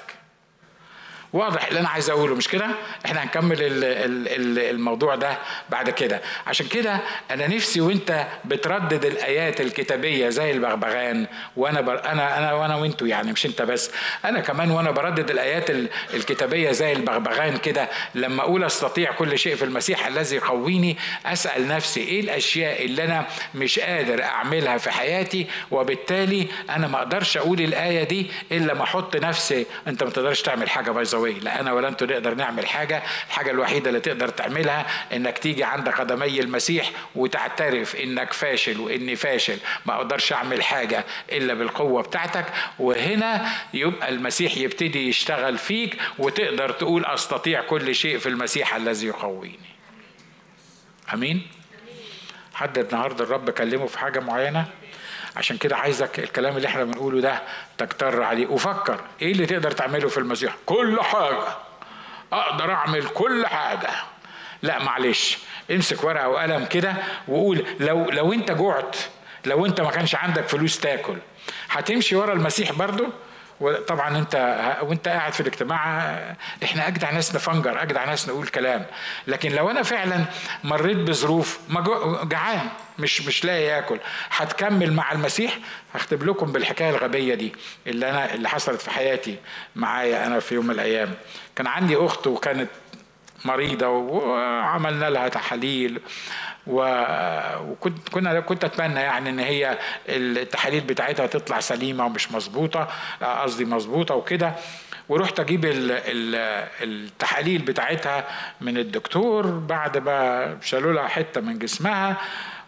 واضح 1.33 1.67
اللي 1.67 1.81
أنا 1.81 1.89
عايز 1.89 2.11
أقوله 2.11 2.35
مش 2.35 2.49
كده؟ 2.49 2.67
إحنا 3.07 3.23
هنكمل 3.25 3.57
الموضوع 4.59 5.15
ده 5.15 5.39
بعد 5.71 5.91
كده. 5.91 6.21
عشان 6.47 6.67
كده 6.67 7.01
أنا 7.31 7.47
نفسي 7.47 7.81
وأنت 7.81 8.27
بتردد 8.45 9.05
الآيات 9.05 9.61
الكتابية 9.61 10.29
زي 10.29 10.51
البغبغان 10.51 11.27
وأنا 11.57 11.81
بر... 11.81 12.05
أنا 12.05 12.39
أنا 12.39 12.53
وأنا 12.53 12.77
وأنتوا 12.77 13.07
يعني 13.07 13.33
مش 13.33 13.47
أنت 13.47 13.63
بس. 13.63 13.91
أنا 14.25 14.41
كمان 14.41 14.71
وأنا 14.71 14.91
بردد 14.91 15.31
الآيات 15.31 15.71
الكتابية 16.15 16.71
زي 16.73 16.93
البغبغان 16.93 17.57
كده 17.57 17.89
لما 18.15 18.43
أقول 18.43 18.65
أستطيع 18.65 19.13
كل 19.13 19.39
شيء 19.39 19.57
في 19.57 19.65
المسيح 19.65 20.07
الذي 20.07 20.37
يقويني 20.37 20.97
أسأل 21.27 21.69
نفسي 21.69 22.01
إيه 22.01 22.21
الأشياء 22.21 22.85
اللي 22.85 23.05
أنا 23.05 23.27
مش 23.55 23.79
قادر 23.79 24.23
أعملها 24.23 24.79
في 24.79 24.91
حياتي؟ 24.91 25.47
وبالتالي 25.71 26.47
أنا 26.71 26.87
ما 26.89 26.99
أقدرش 26.99 27.37
أقول 27.37 27.61
الآية 27.61 28.03
دي 28.05 28.31
إلا 28.53 28.75
ما 28.75 28.83
أحط 28.83 29.17
نفسي 29.17 29.67
أنت 29.87 30.03
ما 30.03 30.11
تقدرش 30.11 30.43
تعمل 30.43 30.71
حاجة 30.71 30.91
by 30.91 31.05
the 31.19 31.26
way 31.26 31.33
لا 31.33 31.61
أنا 31.61 31.73
ولا 31.73 31.89
أنتوا 31.89 32.07
نقدر 32.07 32.35
نعمل 32.35 32.67
حاجة. 32.67 33.03
الحاجة 33.27 33.51
الوحيدة 33.51 33.89
اللي 33.89 34.01
تقدر 34.01 34.29
تعملها 34.29 34.87
إنك 35.13 35.39
تيجي 35.39 35.65
عند 35.65 35.89
قدمي 35.89 36.41
المسيح 36.41 36.91
وتعترف 37.15 37.97
إنك 37.97 38.33
فاشل 38.33 38.81
وإني 38.81 39.17
فاشل. 39.17 39.59
ما 39.87 39.95
أقدرش 39.95 40.33
أعمل 40.33 40.63
حاجة 40.63 41.05
إلا 41.33 41.55
بالقوة 41.55 42.03
بتاعتك. 42.03 42.45
وهنا 42.79 43.49
يبقى 43.75 44.09
المسيح 44.09 44.57
يبتدي 44.57 45.09
يشتغل 45.09 45.59
فيك 45.59 45.97
وتقدر 46.19 46.71
تقول 46.71 47.05
أستطيع 47.05 47.63
كل 47.63 47.95
شيء 47.95 48.19
في 48.19 48.29
المسيح 48.29 48.75
الذي 48.75 49.07
يقويني. 49.07 49.59
آمين؟ 51.15 51.47
حد 52.55 52.79
النهارده 52.79 53.25
الرب 53.25 53.51
كلمه 53.51 53.87
في 53.87 53.99
حاجة 53.99 54.21
معينة؟ 54.21 54.67
عشان 55.39 55.57
كده 55.57 55.77
عايزك 55.77 56.19
الكلام 56.19 56.57
اللي 56.57 56.69
إحنا 56.69 56.85
بنقوله 56.85 57.21
ده 57.21 57.43
تكتر 57.79 58.23
عليه. 58.23 58.47
وفكر 58.47 59.01
إيه 59.23 59.33
اللي 59.33 59.47
تقدر 59.47 59.71
تعمله 59.71 60.09
في 60.09 60.19
المسيح 60.19 60.57
كل 60.67 60.99
حاجة. 61.03 61.49
أقدر 62.33 62.73
أعمل 62.73 63.05
كل 63.09 63.47
حاجة. 63.47 63.89
لا 64.63 64.83
معلش. 64.83 65.39
امسك 65.71 66.05
ورقة 66.05 66.29
وقلم 66.29 66.65
كده 66.65 66.95
وقول 67.29 67.65
لو 67.81 68.11
لو 68.11 68.33
أنت 68.33 68.51
جعت 68.51 68.97
لو 69.45 69.67
أنت 69.67 69.81
ما 69.81 69.91
كانش 69.91 70.15
عندك 70.15 70.49
فلوس 70.49 70.81
تاكل 70.81 71.17
هتمشي 71.71 72.17
ورا 72.17 72.33
المسيح 72.33 72.73
برضو؟ 72.73 73.07
وطبعا 73.61 74.19
انت 74.19 74.35
وانت 74.83 75.09
قاعد 75.09 75.33
في 75.33 75.41
الاجتماع 75.41 76.15
إحنا 76.65 76.89
اجدع 76.89 77.11
ناس 77.11 77.35
نفنجر 77.35 77.83
اجدع 77.83 78.05
ناس 78.05 78.29
نقول 78.29 78.49
كلام. 78.49 78.87
لكن 79.27 79.53
لو 79.53 79.71
أنا 79.71 79.83
فعلا 79.83 80.25
مريت 80.65 80.97
بظروف 80.97 81.61
جعان 82.23 82.69
مش 82.99 83.27
مش 83.27 83.45
لاقي 83.45 83.63
ياكل 83.63 83.99
هتكمل 84.31 84.93
مع 84.93 85.13
المسيح؟ 85.13 85.59
هختم 85.95 86.31
لكم 86.31 86.53
بالحكاية 86.53 86.91
الغبية 86.91 87.35
دي 87.35 87.53
اللي 87.87 88.11
أنا 88.11 88.35
اللي 88.35 88.49
حصلت 88.49 88.81
في 88.81 88.91
حياتي 88.91 89.37
معايا 89.77 90.27
أنا 90.27 90.41
في 90.41 90.55
يوم 90.55 90.67
من 90.67 90.75
الأيام. 90.75 91.15
كان 91.57 91.67
عندي 91.67 91.97
أخت 91.97 92.27
وكانت 92.27 92.69
مريضة 93.45 93.89
وعملنا 93.89 95.11
لها 95.11 95.29
تحاليل. 95.29 96.01
وكنت 96.69 98.09
كنا 98.09 98.41
كنت 98.41 98.65
أتمنى 98.65 99.01
يعني 99.01 99.31
إن 99.31 99.39
هي 99.39 99.79
التحاليل 100.09 100.81
بتاعتها 100.81 101.27
تطلع 101.27 101.61
سليمة 101.61 102.07
ومش 102.07 102.33
مظبوطة 102.33 102.89
قصدي 103.23 103.65
مظبوطة 103.65 104.15
وكده. 104.15 104.53
ورحت 105.09 105.41
أجيب 105.41 105.65
التحاليل 106.83 107.63
بتاعتها 107.63 108.25
من 108.61 108.79
الدكتور. 108.79 109.47
بعد 109.47 109.99
ما 109.99 110.57
شالوا 110.63 110.93
لها 110.93 111.09
حتة 111.09 111.41
من 111.41 111.59
جسمها 111.59 112.17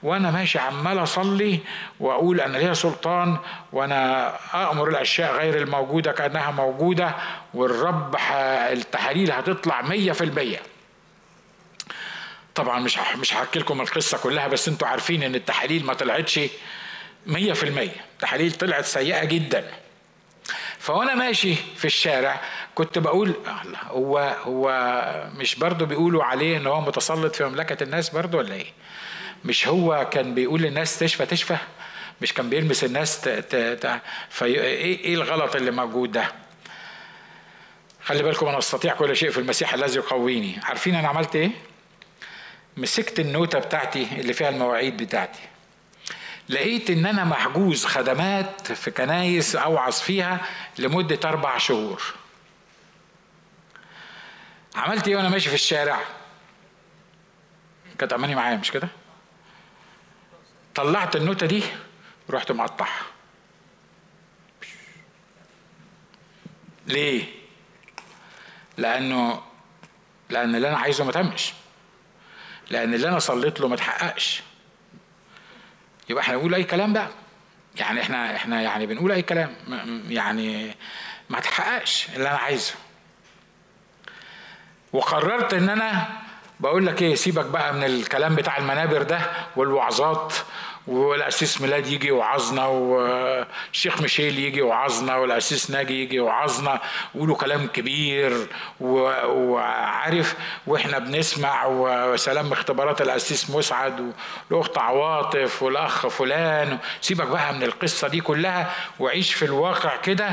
وأنا 0.02 0.30
ماشي 0.30 0.58
عمال 0.58 1.02
أصلي 1.02 1.58
وأقول 2.00 2.40
أنا 2.40 2.58
ليا 2.58 2.74
سلطان 2.74 3.36
وأنا 3.72 4.32
أمر 4.70 4.88
الأشياء 4.88 5.32
غير 5.34 5.56
الموجودة 5.62 6.12
كأنها 6.12 6.50
موجودة 6.50 7.14
والرب 7.54 8.16
التحاليل 8.72 9.32
هتطلع 9.32 9.82
مية 9.82 10.12
في 10.12 10.24
المية. 10.24 10.58
طبعا 12.54 12.80
مش 12.80 12.98
مش 13.16 13.34
هحكي 13.34 13.58
لكم 13.58 13.80
القصة 13.80 14.18
كلها 14.18 14.48
بس 14.48 14.68
أنتوا 14.68 14.88
عارفين 14.88 15.22
إن 15.22 15.34
التحاليل 15.34 15.84
ما 15.86 15.94
طلعتش 15.94 16.40
مية 17.26 17.52
في 17.52 17.64
المية. 17.64 18.04
التحاليل 18.14 18.52
طلعت 18.52 18.84
سيئة 18.84 19.24
جدا. 19.24 19.70
فوانا 20.78 21.14
ماشي 21.14 21.54
في 21.54 21.84
الشارع 21.84 22.40
كنت 22.74 22.98
بقول 22.98 23.34
هو 23.86 24.18
هو 24.44 24.70
مش 25.36 25.54
برضه 25.54 25.86
بيقولوا 25.86 26.24
عليه 26.24 26.56
إن 26.56 26.66
هو 26.66 26.80
متسلط 26.80 27.36
في 27.36 27.44
مملكة 27.44 27.82
الناس 27.82 28.10
برضه 28.10 28.38
ولا 28.38 28.54
إيه؟ 28.54 28.66
مش 29.44 29.68
هو 29.68 30.08
كان 30.12 30.34
بيقول 30.34 30.62
للناس 30.62 30.98
تشفى 30.98 31.26
تشفى؟ 31.26 31.56
مش 32.22 32.34
كان 32.34 32.50
بيلمس 32.50 32.84
الناس 32.84 33.20
ت... 33.20 33.28
ت... 33.28 33.56
ت... 33.56 34.00
في 34.30 34.44
إيه 34.44 35.04
إيه 35.04 35.14
الغلط 35.14 35.56
اللي 35.56 35.70
موجود 35.70 36.12
ده؟ 36.12 36.32
خلي 38.04 38.22
بالكم 38.22 38.46
أنا 38.46 38.58
أستطيع 38.58 38.94
كل 38.94 39.16
شيء 39.16 39.30
في 39.30 39.38
المسيح 39.38 39.74
الذي 39.74 39.96
يقويني. 39.96 40.58
عارفين 40.62 40.94
أنا 40.94 41.08
عملت 41.08 41.36
إيه؟ 41.36 41.50
مسكت 42.76 43.20
النوتة 43.20 43.58
بتاعتي 43.58 44.20
اللي 44.20 44.32
فيها 44.32 44.48
المواعيد 44.48 44.96
بتاعتي. 44.96 45.40
لقيت 46.48 46.90
إن 46.90 47.06
أنا 47.06 47.24
محجوز 47.24 47.84
خدمات 47.84 48.72
في 48.72 48.90
كنايس 48.90 49.56
أوعظ 49.56 49.92
فيها 50.00 50.40
لمدة 50.78 51.20
أربع 51.28 51.58
شهور. 51.58 52.02
عملت 54.76 55.08
إيه 55.08 55.16
وأنا 55.16 55.28
ماشي 55.28 55.48
في 55.48 55.54
الشارع؟ 55.54 55.98
كانت 57.98 58.12
اماني 58.12 58.34
معايا 58.34 58.56
مش 58.56 58.70
كده؟ 58.70 58.88
طلعت 60.74 61.16
النوتة 61.16 61.46
دي 61.46 61.62
رحت 62.30 62.52
مقطعها. 62.52 63.02
ليه؟ 66.86 67.24
لأنه 68.76 69.42
لأن 70.30 70.54
اللي 70.54 70.68
أنا 70.68 70.78
عايزه 70.78 71.04
ما 71.04 71.12
تمش. 71.12 71.52
لأن 72.70 72.94
اللي 72.94 73.08
أنا 73.08 73.18
صليت 73.18 73.60
له 73.60 73.68
ما 73.68 73.76
تحققش 73.76 74.42
يبقى 76.08 76.22
إحنا 76.22 76.34
نقول 76.34 76.54
أي 76.54 76.64
كلام 76.64 76.92
بقى. 76.92 77.08
يعني 77.76 78.00
إحنا 78.00 78.36
إحنا 78.36 78.62
يعني 78.62 78.86
بنقول 78.86 79.12
أي 79.12 79.22
كلام. 79.22 79.54
يعني 80.08 80.74
ما 81.30 81.40
تحققش 81.40 82.08
اللي 82.16 82.28
أنا 82.28 82.38
عايزه. 82.38 82.74
وقررت 84.92 85.54
إن 85.54 85.68
أنا 85.68 86.08
بقول 86.60 86.86
لك 86.86 87.02
إيه 87.02 87.14
سيبك 87.14 87.44
بقى 87.44 87.74
من 87.74 87.84
الكلام 87.84 88.34
بتاع 88.34 88.58
المنابر 88.58 89.02
ده 89.02 89.20
والوعظات 89.56 90.34
والأسيس 90.86 91.60
ميلاد 91.60 91.86
يجي 91.86 92.06
يوعظنا 92.06 92.66
والشيخ 92.66 94.02
ميشيل 94.02 94.38
يجي 94.38 94.58
يوعظنا 94.58 95.16
والأسيس 95.16 95.70
ناجي 95.70 96.02
يجي 96.02 96.16
يوعظنا 96.16 96.80
ويقولوا 97.14 97.36
كلام 97.36 97.66
كبير 97.66 98.46
وعارف 98.80 100.34
وإحنا 100.66 100.98
بنسمع 100.98 101.66
وسلام 101.66 102.52
اختبارات 102.52 103.00
الأسيس 103.02 103.50
مسعد 103.50 104.12
والأخت 104.50 104.78
عواطف 104.78 105.62
والأخ 105.62 106.06
فلان 106.06 106.78
سيبك 107.00 107.26
بقى 107.26 107.52
من 107.54 107.62
القصة 107.62 108.08
دي 108.08 108.20
كلها 108.20 108.70
وعيش 109.00 109.34
في 109.34 109.44
الواقع 109.44 109.96
كده. 109.96 110.30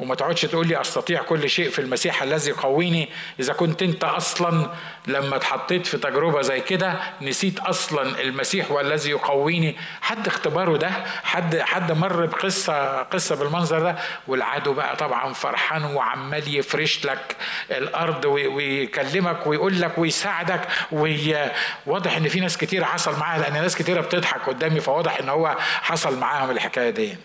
وما 0.00 0.14
تقعدش 0.14 0.42
تقول 0.42 0.66
لي 0.68 0.80
أستطيع 0.80 1.22
كل 1.22 1.50
شيء 1.50 1.70
في 1.70 1.78
المسيح 1.78 2.22
الذي 2.22 2.50
يقويني. 2.50 3.08
إذا 3.40 3.52
كنت 3.52 3.82
أنت 3.82 4.04
أصلا 4.04 4.70
لما 5.06 5.36
اتحطيت 5.36 5.86
في 5.86 5.96
تجربة 5.98 6.42
زي 6.42 6.60
كده 6.60 7.00
نسيت 7.22 7.58
أصلا 7.58 8.20
المسيح 8.20 8.70
والذي 8.70 9.10
يقويني. 9.10 9.76
حد 10.00 10.26
اختباره 10.26 10.76
ده؟ 10.76 10.90
حد 11.24 11.58
حد 11.58 11.92
مر 11.92 12.26
بقصة 12.26 13.02
قصة 13.02 13.36
بالمنظر 13.36 13.78
ده؟ 13.80 13.96
والعدو 14.28 14.72
بقى 14.72 14.96
طبعا 14.96 15.32
فرحان 15.32 15.84
وعمال 15.84 16.56
يفرش 16.56 17.04
لك 17.06 17.36
الأرض 17.70 18.24
ويكلمك 18.24 19.46
ويقول 19.46 19.80
لك 19.80 19.98
ويساعدك. 19.98 20.60
وواضح 20.92 22.16
إن 22.16 22.28
في 22.28 22.40
ناس 22.40 22.56
كتير 22.56 22.84
حصل 22.84 23.18
معاها 23.18 23.38
لأن 23.38 23.52
ناس 23.52 23.76
كتيرة 23.76 24.00
بتضحك 24.00 24.40
قدامي 24.48 24.80
فواضح 24.80 25.18
إن 25.20 25.28
هو 25.28 25.56
حصل 25.82 26.18
معاهم 26.18 26.50
الحكاية 26.50 26.90
دي. 26.90 27.16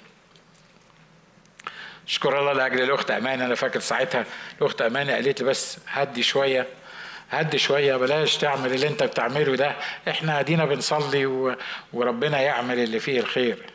اشكر 2.07 2.39
الله 2.39 2.53
لأجل 2.53 2.81
الأخت 2.81 3.11
أمان 3.11 3.41
أنا 3.41 3.55
فاكر 3.55 3.79
ساعتها 3.79 4.25
الأخت 4.61 4.81
أمان 4.81 5.09
قالت 5.09 5.41
لي 5.41 5.47
بس 5.47 5.77
هدي 5.87 6.23
شوية 6.23 6.67
هدي 7.31 7.57
شوية 7.57 7.95
بلاش 7.95 8.37
تعمل 8.37 8.73
اللي 8.73 8.87
أنت 8.87 9.03
بتعمله 9.03 9.55
ده. 9.55 9.75
إحنا 10.09 10.39
ادينا 10.39 10.65
بنصلي 10.65 11.25
و... 11.25 11.55
وربنا 11.93 12.41
يعمل 12.41 12.79
اللي 12.79 12.99
فيه 12.99 13.19
الخير. 13.19 13.69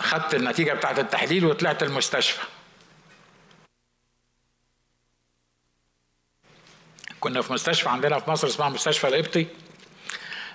خدت 0.00 0.34
النتيجة 0.34 0.72
بتاعت 0.72 0.98
التحليل 0.98 1.44
وطلعت 1.46 1.82
المستشفى. 1.82 2.40
كنا 7.20 7.42
في 7.42 7.52
مستشفى 7.52 7.88
عندنا 7.88 8.18
في 8.18 8.30
مصر 8.30 8.46
اسمها 8.46 8.68
مستشفى 8.68 9.08
القبطي. 9.08 9.46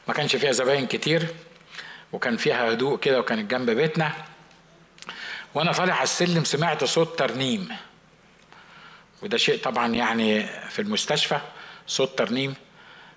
ما 0.08 0.14
كانش 0.14 0.36
فيها 0.36 0.52
زباين 0.52 0.88
كتير 0.88 1.28
وكان 2.14 2.38
فيها 2.38 2.72
هدوء 2.72 3.00
كده 3.00 3.20
وكانت 3.20 3.52
جنب 3.52 3.70
بيتنا. 3.70 4.12
وأنا 5.54 5.72
طالع 5.72 5.94
على 5.94 6.04
السلم 6.04 6.44
سمعت 6.44 6.84
صوت 6.84 7.20
ترنيم. 7.20 7.70
وده 9.22 9.38
شيء 9.38 9.64
طبعا 9.64 9.88
يعني 9.88 10.48
في 10.48 10.82
المستشفى 10.82 11.40
صوت 11.88 12.18
ترنيم. 12.18 12.56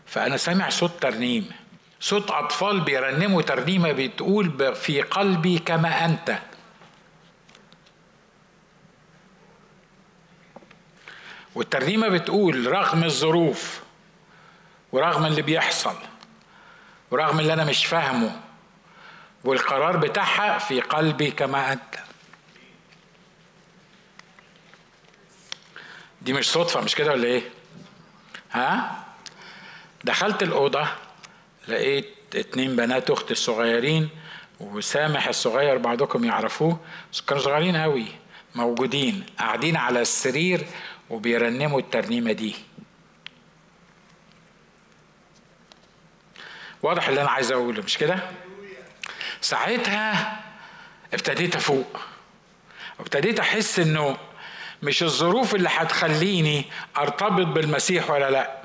فأنا 0.06 0.36
سامع 0.36 0.68
صوت 0.68 0.90
ترنيم. 1.02 1.50
صوت 2.00 2.30
أطفال 2.30 2.80
بيرنموا 2.80 3.42
ترنيمة 3.42 3.92
بتقول 3.92 4.74
في 4.74 5.02
قلبي 5.02 5.58
كما 5.58 6.04
أنت. 6.04 6.38
والترنيمة 11.54 12.08
بتقول 12.08 12.66
رغم 12.66 13.04
الظروف 13.04 13.80
ورغم 14.92 15.26
اللي 15.26 15.42
بيحصل 15.42 15.94
ورغم 17.10 17.40
اللي 17.40 17.52
أنا 17.52 17.64
مش 17.64 17.86
فاهمه 17.86 18.40
والقرار 19.44 19.96
بتاعها 19.96 20.58
في 20.58 20.80
قلبي 20.80 21.30
كما 21.30 21.72
أنت. 21.72 22.09
دي 26.22 26.32
مش 26.32 26.50
صدفة 26.50 26.80
مش 26.80 26.94
كده 26.94 27.10
ولا 27.12 27.24
إيه؟ 27.24 27.42
ها؟ 28.52 29.04
دخلت 30.04 30.42
الأوضة 30.42 30.88
لقيت 31.68 32.14
اتنين 32.34 32.76
بنات 32.76 33.10
أختي 33.10 33.32
الصغيرين 33.32 34.08
وسامح 34.60 35.28
الصغير 35.28 35.78
بعضكم 35.78 36.24
يعرفوه 36.24 36.80
كانوا 37.28 37.42
صغيرين 37.42 37.76
قوي 37.76 38.06
موجودين 38.54 39.26
قاعدين 39.38 39.76
على 39.76 40.00
السرير 40.00 40.66
وبيرنموا 41.10 41.80
الترنيمة 41.80 42.32
دي. 42.32 42.54
واضح 46.82 47.08
اللي 47.08 47.20
أنا 47.22 47.30
عايز 47.30 47.52
أقوله 47.52 47.82
مش 47.82 47.98
كده؟ 47.98 48.20
ساعتها 49.40 50.40
ابتديت 51.14 51.56
أفوق 51.56 52.00
وابتديت 52.98 53.40
أحس 53.40 53.78
إنه 53.78 54.16
مش 54.82 55.02
الظروف 55.02 55.54
اللي 55.54 55.68
هتخليني 55.72 56.64
أرتبط 56.98 57.46
بالمسيح 57.46 58.10
ولا 58.10 58.30
لأ. 58.30 58.60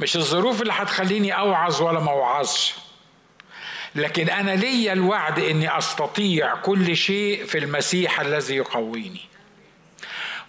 مش 0.00 0.16
الظروف 0.16 0.62
اللي 0.62 0.72
هتخليني 0.72 1.38
أوعظ 1.38 1.82
ولا 1.82 2.00
ما 2.00 2.10
أوعظش. 2.10 2.74
لكن 3.94 4.28
أنا 4.28 4.50
ليا 4.50 4.92
الوعد 4.92 5.38
إني 5.38 5.78
أستطيع 5.78 6.54
كل 6.54 6.96
شيء 6.96 7.44
في 7.44 7.58
المسيح 7.58 8.20
الذي 8.20 8.56
يقويني. 8.56 9.20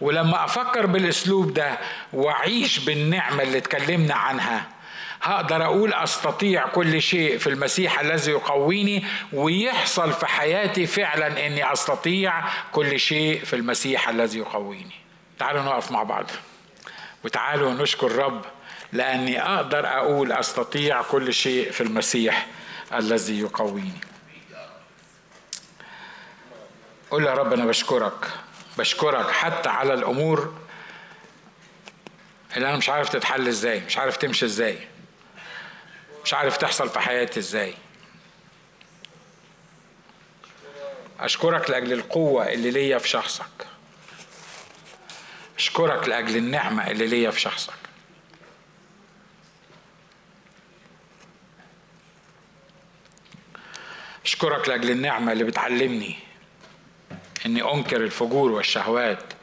ولما 0.02 0.46
أفكر 0.46 0.86
بالأسلوب 0.86 1.54
ده 1.54 1.78
وأعيش 2.14 2.80
بالنعمة 2.80 3.44
اللي 3.44 3.58
اتكلمنا 3.58 4.14
عنها 4.16 4.68
هقدر 5.22 5.66
أقول 5.66 5.94
أستطيع 5.94 6.68
كل 6.68 7.02
شيء 7.02 7.38
في 7.38 7.48
المسيح 7.48 8.00
الذي 8.00 8.32
يقويني 8.32 9.06
ويحصل 9.34 10.14
في 10.14 10.26
حياتي 10.26 10.88
فعلا 10.88 11.48
إني 11.48 11.74
أستطيع 11.74 12.44
كل 12.72 13.00
شيء 13.00 13.44
في 13.46 13.56
المسيح 13.56 14.10
الذي 14.10 14.40
يقويني. 14.40 14.96
تعالوا 15.40 15.62
نقف 15.62 15.92
مع 15.92 16.04
بعض. 16.04 16.26
وتعالوا 17.24 17.74
نشكر 17.74 18.08
الرب 18.08 18.46
لأني 18.94 19.42
أقدر 19.42 19.88
أقول 19.88 20.32
أستطيع 20.32 21.02
كل 21.02 21.34
شيء 21.34 21.72
في 21.72 21.82
المسيح 21.82 22.48
الذي 22.94 23.40
يقويني. 23.40 24.02
قول 27.12 27.26
يا 27.26 27.34
رب 27.34 27.54
أنا 27.54 27.66
بشكرك. 27.66 28.28
بشكرك 28.78 29.32
حتى 29.32 29.70
على 29.70 29.94
الأمور 29.94 30.54
اللي 32.56 32.70
أنا 32.70 32.78
مش 32.78 32.90
عارف 32.90 33.10
تتحل 33.10 33.48
إزاي 33.48 33.82
مش 33.88 33.98
عارف 33.98 34.18
تمشي 34.18 34.46
إزاي. 34.46 34.78
مش 36.30 36.34
عارف 36.34 36.58
تحصل 36.58 36.90
في 36.90 37.00
حياتي 37.00 37.40
إزاي. 37.40 37.74
أشكرك 41.20 41.70
لأجل 41.70 41.94
القوة 41.94 42.50
اللي 42.50 42.72
ليا 42.72 42.98
في 42.98 43.10
شخصك. 43.10 43.68
أشكرك 45.58 46.08
لأجل 46.08 46.38
النعمة 46.38 46.92
اللي 46.92 47.08
ليا 47.08 47.32
في 47.32 47.40
شخصك. 47.40 47.74
أشكرك 54.26 54.70
لأجل 54.70 54.90
النعمة 54.92 55.32
اللي 55.32 55.44
بتعلمني 55.44 56.16
إني 57.46 57.74
أنكر 57.74 58.04
الفجور 58.04 58.52
والشهوات 58.52 59.34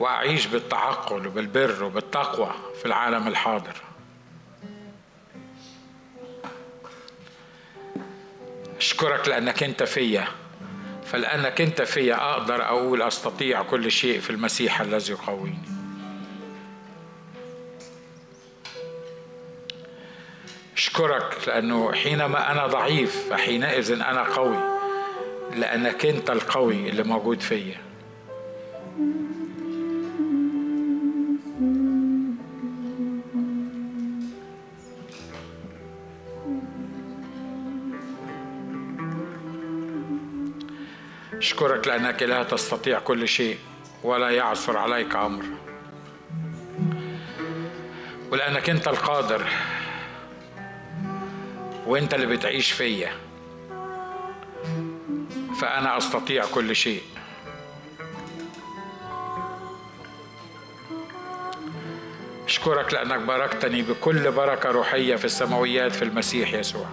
وأعيش 0.00 0.46
بالتعقل 0.46 1.26
وبالبر 1.26 1.84
وبالتقوى 1.84 2.54
في 2.80 2.86
العالم 2.86 3.28
الحاضر. 3.28 3.76
أشكرك 8.76 9.28
لأنك 9.28 9.62
أنت 9.62 9.82
فيا. 9.82 10.28
فلأنك 11.04 11.60
أنت 11.60 11.82
فيا 11.82 12.32
أقدر 12.32 12.62
أقول 12.62 13.02
أستطيع 13.02 13.62
كل 13.62 13.90
شيء 13.90 14.20
في 14.20 14.30
المسيح 14.30 14.80
الذي 14.80 15.12
يقويني. 15.12 15.58
أشكرك 20.76 21.48
لأنه 21.48 21.92
حينما 21.92 22.52
أنا 22.52 22.66
ضعيف 22.66 23.28
فحينئذ 23.30 23.92
أنا 23.92 24.22
قوي. 24.22 24.58
لأنك 25.56 26.06
أنت 26.06 26.30
القوي 26.30 26.88
اللي 26.88 27.02
موجود 27.02 27.40
فيا. 27.40 27.89
أشكرك 41.80 42.00
لأنك 42.00 42.22
لا 42.22 42.42
تستطيع 42.42 42.98
كل 42.98 43.28
شيء 43.28 43.58
ولا 44.02 44.30
يعثر 44.30 44.76
عليك 44.76 45.16
أمر. 45.16 45.44
ولأنك 48.30 48.70
أنت 48.70 48.88
القادر 48.88 49.42
وأنت 51.86 52.14
اللي 52.14 52.26
بتعيش 52.26 52.72
فيا. 52.72 53.12
فأنا 55.60 55.96
أستطيع 55.96 56.44
كل 56.54 56.76
شيء. 56.76 57.02
أشكرك 62.46 62.94
لأنك 62.94 63.20
باركتني 63.20 63.82
بكل 63.82 64.30
بركة 64.30 64.70
روحية 64.70 65.16
في 65.16 65.24
السماويات 65.24 65.92
في 65.92 66.02
المسيح 66.02 66.54
يسوع. 66.54 66.86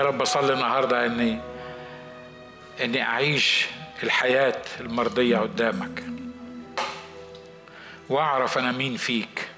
يا 0.00 0.04
رب 0.04 0.24
صلي 0.24 0.52
النهارده 0.52 1.06
اني 1.06 1.40
إني 2.80 3.02
أعيش 3.02 3.66
الحياة 4.02 4.62
المرضية 4.80 5.38
قدامك. 5.38 6.04
وأعرف 8.08 8.58
أنا 8.58 8.72
مين 8.72 8.96
فيك. 8.96 9.48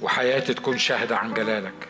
وحياتي 0.00 0.54
تكون 0.54 0.78
شاهدة 0.78 1.16
عن 1.16 1.34
جلالك. 1.34 1.89